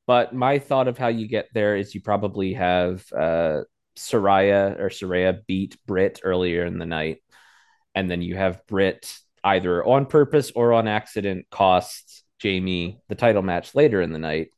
But 0.06 0.36
my 0.36 0.60
thought 0.60 0.90
of 0.90 0.98
how 0.98 1.08
you 1.08 1.26
get 1.26 1.48
there 1.54 1.78
is 1.78 1.96
you 1.96 2.02
probably 2.02 2.52
have 2.56 3.06
uh 3.14 3.62
Soraya 3.98 4.78
or 4.78 4.90
Soraya 4.90 5.40
beat 5.48 5.78
Britt 5.88 6.20
earlier 6.22 6.66
in 6.66 6.80
the 6.80 6.86
night, 6.86 7.20
and 7.96 8.12
then 8.12 8.22
you 8.22 8.36
have 8.36 8.68
Britt 8.68 9.18
either 9.42 9.82
on 9.86 10.06
purpose 10.06 10.52
or 10.54 10.74
on 10.74 10.90
accident 10.90 11.46
cost 11.50 12.26
Jamie 12.40 13.00
the 13.08 13.16
title 13.16 13.42
match 13.42 13.74
later 13.74 14.02
in 14.02 14.12
the 14.12 14.20
night. 14.20 14.50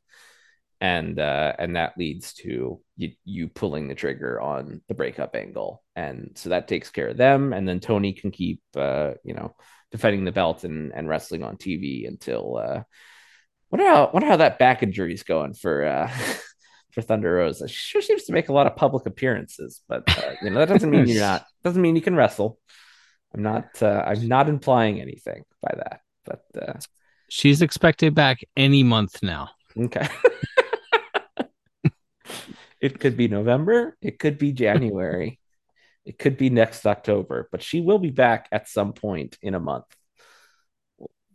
And 0.80 1.20
uh, 1.20 1.52
and 1.56 1.76
that 1.76 1.96
leads 1.96 2.34
to 2.42 2.80
you, 2.96 3.12
you 3.24 3.46
pulling 3.46 3.86
the 3.86 3.94
trigger 3.94 4.40
on 4.40 4.82
the 4.88 4.94
breakup 4.94 5.36
angle, 5.36 5.84
and 5.94 6.32
so 6.34 6.48
that 6.48 6.66
takes 6.66 6.90
care 6.90 7.10
of 7.10 7.16
them. 7.16 7.52
And 7.52 7.68
then 7.68 7.78
Toni 7.78 8.12
can 8.12 8.32
keep 8.32 8.60
uh, 8.74 9.12
you 9.22 9.34
know 9.34 9.54
defending 9.96 10.24
the 10.24 10.32
belt 10.32 10.64
and, 10.64 10.92
and 10.94 11.08
wrestling 11.08 11.42
on 11.42 11.56
TV 11.56 12.06
until 12.06 12.56
uh 12.56 12.82
wonder 13.70 13.86
how 13.86 14.10
wonder 14.12 14.28
how 14.28 14.36
that 14.36 14.58
back 14.58 14.82
injury 14.82 15.14
is 15.14 15.22
going 15.22 15.54
for 15.54 15.84
uh 15.84 16.10
for 16.92 17.02
Thunder 17.02 17.34
Rosa. 17.34 17.68
She 17.68 17.76
sure 17.76 18.02
seems 18.02 18.24
to 18.24 18.32
make 18.32 18.48
a 18.48 18.52
lot 18.52 18.66
of 18.66 18.76
public 18.76 19.06
appearances, 19.06 19.82
but 19.88 20.04
uh, 20.08 20.32
you 20.42 20.50
know 20.50 20.60
that 20.60 20.68
doesn't 20.68 20.90
mean 20.90 21.06
you're 21.06 21.20
not 21.20 21.44
doesn't 21.64 21.82
mean 21.82 21.96
you 21.96 22.02
can 22.02 22.16
wrestle. 22.16 22.58
I'm 23.34 23.42
not 23.42 23.82
uh, 23.82 24.02
I'm 24.06 24.28
not 24.28 24.48
implying 24.48 25.00
anything 25.00 25.44
by 25.60 25.74
that, 25.76 26.00
but 26.24 26.42
uh, 26.60 26.78
She's 27.28 27.60
expected 27.60 28.14
back 28.14 28.44
any 28.56 28.82
month 28.82 29.22
now. 29.22 29.50
okay. 29.76 30.08
it 32.80 33.00
could 33.00 33.16
be 33.16 33.28
November, 33.28 33.96
it 34.00 34.18
could 34.18 34.38
be 34.38 34.52
January, 34.52 35.38
it 36.06 36.18
could 36.18 36.36
be 36.38 36.48
next 36.50 36.86
October, 36.86 37.48
but 37.50 37.62
she 37.62 37.80
will 37.80 37.98
be 37.98 38.10
back 38.10 38.48
at 38.52 38.68
some 38.68 38.92
point 38.92 39.36
in 39.42 39.54
a 39.54 39.60
month. 39.60 39.84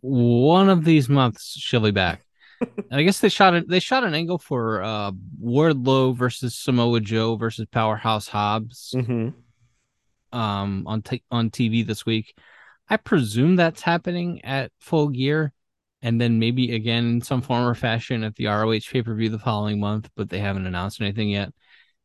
One 0.00 0.68
of 0.68 0.84
these 0.84 1.08
months 1.08 1.54
she'll 1.56 1.80
be 1.80 1.92
back. 1.92 2.24
I 2.90 3.02
guess 3.02 3.20
they 3.20 3.28
shot 3.28 3.54
it. 3.54 3.68
They 3.68 3.80
shot 3.80 4.04
an 4.04 4.14
angle 4.14 4.38
for 4.38 4.82
uh 4.82 5.12
Wardlow 5.42 6.16
versus 6.16 6.54
Samoa 6.56 7.00
Joe 7.00 7.36
versus 7.36 7.66
Powerhouse 7.70 8.28
Hobbs 8.28 8.94
Mm-hmm. 8.94 9.28
um 10.36 10.84
on 10.86 11.02
t- 11.02 11.24
on 11.30 11.50
TV 11.50 11.86
this 11.86 12.06
week. 12.06 12.34
I 12.88 12.96
presume 12.96 13.56
that's 13.56 13.82
happening 13.82 14.44
at 14.44 14.72
Full 14.80 15.08
Gear, 15.08 15.52
and 16.02 16.20
then 16.20 16.38
maybe 16.38 16.74
again 16.74 17.04
in 17.06 17.20
some 17.20 17.42
form 17.42 17.66
or 17.66 17.74
fashion 17.74 18.24
at 18.24 18.34
the 18.36 18.46
ROH 18.46 18.80
pay 18.90 19.02
per 19.02 19.14
view 19.14 19.28
the 19.28 19.38
following 19.38 19.80
month. 19.80 20.08
But 20.16 20.30
they 20.30 20.38
haven't 20.38 20.66
announced 20.66 21.00
anything 21.00 21.30
yet. 21.30 21.52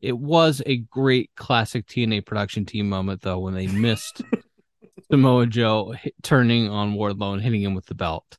It 0.01 0.17
was 0.17 0.61
a 0.65 0.77
great 0.77 1.31
classic 1.35 1.87
TNA 1.87 2.25
production 2.25 2.65
team 2.65 2.87
moment 2.89 3.21
though 3.21 3.39
when 3.39 3.53
they 3.53 3.67
missed 3.67 4.21
Samoa 5.11 5.47
Joe 5.47 5.91
hit, 5.91 6.13
turning 6.23 6.69
on 6.69 6.93
Wardlow 6.95 7.33
and 7.33 7.41
hitting 7.41 7.61
him 7.61 7.73
with 7.73 7.85
the 7.85 7.95
belt. 7.95 8.37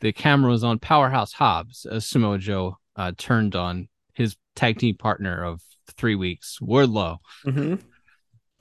The 0.00 0.12
camera 0.12 0.50
was 0.50 0.64
on 0.64 0.78
Powerhouse 0.78 1.32
Hobbs 1.32 1.86
as 1.86 2.06
Samoa 2.06 2.38
Joe 2.38 2.76
uh, 2.96 3.12
turned 3.16 3.54
on 3.56 3.88
his 4.14 4.36
tag 4.54 4.78
team 4.78 4.96
partner 4.96 5.44
of 5.44 5.60
three 5.96 6.14
weeks, 6.14 6.58
Wardlow. 6.60 7.18
Mm-hmm. 7.46 7.76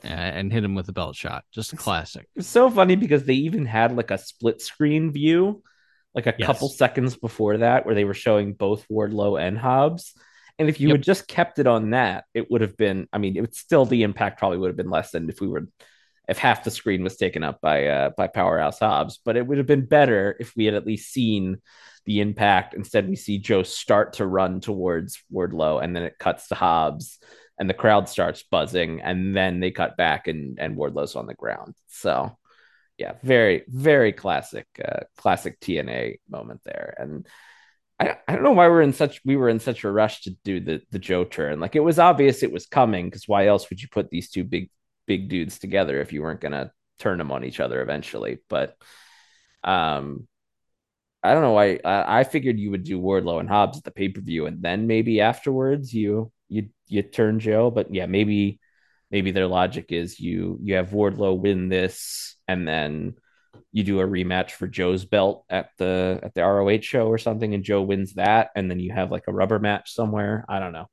and 0.04 0.52
hit 0.52 0.64
him 0.64 0.74
with 0.76 0.90
a 0.90 0.94
belt 0.94 1.16
shot. 1.16 1.44
Just 1.52 1.74
a 1.74 1.78
classic. 1.78 2.24
It 2.36 2.40
was 2.40 2.48
so 2.48 2.70
funny 2.70 2.96
because 2.96 3.24
they 3.26 3.34
even 3.36 3.66
had 3.66 3.96
like 3.96 4.12
a 4.12 4.18
split 4.18 4.62
screen 4.62 5.12
view, 5.12 5.62
like 6.16 6.26
a 6.28 6.34
Yes. 6.38 6.46
couple 6.48 6.70
seconds 6.70 7.16
before 7.16 7.58
that, 7.58 7.86
where 7.86 7.94
they 7.96 8.06
were 8.06 8.14
showing 8.16 8.54
both 8.54 8.88
Wardlow 8.90 9.40
and 9.40 9.58
Hobbs. 9.58 10.14
And 10.62 10.70
if 10.70 10.80
you 10.80 10.90
Yep. 10.90 10.98
had 10.98 11.04
just 11.04 11.28
kept 11.28 11.58
it 11.58 11.66
on 11.66 11.90
that, 11.90 12.26
it 12.36 12.52
would 12.52 12.62
have 12.62 12.78
been. 12.78 13.08
I 13.12 13.18
mean, 13.18 13.36
it 13.36 13.42
would 13.42 13.56
still 13.56 13.84
the 13.84 14.04
impact 14.04 14.38
probably 14.38 14.60
would 14.60 14.68
have 14.70 14.78
been 14.78 14.92
less 14.92 15.10
than 15.10 15.28
if 15.28 15.42
we 15.42 15.48
were, 15.48 15.68
if 16.30 16.38
half 16.38 16.64
the 16.64 16.70
screen 16.70 17.04
was 17.04 17.18
taken 17.18 17.44
up 17.44 17.60
by 17.62 17.88
uh, 17.88 18.10
by 18.16 18.28
Powerhouse 18.28 18.78
Hobbs. 18.78 19.20
But 19.26 19.38
it 19.38 19.48
would 19.48 19.58
have 19.58 19.66
been 19.66 19.88
better 19.88 20.38
if 20.40 20.56
we 20.56 20.66
had 20.66 20.76
at 20.76 20.86
least 20.86 21.12
seen 21.12 21.58
the 22.06 22.22
impact. 22.22 22.76
Instead, 22.76 23.10
we 23.10 23.16
see 23.16 23.40
Joe 23.40 23.64
start 23.64 24.14
to 24.14 24.26
run 24.28 24.62
towards 24.62 25.24
Wardlow, 25.34 25.84
and 25.84 25.96
then 25.96 26.04
it 26.04 26.20
cuts 26.20 26.48
to 26.50 26.56
Hobbs, 26.56 27.18
and 27.58 27.68
the 27.68 27.74
crowd 27.74 28.08
starts 28.08 28.44
buzzing, 28.44 29.02
and 29.02 29.36
then 29.36 29.62
they 29.62 29.72
cut 29.72 29.98
back, 29.98 30.28
and 30.28 30.60
and 30.60 30.78
Wardlow's 30.78 31.16
on 31.16 31.26
the 31.26 31.34
ground. 31.34 31.74
So, 31.88 32.38
yeah, 33.00 33.14
very 33.24 33.64
very 33.68 34.14
classic, 34.14 34.68
uh, 34.78 35.06
classic 35.18 35.60
TNA 35.60 36.20
moment 36.30 36.62
there, 36.64 36.94
and. 37.00 37.28
I, 38.02 38.18
I 38.28 38.34
don't 38.34 38.44
know 38.44 38.52
why 38.52 38.68
we're 38.68 38.82
in 38.82 38.94
such 38.94 39.22
we 39.24 39.36
were 39.36 39.50
in 39.50 39.60
such 39.60 39.84
a 39.84 39.92
rush 39.92 40.22
to 40.22 40.32
do 40.44 40.60
the 40.60 40.82
the 40.92 41.00
Joe 41.00 41.24
turn. 41.24 41.60
Like 41.60 41.76
it 41.76 41.82
was 41.82 42.00
obvious 42.00 42.42
it 42.42 42.52
was 42.52 42.66
coming 42.66 43.06
because 43.06 43.28
why 43.28 43.48
else 43.48 43.70
would 43.70 43.82
you 43.82 43.88
put 43.90 44.10
these 44.10 44.30
two 44.30 44.44
big 44.44 44.70
big 45.06 45.30
dudes 45.30 45.60
together 45.60 46.02
if 46.02 46.12
you 46.12 46.22
weren't 46.24 46.42
gonna 46.42 46.72
turn 47.00 47.20
them 47.20 47.32
on 47.32 47.44
each 47.44 47.60
other 47.60 47.82
eventually? 47.82 48.40
But 48.50 48.76
um, 49.64 50.28
I 51.24 51.34
don't 51.34 51.44
know 51.44 51.52
why. 51.52 51.80
I, 51.86 52.22
I 52.22 52.24
figured 52.24 52.60
you 52.60 52.72
would 52.72 52.84
do 52.84 53.00
Wardlow 53.00 53.40
and 53.40 53.50
Hobbs 53.50 53.78
at 53.78 53.84
the 53.84 53.92
pay 53.92 54.10
per 54.10 54.22
view, 54.22 54.48
and 54.48 54.62
then 54.62 54.88
maybe 54.88 55.22
afterwards 55.22 55.94
you 55.94 56.32
you 56.50 56.70
you 56.88 57.04
turn 57.04 57.40
Joe. 57.40 57.70
But 57.70 57.94
yeah, 57.94 58.08
maybe 58.08 58.60
maybe 59.12 59.32
their 59.32 59.48
logic 59.48 59.92
is 59.92 60.20
you 60.20 60.58
you 60.64 60.76
have 60.76 60.90
Wardlow 60.90 61.40
win 61.40 61.70
this, 61.70 62.36
and 62.48 62.68
then 62.68 63.16
you 63.72 63.84
do 63.84 64.00
a 64.00 64.08
rematch 64.08 64.52
for 64.52 64.68
Joe's 64.68 65.06
belt 65.06 65.46
at 65.50 65.70
the 65.78 66.20
at 66.24 66.34
the 66.34 66.42
ROH 66.42 66.82
show 66.82 67.08
or 67.08 67.18
something, 67.18 67.54
and 67.54 67.64
Joe 67.64 67.82
wins 67.82 68.14
that, 68.16 68.50
and 68.56 68.70
then 68.70 68.80
you 68.80 68.92
have 68.94 69.12
like 69.12 69.24
a 69.28 69.34
rubber 69.34 69.60
match 69.60 69.94
somewhere. 69.94 70.46
I 70.50 70.60
don't 70.60 70.74
know. 70.74 70.88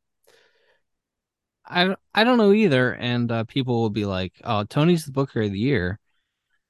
I 1.71 1.85
don't- 1.85 1.99
I 2.15 2.25
don't 2.25 2.39
know 2.39 2.53
either, 2.53 2.95
and 2.95 3.31
uh, 3.31 3.45
people 3.45 3.81
will 3.83 3.91
be 3.91 4.05
like, 4.07 4.33
"Oh, 4.45 4.65
Tony's 4.65 5.05
the 5.05 5.13
Booker 5.13 5.43
of 5.43 5.53
the 5.53 5.59
Year," 5.59 5.99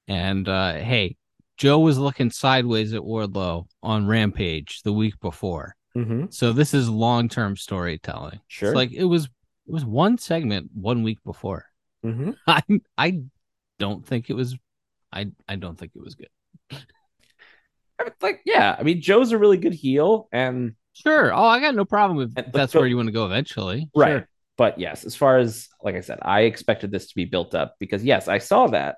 and 0.07 0.47
uh, 0.47 0.73
hey, 0.73 1.15
Joe 1.57 1.79
was 1.79 1.97
looking 1.97 2.31
sideways 2.31 2.93
at 2.93 3.01
Wardlow 3.01 3.67
on 3.81 4.07
Rampage 4.07 4.81
the 4.83 4.93
week 4.93 5.19
before, 5.21 5.75
Mm-hmm. 5.95 6.25
so 6.31 6.53
this 6.53 6.73
is 6.73 6.89
long 6.89 7.29
term 7.29 7.55
storytelling. 7.55 8.39
Sure. 8.47 8.69
It's 8.69 8.75
like 8.75 8.91
it 8.91 9.05
was 9.05 9.25
it 9.25 9.71
was 9.71 9.85
one 9.85 10.17
segment 10.17 10.69
one 10.73 11.03
week 11.03 11.19
before. 11.23 11.65
Mm-hmm. 12.05 12.31
I 12.47 12.61
I 12.97 13.21
don't 13.79 14.05
think 14.05 14.29
it 14.29 14.33
was. 14.33 14.55
I 15.11 15.27
I 15.47 15.55
don't 15.55 15.77
think 15.77 15.91
it 15.95 16.01
was 16.03 16.15
good. 16.15 16.29
Like, 18.21 18.41
yeah, 18.45 18.75
I 18.79 18.83
mean, 18.83 19.01
Joe's 19.01 19.33
a 19.33 19.37
really 19.37 19.57
good 19.57 19.73
heel, 19.73 20.29
and 20.31 20.75
Sure. 20.93 21.33
Oh, 21.33 21.45
I 21.45 21.61
got 21.61 21.75
no 21.75 21.85
problem 21.85 22.19
if 22.21 22.43
And- 22.45 22.53
that's 22.53 22.73
where 22.73 22.85
you 22.85 22.97
want 22.97 23.07
to 23.07 23.13
go 23.13 23.25
eventually. 23.25 23.89
right. 23.95 24.09
Sure. 24.09 24.29
But 24.57 24.77
yes, 24.77 25.05
as 25.05 25.15
far 25.15 25.37
as 25.37 25.69
like 25.81 25.95
I 25.95 26.01
said, 26.01 26.19
I 26.21 26.41
expected 26.41 26.91
this 26.91 27.07
to 27.07 27.15
be 27.15 27.23
built 27.23 27.55
up 27.55 27.75
because 27.79 28.03
yes, 28.03 28.27
I 28.27 28.39
saw 28.39 28.67
that 28.67 28.97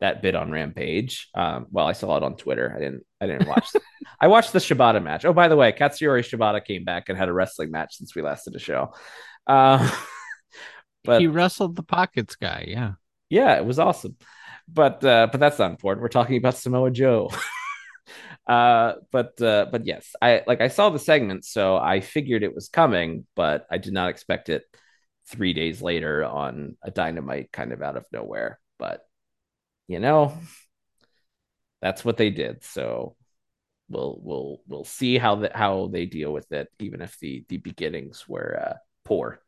that 0.00 0.22
bit 0.22 0.34
on 0.34 0.50
Rampage. 0.50 1.28
Um, 1.34 1.66
well, 1.70 1.86
I 1.86 1.92
saw 1.92 2.16
it 2.16 2.22
on 2.22 2.36
Twitter. 2.36 2.72
I 2.74 2.78
didn't. 2.78 3.02
I 3.20 3.26
didn't 3.26 3.46
watch. 3.48 3.68
I 4.20 4.28
watched 4.28 4.54
the 4.54 4.58
Shibata 4.58 5.02
match. 5.02 5.26
Oh, 5.26 5.34
by 5.34 5.48
the 5.48 5.56
way, 5.56 5.72
Katsuyori 5.72 6.20
Shibata 6.26 6.64
came 6.64 6.84
back 6.84 7.10
and 7.10 7.18
had 7.18 7.28
a 7.28 7.32
wrestling 7.32 7.70
match 7.70 7.96
since 7.96 8.14
we 8.14 8.22
last 8.22 8.44
did 8.44 8.54
a 8.54 8.58
show. 8.58 8.94
Uh, 9.46 9.90
but 11.04 11.20
he 11.20 11.26
wrestled 11.26 11.76
the 11.76 11.82
pockets 11.82 12.36
guy. 12.36 12.64
Yeah. 12.68 12.92
yeah, 13.28 13.56
it 13.56 13.66
was 13.66 13.78
awesome. 13.78 14.16
But 14.68 15.04
uh, 15.04 15.28
but 15.30 15.40
that's 15.40 15.58
not 15.58 15.70
important. 15.70 16.02
We're 16.02 16.08
talking 16.08 16.36
about 16.36 16.56
Samoa 16.56 16.90
Joe. 16.90 17.30
uh, 18.46 18.94
but 19.12 19.40
uh, 19.40 19.66
but 19.70 19.86
yes, 19.86 20.14
I 20.20 20.42
like 20.46 20.60
I 20.60 20.68
saw 20.68 20.90
the 20.90 20.98
segment, 20.98 21.44
so 21.44 21.76
I 21.76 22.00
figured 22.00 22.42
it 22.42 22.54
was 22.54 22.68
coming, 22.68 23.26
but 23.36 23.66
I 23.70 23.78
did 23.78 23.92
not 23.92 24.10
expect 24.10 24.48
it 24.48 24.64
three 25.28 25.52
days 25.52 25.82
later 25.82 26.24
on 26.24 26.76
a 26.82 26.90
dynamite 26.90 27.52
kind 27.52 27.72
of 27.72 27.82
out 27.82 27.96
of 27.96 28.06
nowhere. 28.12 28.58
But 28.78 29.06
you 29.88 30.00
know, 30.00 30.36
that's 31.82 32.04
what 32.04 32.16
they 32.16 32.30
did. 32.30 32.64
So 32.64 33.16
we'll 33.88 34.18
we'll 34.22 34.60
we'll 34.66 34.84
see 34.84 35.18
how 35.18 35.36
that 35.36 35.56
how 35.56 35.88
they 35.92 36.06
deal 36.06 36.32
with 36.32 36.50
it, 36.52 36.68
even 36.80 37.02
if 37.02 37.18
the 37.20 37.44
the 37.48 37.58
beginnings 37.58 38.28
were 38.28 38.58
uh, 38.60 38.74
poor. 39.04 39.40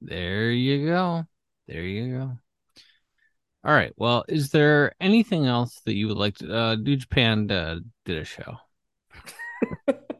There 0.00 0.50
you 0.50 0.86
go. 0.86 1.26
There 1.70 1.82
you 1.84 2.12
go. 2.18 2.38
All 3.64 3.72
right. 3.72 3.92
Well, 3.96 4.24
is 4.28 4.50
there 4.50 4.92
anything 5.00 5.46
else 5.46 5.80
that 5.84 5.94
you 5.94 6.08
would 6.08 6.16
like 6.16 6.34
to? 6.38 6.52
Uh, 6.54 6.74
New 6.74 6.96
Japan 6.96 7.50
uh, 7.50 7.78
did 8.04 8.18
a 8.18 8.24
show. 8.24 8.56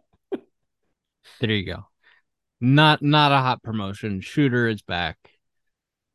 there 1.40 1.51
you 1.51 1.66
go. 1.66 1.86
Not 2.61 3.03
not 3.03 3.32
a 3.32 3.38
hot 3.38 3.62
promotion. 3.62 4.20
Shota 4.20 4.72
is 4.72 4.82
back. 4.82 5.18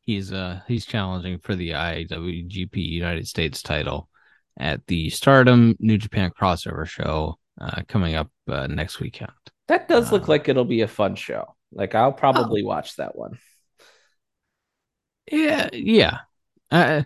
He's 0.00 0.32
uh 0.32 0.60
he's 0.68 0.86
challenging 0.86 1.38
for 1.40 1.54
the 1.56 1.74
IWGP 1.74 2.76
United 2.76 3.26
States 3.26 3.62
title 3.62 4.08
at 4.58 4.86
the 4.86 5.10
Stardom 5.10 5.74
New 5.80 5.98
Japan 5.98 6.30
crossover 6.30 6.86
show 6.86 7.38
uh, 7.60 7.82
coming 7.88 8.14
up 8.14 8.30
uh, 8.48 8.68
next 8.68 9.00
weekend. 9.00 9.32
That 9.68 9.88
does 9.88 10.12
look 10.12 10.22
Uh, 10.22 10.26
like 10.28 10.48
it'll 10.48 10.64
be 10.64 10.82
a 10.82 10.88
fun 10.88 11.16
show. 11.16 11.56
Like 11.72 11.94
I'll 11.94 12.12
probably 12.12 12.62
watch 12.62 12.96
that 12.96 13.16
one. 13.16 13.38
Yeah, 15.30 15.68
yeah. 15.72 16.18
Uh, 16.70 17.02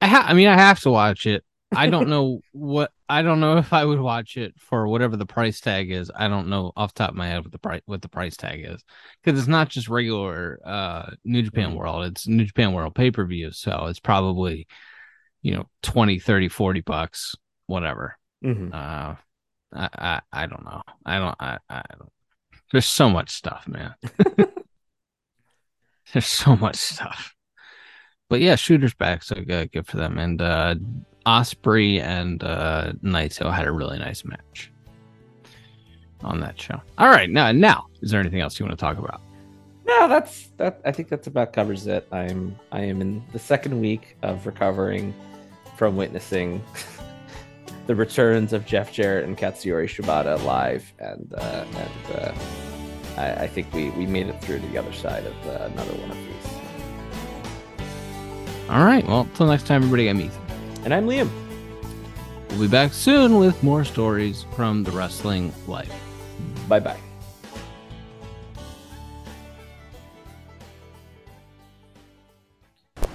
I 0.00 0.06
ha- 0.08 0.26
I 0.28 0.34
mean, 0.34 0.48
I 0.48 0.56
have 0.56 0.80
to 0.80 0.90
watch 0.90 1.26
it. 1.26 1.44
I 1.74 1.88
don't 1.88 2.08
know 2.08 2.40
what 2.52 2.92
I 3.08 3.22
don't 3.22 3.40
know 3.40 3.58
if 3.58 3.72
I 3.72 3.84
would 3.84 4.00
watch 4.00 4.36
it 4.36 4.54
for 4.58 4.88
whatever 4.88 5.16
the 5.16 5.26
price 5.26 5.60
tag 5.60 5.90
is. 5.90 6.10
I 6.14 6.28
don't 6.28 6.48
know 6.48 6.72
off 6.76 6.94
the 6.94 6.98
top 7.00 7.10
of 7.10 7.16
my 7.16 7.28
head 7.28 7.42
what 7.44 7.52
the 7.52 7.58
price 7.58 7.82
what 7.86 8.02
the 8.02 8.08
price 8.08 8.36
tag 8.36 8.64
is 8.66 8.84
because 9.22 9.38
it's 9.38 9.48
not 9.48 9.68
just 9.68 9.88
regular 9.88 10.60
uh 10.64 11.10
New 11.24 11.42
Japan 11.42 11.72
Mhm. 11.72 11.76
World. 11.76 12.06
It's 12.06 12.26
New 12.28 12.44
Japan 12.44 12.72
World 12.72 12.94
pay 12.94 13.10
per 13.10 13.24
view, 13.26 13.52
so 13.52 13.86
it's 13.86 14.00
probably 14.00 14.66
you 15.42 15.54
know 15.56 15.68
20, 15.82 16.18
30, 16.20 16.48
40 16.48 16.80
bucks, 16.82 17.34
whatever. 17.66 18.16
Mhm. 18.44 18.72
Uh, 18.74 19.16
I 19.74 19.88
I, 19.98 20.20
I 20.32 20.46
don't 20.46 20.64
know. 20.64 20.82
I 21.06 21.18
don't 21.18 21.36
I, 21.40 21.58
I 21.70 21.82
don't. 21.98 22.12
There's 22.72 22.86
so 22.86 23.10
much 23.10 23.30
stuff, 23.30 23.68
man. 23.68 23.94
There's 26.12 26.26
so 26.26 26.56
much 26.56 26.76
stuff. 26.76 27.34
But 28.28 28.40
yeah, 28.40 28.54
Shota's 28.54 28.94
back, 28.94 29.22
so 29.22 29.36
good, 29.36 29.72
good 29.72 29.86
for 29.86 29.96
them. 29.96 30.18
And 30.18 30.40
uh 30.40 30.76
Ospreay 31.26 32.00
and 32.00 32.42
uh 32.42 32.92
Naito 33.02 33.52
had 33.52 33.66
a 33.66 33.72
really 33.72 33.98
nice 33.98 34.24
match 34.24 34.72
on 36.22 36.40
that 36.40 36.60
show. 36.60 36.80
All 36.98 37.08
right, 37.08 37.30
now 37.30 37.50
now 37.52 37.86
is 38.02 38.10
there 38.10 38.20
anything 38.20 38.40
else 38.40 38.58
you 38.58 38.66
want 38.66 38.78
to 38.78 38.82
talk 38.82 38.98
about? 38.98 39.20
No, 39.86 40.08
that's 40.08 40.48
that. 40.56 40.80
I 40.84 40.90
think 40.90 41.08
that's 41.08 41.28
about 41.28 41.52
covers 41.52 41.86
it. 41.86 42.08
I'm 42.10 42.56
I 42.72 42.80
am 42.82 43.00
in 43.00 43.22
the 43.32 43.38
second 43.38 43.80
week 43.80 44.16
of 44.22 44.44
recovering 44.46 45.14
from 45.76 45.96
witnessing 45.96 46.62
the 47.86 47.94
returns 47.94 48.52
of 48.52 48.66
Jeff 48.66 48.92
Jarrett 48.92 49.24
and 49.24 49.38
Katsuyori 49.38 49.86
Shibata 49.86 50.42
live, 50.44 50.92
and 50.98 51.32
uh, 51.36 51.64
and 51.76 52.16
uh, 52.16 52.32
I, 53.16 53.32
I 53.32 53.46
think 53.46 53.72
we 53.72 53.90
we 53.90 54.06
made 54.06 54.28
it 54.28 54.40
through 54.40 54.60
to 54.60 54.66
the 54.66 54.78
other 54.78 54.92
side 54.92 55.26
of 55.26 55.46
uh, 55.46 55.68
another 55.72 55.92
one 55.94 56.10
of 56.10 56.16
these. 56.16 56.66
All 58.68 58.84
right, 58.84 59.06
well, 59.06 59.20
until 59.20 59.46
next 59.46 59.66
time, 59.66 59.82
everybody. 59.82 60.08
I'm 60.08 60.20
Ethan. 60.20 60.42
And 60.84 60.92
I'm 60.94 61.06
Liam. 61.06 61.30
We'll 62.50 62.60
be 62.60 62.68
back 62.68 62.92
soon 62.92 63.38
with 63.38 63.62
more 63.62 63.84
stories 63.84 64.44
from 64.54 64.82
the 64.82 64.90
wrestling 64.90 65.52
life. 65.66 65.92
Bye 66.68 66.80
bye. 66.80 66.98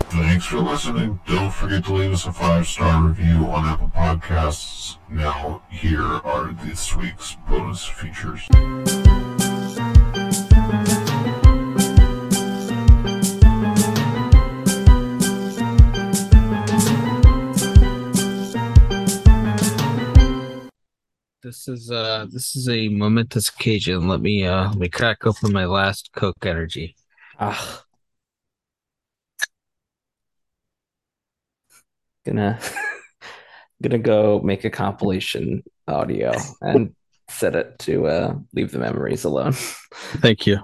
Thanks 0.09 0.45
for 0.45 0.59
listening. 0.59 1.19
Don't 1.27 1.51
forget 1.51 1.85
to 1.85 1.93
leave 1.93 2.11
us 2.11 2.25
a 2.25 2.33
five 2.33 2.67
star 2.67 3.03
review 3.03 3.45
on 3.45 3.65
Apple 3.65 3.91
Podcasts. 3.95 4.97
Now, 5.09 5.63
here 5.69 6.01
are 6.03 6.53
this 6.63 6.95
week's 6.95 7.37
bonus 7.47 7.85
features. 7.85 8.47
This 21.51 21.67
is 21.67 21.91
uh 21.91 22.27
this 22.29 22.55
is 22.55 22.69
a 22.69 22.87
momentous 22.87 23.49
occasion. 23.49 24.07
Let 24.07 24.21
me 24.21 24.45
uh 24.45 24.69
let 24.69 24.77
me 24.77 24.87
crack 24.87 25.25
open 25.25 25.51
my 25.51 25.65
last 25.65 26.13
Coke 26.13 26.45
Energy. 26.45 26.95
Ah. 27.37 27.83
Gonna 32.25 32.57
gonna 33.83 33.97
go 33.97 34.39
make 34.39 34.63
a 34.63 34.69
compilation 34.69 35.61
audio 35.89 36.31
and 36.61 36.95
set 37.29 37.57
it 37.57 37.77
to 37.79 38.07
uh 38.07 38.35
leave 38.53 38.71
the 38.71 38.79
memories 38.79 39.25
alone. 39.25 39.51
Thank 40.23 40.47
you. 40.47 40.57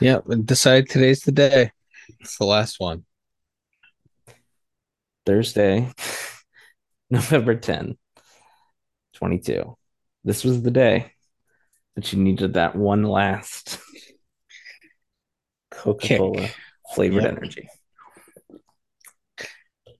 Yeah, 0.00 0.20
decide 0.46 0.88
today's 0.88 1.20
the 1.20 1.32
day. 1.32 1.72
It's 2.20 2.38
the 2.38 2.46
last 2.46 2.80
one. 2.80 3.04
Thursday, 5.26 5.92
November 7.10 7.54
10, 7.54 7.98
22. 9.18 9.76
This 10.22 10.44
was 10.44 10.62
the 10.62 10.70
day 10.70 11.12
that 11.96 12.12
you 12.12 12.20
needed 12.20 12.54
that 12.54 12.76
one 12.76 13.02
last 13.02 13.80
Coca 15.72 16.16
Cola 16.16 16.48
flavored 16.94 17.24
Yep. 17.24 17.32
energy. 17.36 17.68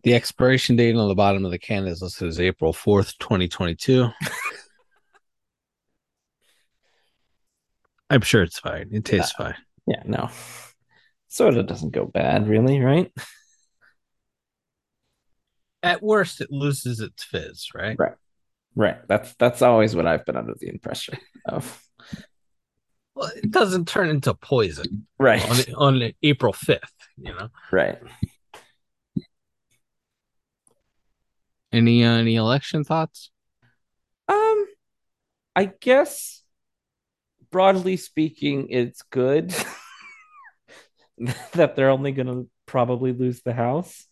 The 0.04 0.14
expiration 0.14 0.76
date 0.76 0.94
on 0.94 1.08
the 1.08 1.16
bottom 1.16 1.44
of 1.44 1.50
the 1.50 1.58
can 1.58 1.86
is 1.88 2.00
listed 2.00 2.28
as 2.28 2.40
April 2.40 2.72
4th, 2.72 3.18
2022. 3.18 4.08
I'm 8.08 8.20
sure 8.20 8.42
it's 8.44 8.60
fine. 8.60 8.88
It 8.92 9.04
tastes 9.04 9.34
uh, 9.38 9.44
fine. 9.44 9.54
Yeah, 9.86 10.02
no. 10.04 10.30
Soda 11.26 11.64
doesn't 11.64 11.90
go 11.90 12.06
bad, 12.06 12.48
really, 12.48 12.80
right? 12.80 13.12
At 15.82 16.02
worst, 16.02 16.40
it 16.40 16.50
loses 16.52 17.00
its 17.00 17.24
fizz, 17.24 17.68
right? 17.74 17.96
Right. 17.98 18.14
Right. 18.78 18.96
That's 19.08 19.34
that's 19.34 19.60
always 19.60 19.96
what 19.96 20.06
I've 20.06 20.24
been 20.24 20.36
under 20.36 20.54
the 20.56 20.68
impression 20.68 21.18
of. 21.44 21.82
Well, 23.16 23.32
it 23.34 23.50
doesn't 23.50 23.88
turn 23.88 24.08
into 24.08 24.32
poison 24.34 25.08
Right. 25.18 25.42
on, 25.76 26.00
on 26.02 26.12
April 26.22 26.52
5th, 26.52 26.78
you 27.16 27.34
know? 27.34 27.48
Right. 27.72 27.98
Any 31.72 32.04
uh, 32.04 32.12
any 32.12 32.36
election 32.36 32.84
thoughts? 32.84 33.32
Um, 34.28 34.66
I 35.56 35.72
guess 35.80 36.44
broadly 37.50 37.96
speaking, 37.96 38.68
it's 38.70 39.02
good 39.02 39.52
that 41.54 41.74
they're 41.74 41.90
only 41.90 42.12
gonna 42.12 42.44
probably 42.66 43.12
lose 43.12 43.42
the 43.42 43.52
house. 43.52 44.06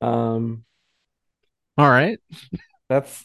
Um, 0.00 0.64
All 1.76 1.90
right. 1.90 2.20
That's 2.88 3.24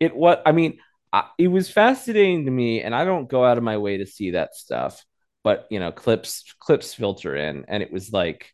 it. 0.00 0.14
What 0.16 0.42
I 0.46 0.52
mean, 0.52 0.78
I, 1.12 1.24
it 1.38 1.48
was 1.48 1.70
fascinating 1.70 2.46
to 2.46 2.50
me, 2.50 2.82
and 2.82 2.94
I 2.94 3.04
don't 3.04 3.28
go 3.28 3.44
out 3.44 3.58
of 3.58 3.64
my 3.64 3.78
way 3.78 3.98
to 3.98 4.06
see 4.06 4.32
that 4.32 4.54
stuff, 4.54 5.04
but 5.44 5.66
you 5.70 5.80
know, 5.80 5.92
clips 5.92 6.44
clips 6.60 6.94
filter 6.94 7.36
in, 7.36 7.64
and 7.68 7.82
it 7.82 7.92
was 7.92 8.12
like 8.12 8.52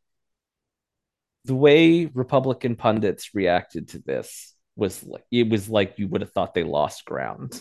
the 1.44 1.54
way 1.54 2.06
Republican 2.06 2.76
pundits 2.76 3.34
reacted 3.34 3.88
to 3.88 3.98
this 3.98 4.54
was 4.76 5.02
like 5.04 5.24
it 5.30 5.48
was 5.48 5.68
like 5.68 5.94
you 5.98 6.08
would 6.08 6.20
have 6.20 6.32
thought 6.32 6.54
they 6.54 6.64
lost 6.64 7.04
ground. 7.04 7.60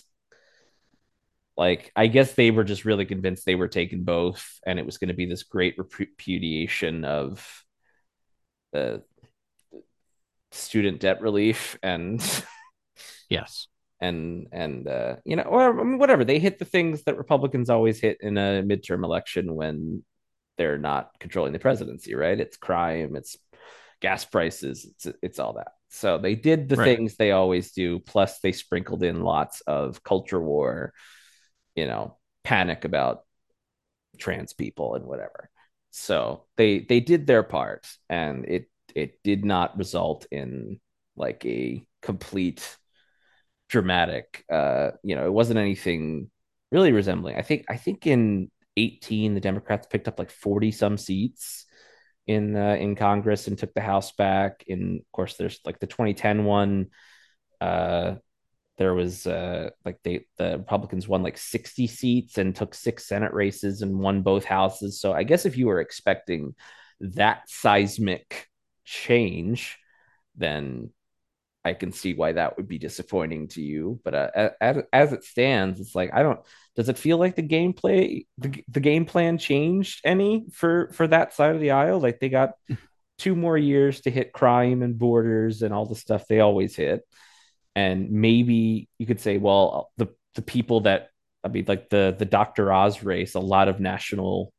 Like 1.57 1.91
I 1.95 2.07
guess 2.07 2.33
they 2.33 2.51
were 2.51 2.63
just 2.63 2.85
really 2.85 3.05
convinced 3.05 3.45
they 3.45 3.55
were 3.55 3.67
taking 3.67 4.03
both, 4.03 4.59
and 4.65 4.79
it 4.79 4.85
was 4.85 4.97
going 4.97 5.09
to 5.09 5.13
be 5.13 5.25
this 5.25 5.43
great 5.43 5.75
repudiation 5.77 7.05
of 7.05 7.45
the 8.73 9.03
student 10.51 10.99
debt 10.99 11.21
relief 11.21 11.77
and 11.81 12.21
Yes. 13.31 13.67
and 13.99 14.47
and 14.51 14.87
uh, 14.87 15.15
you 15.25 15.35
know, 15.35 15.43
or 15.43 15.79
I 15.79 15.83
mean, 15.83 15.99
whatever 15.99 16.25
they 16.25 16.39
hit 16.39 16.59
the 16.59 16.65
things 16.65 17.03
that 17.03 17.17
Republicans 17.17 17.69
always 17.69 17.99
hit 17.99 18.17
in 18.21 18.37
a 18.37 18.63
midterm 18.63 19.03
election 19.03 19.55
when 19.55 20.03
they're 20.57 20.77
not 20.77 21.11
controlling 21.19 21.53
the 21.53 21.59
presidency, 21.59 22.15
right? 22.15 22.39
It's 22.39 22.57
crime, 22.57 23.15
it's 23.15 23.37
gas 24.01 24.25
prices, 24.25 24.85
it's 24.85 25.17
it's 25.21 25.39
all 25.39 25.53
that. 25.53 25.73
So 25.89 26.17
they 26.17 26.35
did 26.35 26.69
the 26.69 26.77
Right. 26.77 26.95
things 26.97 27.15
they 27.15 27.31
always 27.31 27.71
do. 27.73 27.99
Plus, 27.99 28.39
they 28.39 28.51
sprinkled 28.53 29.03
in 29.03 29.21
lots 29.23 29.61
of 29.61 30.03
culture 30.03 30.41
war, 30.41 30.93
you 31.75 31.87
know, 31.87 32.17
panic 32.43 32.85
about 32.85 33.21
trans 34.17 34.53
people 34.53 34.95
and 34.95 35.05
whatever. 35.05 35.49
So 35.91 36.45
they 36.57 36.79
they 36.79 36.99
did 36.99 37.27
their 37.27 37.43
part, 37.43 37.87
and 38.09 38.45
it 38.45 38.69
it 38.95 39.19
did 39.23 39.43
not 39.45 39.77
result 39.77 40.25
in 40.31 40.79
like 41.15 41.45
a 41.45 41.85
complete 42.01 42.77
dramatic 43.71 44.43
uh 44.51 44.91
you 45.01 45.15
know 45.15 45.25
it 45.25 45.31
wasn't 45.31 45.57
anything 45.57 46.29
really 46.71 46.91
resembling. 46.91 47.37
I 47.37 47.41
think 47.41 47.65
i 47.69 47.77
think 47.77 48.05
in 48.05 48.51
18 48.77 49.33
the 49.33 49.39
democrats 49.41 49.87
picked 49.87 50.07
up 50.07 50.19
like 50.19 50.29
40 50.29 50.71
some 50.71 50.97
seats 50.97 51.65
in 52.27 52.55
uh, 52.55 52.75
in 52.75 52.95
congress 52.95 53.47
and 53.47 53.57
took 53.57 53.73
the 53.73 53.81
house 53.81 54.11
back. 54.11 54.63
In 54.67 54.97
of 54.99 55.11
course 55.11 55.37
there's 55.37 55.59
like 55.65 55.79
the 55.79 55.87
2010 55.87 56.43
one 56.43 56.87
uh 57.61 58.15
there 58.77 58.93
was 58.93 59.25
uh 59.25 59.69
like 59.85 59.99
they 60.03 60.25
the 60.37 60.57
republicans 60.57 61.07
won 61.07 61.23
like 61.23 61.37
60 61.37 61.87
seats 61.87 62.37
and 62.37 62.55
took 62.55 62.73
six 62.73 63.07
senate 63.07 63.33
races 63.33 63.81
and 63.81 63.97
won 63.97 64.21
both 64.21 64.43
houses. 64.43 64.99
So 64.99 65.13
i 65.13 65.23
guess 65.23 65.45
if 65.45 65.55
you 65.57 65.67
were 65.67 65.79
expecting 65.79 66.55
that 66.99 67.49
seismic 67.49 68.47
change 68.83 69.77
then 70.35 70.89
I 71.63 71.73
can 71.73 71.91
see 71.91 72.13
why 72.13 72.33
that 72.33 72.57
would 72.57 72.67
be 72.67 72.79
disappointing 72.79 73.47
to 73.49 73.61
you. 73.61 73.99
But 74.03 74.15
uh, 74.15 74.49
as 74.59 74.77
as 74.91 75.13
it 75.13 75.23
stands, 75.23 75.79
it's 75.79 75.95
like 75.95 76.11
I 76.13 76.23
don't. 76.23 76.39
Does 76.75 76.89
it 76.89 76.97
feel 76.97 77.17
like 77.17 77.35
the 77.35 77.43
gameplay, 77.43 78.25
the, 78.37 78.63
the 78.69 78.79
game 78.79 79.05
plan 79.05 79.37
changed 79.37 80.01
any 80.03 80.45
for 80.53 80.89
for 80.93 81.07
that 81.07 81.33
side 81.33 81.53
of 81.55 81.61
the 81.61 81.71
aisle? 81.71 81.99
Like 81.99 82.19
they 82.19 82.29
got 82.29 82.51
two 83.17 83.35
more 83.35 83.57
years 83.57 84.01
to 84.01 84.11
hit 84.11 84.33
crime 84.33 84.81
and 84.81 84.97
borders 84.97 85.61
and 85.61 85.73
all 85.73 85.85
the 85.85 85.95
stuff 85.95 86.25
they 86.27 86.39
always 86.39 86.75
hit, 86.75 87.01
and 87.75 88.11
maybe 88.11 88.89
you 88.97 89.05
could 89.05 89.21
say, 89.21 89.37
well, 89.37 89.91
the 89.97 90.07
the 90.35 90.41
people 90.41 90.81
that 90.81 91.09
I 91.43 91.49
mean, 91.49 91.65
like 91.67 91.89
the 91.89 92.15
the 92.17 92.25
Dr. 92.25 92.73
Oz 92.73 93.03
race, 93.03 93.35
a 93.35 93.39
lot 93.39 93.67
of 93.67 93.79
national 93.79 94.51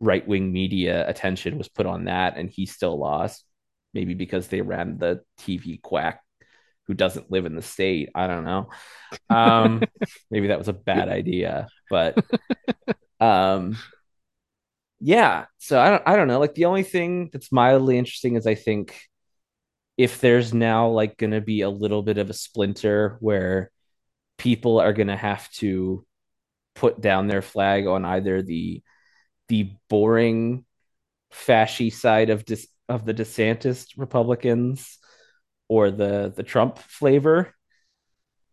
right 0.00 0.26
wing 0.26 0.52
media 0.52 1.06
attention 1.08 1.58
was 1.58 1.68
put 1.68 1.84
on 1.84 2.04
that, 2.04 2.38
and 2.38 2.48
he 2.48 2.64
still 2.64 2.98
lost 2.98 3.44
maybe 3.94 4.14
because 4.14 4.48
they 4.48 4.60
ran 4.60 4.98
the 4.98 5.22
TV 5.40 5.78
quack 5.78 6.20
who 6.86 6.94
doesn't 6.94 7.30
live 7.30 7.46
in 7.46 7.56
the 7.56 7.62
state. 7.62 8.10
I 8.14 8.26
don't 8.26 8.44
know. 8.44 8.68
Um, 9.30 9.82
maybe 10.30 10.48
that 10.48 10.58
was 10.58 10.68
a 10.68 10.74
bad 10.74 11.08
idea, 11.08 11.68
but 11.88 12.18
um, 13.20 13.76
yeah. 15.00 15.46
So 15.58 15.80
I 15.80 15.90
don't. 15.90 16.02
I 16.06 16.16
don't 16.16 16.28
know. 16.28 16.40
Like 16.40 16.54
the 16.54 16.66
only 16.66 16.82
thing 16.82 17.30
that's 17.32 17.52
mildly 17.52 17.98
interesting 17.98 18.36
is 18.36 18.46
I 18.46 18.54
think 18.54 18.98
if 19.96 20.20
there's 20.20 20.52
now 20.52 20.88
like 20.88 21.16
going 21.16 21.32
to 21.32 21.40
be 21.40 21.60
a 21.60 21.70
little 21.70 22.02
bit 22.02 22.18
of 22.18 22.30
a 22.30 22.34
splinter 22.34 23.16
where 23.20 23.70
people 24.38 24.80
are 24.80 24.92
going 24.92 25.08
to 25.08 25.16
have 25.16 25.48
to 25.52 26.04
put 26.74 27.00
down 27.00 27.28
their 27.28 27.42
flag 27.42 27.86
on 27.86 28.04
either 28.04 28.42
the 28.42 28.82
the 29.48 29.70
boring 29.88 30.64
fashy 31.32 31.92
side 31.92 32.30
of 32.30 32.44
dis- 32.44 32.68
of 32.88 33.04
the 33.04 33.14
DeSantis 33.14 33.88
Republicans 33.96 34.98
or 35.68 35.90
the 35.90 36.32
the 36.36 36.42
Trump 36.42 36.78
flavor. 36.78 37.54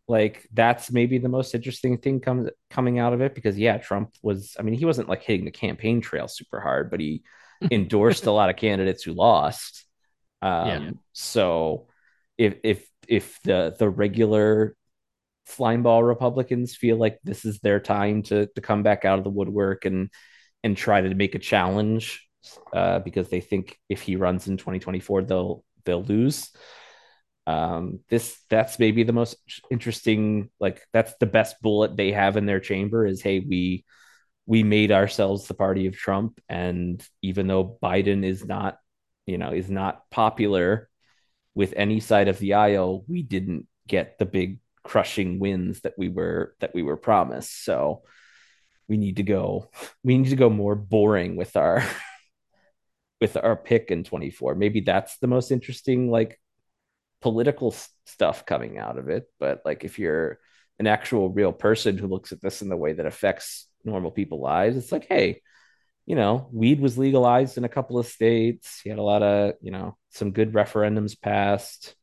Like 0.08 0.48
that's 0.52 0.92
maybe 0.92 1.20
the 1.20 1.30
most 1.30 1.56
interesting 1.56 1.98
thing 1.98 2.20
comes 2.20 2.50
coming 2.70 3.00
out 3.00 3.14
of 3.14 3.22
it 3.22 3.34
because 3.36 3.58
yeah, 3.58 3.78
Trump 3.78 4.14
was 4.22 4.56
I 4.60 4.64
mean 4.64 4.74
he 4.74 4.86
wasn't 4.86 5.08
like 5.10 5.24
hitting 5.24 5.46
the 5.46 5.52
campaign 5.52 6.02
trail 6.02 6.28
super 6.28 6.60
hard, 6.60 6.92
but 6.92 7.00
he 7.00 7.24
endorsed 7.72 8.26
a 8.26 8.32
lot 8.32 8.50
of 8.50 8.58
candidates 8.58 9.04
who 9.04 9.14
lost. 9.14 9.86
Um, 10.42 10.90
Yeah. 10.90 10.92
so 11.14 11.88
if 12.38 12.56
if 12.64 12.88
if 13.08 13.40
the 13.44 13.76
the 13.78 13.90
regular 13.90 14.76
slime 15.48 15.84
ball 15.84 16.04
Republicans 16.04 16.76
feel 16.76 16.98
like 16.98 17.20
this 17.24 17.46
is 17.46 17.60
their 17.60 17.80
time 17.80 18.24
to 18.24 18.48
to 18.56 18.62
come 18.62 18.84
back 18.84 19.06
out 19.06 19.18
of 19.20 19.24
the 19.26 19.30
woodwork 19.30 19.86
and 19.86 20.10
and 20.64 20.78
try 20.78 21.02
to 21.02 21.16
make 21.16 21.36
a 21.36 21.40
challenge 21.40 22.28
uh, 22.74 23.00
because 23.00 23.30
they 23.30 23.42
think 23.42 23.78
if 23.90 24.02
he 24.02 24.16
runs 24.16 24.48
in 24.48 24.58
2024 24.58 25.24
they'll 25.24 25.64
they'll 25.86 26.04
lose. 26.04 26.52
Um 27.48 28.02
this 28.10 28.38
that's 28.50 28.78
maybe 28.78 29.04
the 29.04 29.14
most 29.14 29.36
interesting 29.72 30.50
like 30.60 30.82
that's 30.94 31.14
the 31.20 31.26
best 31.26 31.62
bullet 31.62 31.98
they 31.98 32.12
have 32.12 32.38
in 32.38 32.46
their 32.46 32.60
chamber 32.60 33.06
is 33.06 33.22
hey 33.22 33.40
we 33.40 33.84
we 34.46 34.64
made 34.64 34.92
ourselves 34.92 35.48
the 35.48 35.54
party 35.54 35.88
of 35.88 35.96
trump. 35.96 36.40
And 36.48 37.04
even 37.22 37.48
though 37.48 37.78
biden 37.82 38.24
is 38.24 38.46
not 38.46 38.78
you 39.26 39.38
know 39.38 39.52
is 39.52 39.70
not 39.70 40.10
popular 40.12 40.90
with 41.56 41.74
any 41.76 42.00
side 42.00 42.28
of 42.28 42.40
the 42.40 42.54
aisle 42.54 43.04
we 43.08 43.24
didn't 43.24 43.68
get 43.88 44.18
the 44.20 44.26
big 44.26 44.60
crushing 44.84 45.40
wins 45.40 45.82
that 45.82 45.94
we 45.98 46.10
were 46.10 46.56
that 46.60 46.74
we 46.74 46.84
were 46.84 46.98
promised. 46.98 47.64
So 47.64 48.04
we 48.88 48.98
need 48.98 49.18
to 49.18 49.24
go 49.24 49.70
we 50.04 50.18
need 50.18 50.30
to 50.30 50.36
go 50.36 50.50
more 50.50 50.76
boring 50.76 51.36
with 51.36 51.56
our 51.56 51.84
with 53.22 53.38
our 53.38 53.56
pick 53.56 53.92
in 53.92 54.04
24 54.04 54.56
maybe 54.56 54.82
that's 54.82 55.18
the 55.20 55.28
most 55.28 55.52
interesting 55.52 56.12
like 56.12 56.40
political 57.22 57.74
stuff 58.06 58.46
coming 58.46 58.78
out 58.78 58.98
of 58.98 59.08
it 59.08 59.26
but 59.40 59.62
like 59.64 59.84
if 59.84 60.00
you're 60.00 60.40
an 60.80 60.88
actual 60.88 61.30
real 61.30 61.54
person 61.54 61.98
who 61.98 62.08
looks 62.08 62.32
at 62.32 62.42
this 62.42 62.62
in 62.62 62.70
the 62.70 62.76
way 62.76 62.94
that 62.94 63.06
affects 63.06 63.68
normal 63.86 64.12
people 64.12 64.42
lives 64.42 64.76
it's 64.76 64.92
like 64.92 65.06
hey 65.08 65.40
you 66.06 66.16
know 66.16 66.50
weed 66.52 66.80
was 66.80 66.98
legalized 66.98 67.58
in 67.58 67.64
a 67.64 67.70
couple 67.70 67.98
of 67.98 68.08
states. 68.08 68.82
You 68.84 68.92
had 68.92 69.00
a 69.00 69.04
lot 69.04 69.24
of 69.24 69.54
you 69.62 69.72
know 69.72 69.98
some 70.10 70.32
good 70.32 70.54
referendums 70.54 71.20
passed. 71.20 71.96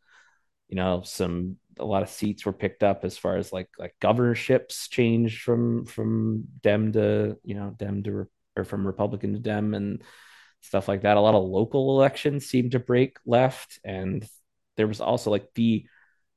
You 0.68 0.76
know, 0.76 1.02
some 1.04 1.56
a 1.78 1.84
lot 1.84 2.02
of 2.02 2.08
seats 2.08 2.44
were 2.44 2.52
picked 2.52 2.82
up 2.82 3.04
as 3.04 3.16
far 3.18 3.36
as 3.36 3.52
like 3.52 3.68
like 3.78 3.94
governorships 4.00 4.88
changed 4.88 5.42
from 5.42 5.84
from 5.84 6.44
Dem 6.62 6.92
to 6.92 7.36
you 7.44 7.54
know 7.54 7.74
Dem 7.76 8.02
to 8.04 8.28
or 8.56 8.64
from 8.64 8.86
Republican 8.86 9.34
to 9.34 9.38
Dem 9.38 9.74
and 9.74 10.02
stuff 10.60 10.88
like 10.88 11.02
that. 11.02 11.16
A 11.16 11.20
lot 11.20 11.34
of 11.34 11.44
local 11.44 11.96
elections 11.96 12.46
seemed 12.46 12.72
to 12.72 12.78
break 12.78 13.18
left, 13.26 13.78
and 13.84 14.26
there 14.76 14.86
was 14.86 15.00
also 15.00 15.30
like 15.30 15.48
the 15.54 15.86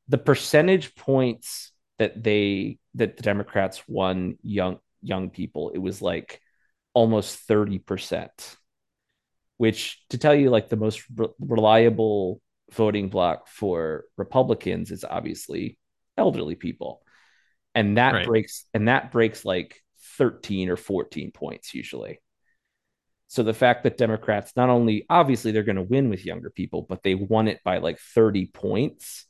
the 0.08 0.18
percentage 0.18 0.96
points 0.96 1.72
that 2.00 2.22
they 2.22 2.80
that 2.96 3.18
the 3.18 3.24
Democrats 3.24 3.82
won 3.88 4.38
young 4.42 4.80
young 5.02 5.30
people. 5.30 5.72
It 5.72 5.80
was 5.80 6.02
like 6.02 6.42
almost 6.94 7.40
thirty 7.40 7.80
percent, 7.80 8.58
which 9.58 10.04
to 10.10 10.18
tell 10.18 10.36
you 10.36 10.50
like 10.50 10.70
the 10.70 10.76
most 10.76 11.04
re- 11.16 11.30
reliable 11.40 12.42
voting 12.72 13.10
block 13.10 13.48
for 13.48 14.06
Republicans 14.18 14.92
is 14.92 15.04
obviously 15.04 15.78
elderly 16.18 16.56
people. 16.56 17.02
And 17.74 17.98
that 17.98 18.14
right. 18.14 18.28
breaks 18.28 18.66
and 18.74 18.88
that 18.88 19.12
breaks 19.12 19.46
like 19.46 19.82
13 20.18 20.70
or 20.70 20.78
14 20.78 21.32
points 21.32 21.74
usually. 21.74 22.20
So 23.32 23.44
the 23.44 23.54
fact 23.54 23.84
that 23.84 23.98
Democrats 23.98 24.52
not 24.58 24.68
only 24.68 25.06
obviously 25.10 25.54
they're 25.54 25.64
going 25.64 25.78
to 25.78 25.84
win 25.84 26.10
with 26.10 26.26
younger 26.26 26.50
people, 26.50 26.82
but 26.82 27.02
they 27.02 27.16
won 27.16 27.48
it 27.48 27.62
by 27.64 27.78
like 27.78 27.98
30 27.98 28.48
points 28.48 29.24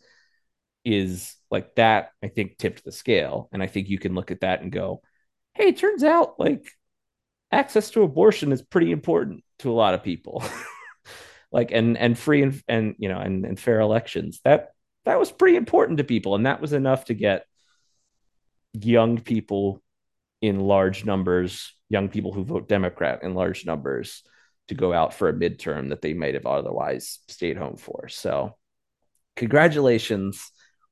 is 0.84 1.36
like 1.52 1.76
that, 1.76 2.10
I 2.24 2.30
think 2.30 2.58
tipped 2.58 2.84
the 2.84 2.92
scale. 2.92 3.48
And 3.54 3.62
I 3.62 3.68
think 3.68 3.90
you 3.90 4.00
can 4.00 4.16
look 4.16 4.32
at 4.32 4.42
that 4.42 4.64
and 4.64 4.72
go, 4.72 5.04
hey, 5.54 5.68
it 5.68 5.78
turns 5.78 6.04
out 6.04 6.40
like 6.40 6.72
access 7.52 7.92
to 7.92 8.02
abortion 8.02 8.52
is 8.52 8.64
pretty 8.64 8.92
important 8.92 9.44
to 9.60 9.70
a 9.70 9.78
lot 9.78 9.94
of 9.94 10.02
people. 10.02 10.44
like 11.52 11.70
and 11.72 11.96
and 11.96 12.18
free 12.18 12.42
and 12.42 12.60
and 12.68 12.96
you 12.98 13.08
know 13.08 13.20
and, 13.20 13.46
and 13.46 13.60
fair 13.60 13.82
elections. 13.82 14.42
That 14.44 14.70
that 15.06 15.20
was 15.20 15.32
pretty 15.32 15.58
important 15.58 16.00
to 16.00 16.04
people. 16.04 16.34
And 16.34 16.48
that 16.48 16.60
was 16.60 16.74
enough 16.74 17.06
to 17.06 17.14
get 17.14 17.46
young 18.74 19.20
people 19.20 19.80
in 20.42 20.60
large 20.60 21.06
numbers 21.06 21.72
young 21.92 22.08
people 22.08 22.32
who 22.32 22.46
vote 22.46 22.70
Democrat 22.70 23.20
in 23.22 23.36
large 23.36 23.66
numbers 23.66 24.24
to 24.70 24.76
go 24.76 24.94
out 24.94 25.14
for 25.14 25.28
a 25.28 25.34
midterm 25.34 25.90
that 25.90 26.02
they 26.02 26.14
might 26.14 26.36
have 26.36 26.46
otherwise 26.46 27.20
stayed 27.28 27.58
home 27.58 27.76
for. 27.76 28.08
So, 28.08 28.56
congratulations. 29.36 30.50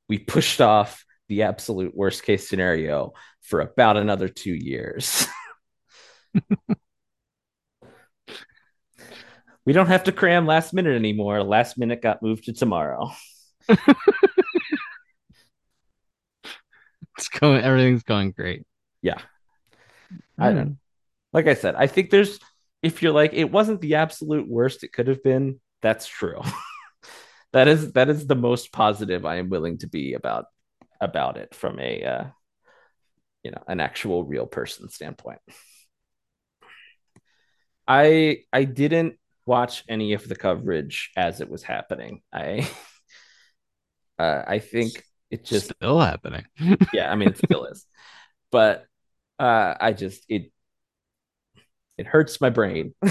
We 0.09 0.19
pushed 0.19 0.59
off 0.59 1.05
the 1.29 1.43
absolute 1.43 1.95
worst 1.95 2.23
case 2.23 2.49
scenario 2.49 3.13
for 3.41 3.61
about 3.61 3.95
another 3.95 4.27
two 4.27 4.53
years. 4.53 5.25
we 9.65 9.71
don't 9.71 9.87
have 9.87 10.03
to 10.03 10.11
cram 10.11 10.45
last 10.45 10.73
minute 10.73 10.95
anymore. 10.95 11.41
Last 11.43 11.77
minute 11.77 12.01
got 12.01 12.21
moved 12.21 12.43
to 12.45 12.53
tomorrow. 12.53 13.09
it's 17.17 17.29
going 17.39 17.63
everything's 17.63 18.03
going 18.03 18.31
great. 18.31 18.65
Yeah. 19.01 19.19
I 20.37 20.49
hmm. 20.49 20.55
don't 20.57 20.77
like 21.33 21.47
I 21.47 21.53
said, 21.53 21.75
I 21.75 21.87
think 21.87 22.09
there's 22.09 22.39
if 22.81 23.01
you're 23.01 23.13
like 23.13 23.33
it 23.33 23.51
wasn't 23.51 23.81
the 23.81 23.95
absolute 23.95 24.47
worst 24.47 24.83
it 24.83 24.93
could 24.93 25.07
have 25.07 25.23
been, 25.23 25.59
that's 25.81 26.07
true. 26.07 26.41
that 27.53 27.67
is 27.67 27.93
that 27.93 28.09
is 28.09 28.27
the 28.27 28.35
most 28.35 28.71
positive 28.71 29.25
I 29.25 29.37
am 29.37 29.49
willing 29.49 29.77
to 29.79 29.87
be 29.87 30.13
about 30.13 30.45
about 31.01 31.37
it 31.37 31.55
from 31.55 31.79
a 31.79 32.03
uh, 32.03 32.25
you 33.43 33.51
know 33.51 33.63
an 33.67 33.79
actual 33.79 34.23
real 34.23 34.45
person 34.45 34.89
standpoint. 34.89 35.39
I 37.87 38.43
I 38.53 38.65
didn't 38.65 39.17
watch 39.45 39.83
any 39.89 40.13
of 40.13 40.27
the 40.27 40.35
coverage 40.35 41.11
as 41.17 41.41
it 41.41 41.49
was 41.49 41.63
happening. 41.63 42.21
I 42.31 42.69
uh, 44.19 44.43
I 44.47 44.59
think 44.59 45.03
it 45.31 45.45
just 45.45 45.73
still 45.73 45.99
happening. 45.99 46.45
yeah, 46.93 47.11
I 47.11 47.15
mean 47.15 47.29
it 47.29 47.37
still 47.37 47.65
is, 47.65 47.85
but 48.51 48.85
uh, 49.39 49.75
I 49.79 49.93
just 49.93 50.23
it 50.29 50.51
it 51.99 52.07
hurts 52.07 52.39
my 52.39 52.49
brain 52.49 52.95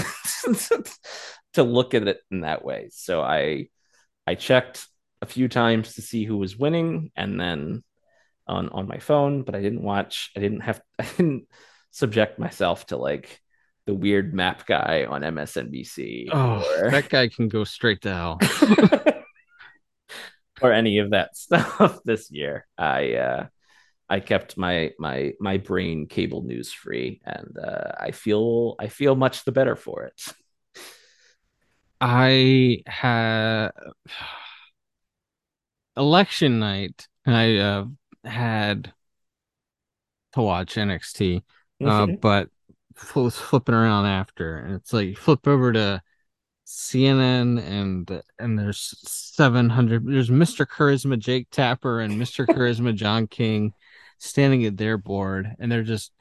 to 1.53 1.63
look 1.63 1.93
at 1.93 2.07
it 2.07 2.19
in 2.31 2.41
that 2.41 2.65
way. 2.65 2.89
So 2.91 3.21
I 3.21 3.67
I 4.25 4.33
checked 4.33 4.87
a 5.21 5.27
few 5.27 5.47
times 5.47 5.93
to 5.93 6.01
see 6.01 6.23
who 6.25 6.37
was 6.37 6.57
winning 6.57 7.11
and 7.15 7.39
then 7.39 7.83
on 8.47 8.69
on 8.69 8.87
my 8.87 8.97
phone, 8.97 9.43
but 9.43 9.53
I 9.53 9.61
didn't 9.61 9.83
watch 9.83 10.31
I 10.35 10.39
didn't 10.39 10.61
have 10.61 10.81
I 10.99 11.05
didn't 11.17 11.47
subject 11.91 12.39
myself 12.39 12.87
to 12.87 12.97
like 12.97 13.39
the 13.85 13.93
weird 13.93 14.33
map 14.33 14.65
guy 14.65 15.05
on 15.07 15.21
MSNBC. 15.21 16.29
Oh, 16.31 16.81
or... 16.81 16.89
that 16.89 17.09
guy 17.09 17.27
can 17.27 17.47
go 17.47 17.63
straight 17.65 18.01
to 18.01 18.13
hell. 18.13 18.39
or 20.63 20.73
any 20.73 20.97
of 20.97 21.11
that 21.11 21.37
stuff 21.37 21.99
this 22.05 22.31
year. 22.31 22.65
I 22.75 23.13
uh 23.13 23.47
I 24.09 24.19
kept 24.19 24.57
my 24.57 24.91
my 24.97 25.33
my 25.39 25.57
brain 25.57 26.07
cable 26.07 26.41
news 26.41 26.73
free, 26.73 27.21
and 27.25 27.57
uh, 27.57 27.91
I 27.99 28.11
feel 28.11 28.75
I 28.79 28.87
feel 28.87 29.15
much 29.15 29.45
the 29.45 29.51
better 29.51 29.75
for 29.75 30.03
it. 30.03 30.21
I 32.01 32.81
had 32.87 33.71
election 35.99 36.59
night. 36.59 37.07
And 37.25 37.35
I 37.35 37.57
uh, 37.57 37.85
had 38.23 38.91
to 40.33 40.41
watch 40.41 40.75
NXT, 40.75 41.43
uh, 41.81 41.85
mm-hmm. 41.85 42.15
but 42.15 42.49
was 43.15 43.37
flipping 43.37 43.75
around 43.75 44.07
after, 44.07 44.57
and 44.57 44.75
it's 44.75 44.93
like 44.93 45.15
flip 45.15 45.47
over 45.47 45.71
to 45.73 46.01
CNN 46.65 47.61
and 47.61 48.21
and 48.39 48.57
there's 48.57 48.95
700 49.05 50.05
there's 50.05 50.29
Mr. 50.29 50.65
Charisma 50.65 51.19
Jake 51.19 51.49
Tapper 51.51 51.99
and 51.99 52.19
Mr. 52.19 52.45
Charisma 52.55 52.95
John 52.95 53.27
King 53.27 53.73
standing 54.19 54.65
at 54.65 54.77
their 54.77 54.97
board 54.97 55.55
and 55.59 55.71
they're 55.71 55.83
just 55.83 56.11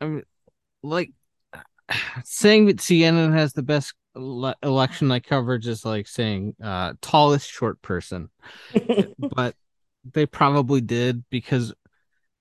I 0.00 0.06
mean 0.06 0.22
like 0.82 1.12
saying 2.24 2.66
that 2.66 2.78
CNN 2.78 3.32
has 3.32 3.52
the 3.52 3.62
best 3.62 3.94
ele- 4.16 4.54
election 4.62 5.08
night 5.08 5.24
coverage 5.24 5.66
is 5.66 5.84
like 5.84 6.08
saying 6.08 6.56
uh 6.62 6.94
tallest 7.00 7.48
short 7.50 7.80
person. 7.82 8.28
but 9.18 9.54
they 10.12 10.26
probably 10.26 10.80
did 10.80 11.24
because 11.30 11.72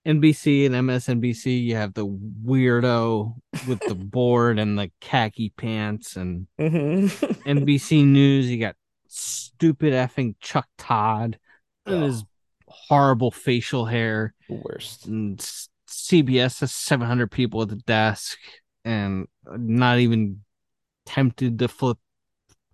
NBC 0.05 0.65
and 0.65 0.73
MSNBC, 0.73 1.63
you 1.63 1.75
have 1.75 1.93
the 1.93 2.07
weirdo 2.07 3.35
with 3.67 3.79
the 3.87 3.95
board 3.95 4.57
and 4.57 4.77
the 4.77 4.91
khaki 4.99 5.49
pants, 5.55 6.15
and 6.15 6.47
mm-hmm. 6.59 7.05
NBC 7.47 8.05
News, 8.05 8.49
you 8.49 8.59
got 8.59 8.75
stupid 9.07 9.93
effing 9.93 10.35
Chuck 10.39 10.67
Todd 10.77 11.37
and 11.85 11.95
oh. 11.95 12.05
his 12.05 12.23
horrible 12.71 13.31
facial 13.31 13.85
hair. 13.85 14.33
Worst. 14.49 15.07
And 15.07 15.39
CBS 15.87 16.61
has 16.61 16.71
700 16.71 17.31
people 17.31 17.61
at 17.61 17.69
the 17.69 17.75
desk 17.75 18.37
and 18.83 19.27
not 19.45 19.99
even 19.99 20.41
tempted 21.05 21.59
to 21.59 21.67
flip 21.67 21.97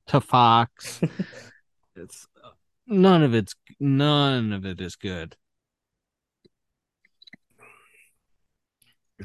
to 0.07 0.21
Fox. 0.21 1.01
it's 1.95 2.27
none 2.85 3.23
of 3.23 3.33
it's 3.33 3.55
none 3.79 4.53
of 4.53 4.65
it 4.65 4.79
is 4.81 4.95
good. 4.95 5.35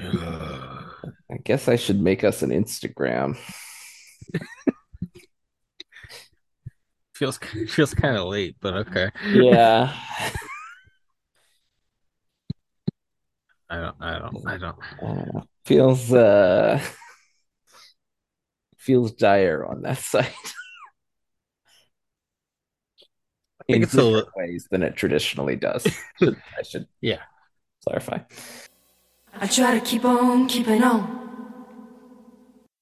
I 0.00 1.36
guess 1.44 1.68
I 1.68 1.76
should 1.76 2.00
make 2.00 2.24
us 2.24 2.42
an 2.42 2.50
Instagram. 2.50 3.36
feels 7.14 7.38
feels 7.68 7.94
kind 7.94 8.16
of 8.16 8.26
late, 8.26 8.56
but 8.60 8.74
okay. 8.74 9.10
Yeah. 9.32 9.94
I 13.72 13.76
don't. 13.80 13.96
I 14.02 14.18
don't. 14.18 14.48
I 14.48 14.56
don't. 14.58 14.78
Uh, 15.02 15.40
feels 15.64 16.12
uh 16.12 16.78
feels 18.76 19.12
dire 19.12 19.64
on 19.64 19.80
that 19.82 19.96
site. 20.12 20.30
In 23.68 23.80
different 23.80 24.26
a... 24.26 24.30
ways 24.36 24.68
than 24.70 24.82
it 24.82 24.94
traditionally 24.94 25.56
does. 25.56 25.86
I 26.20 26.62
should 26.62 26.86
yeah 27.00 27.20
clarify. 27.82 28.18
I 29.40 29.46
try 29.46 29.78
to 29.78 29.80
keep 29.80 30.04
on 30.04 30.48
keeping 30.48 30.82
on. 30.82 31.21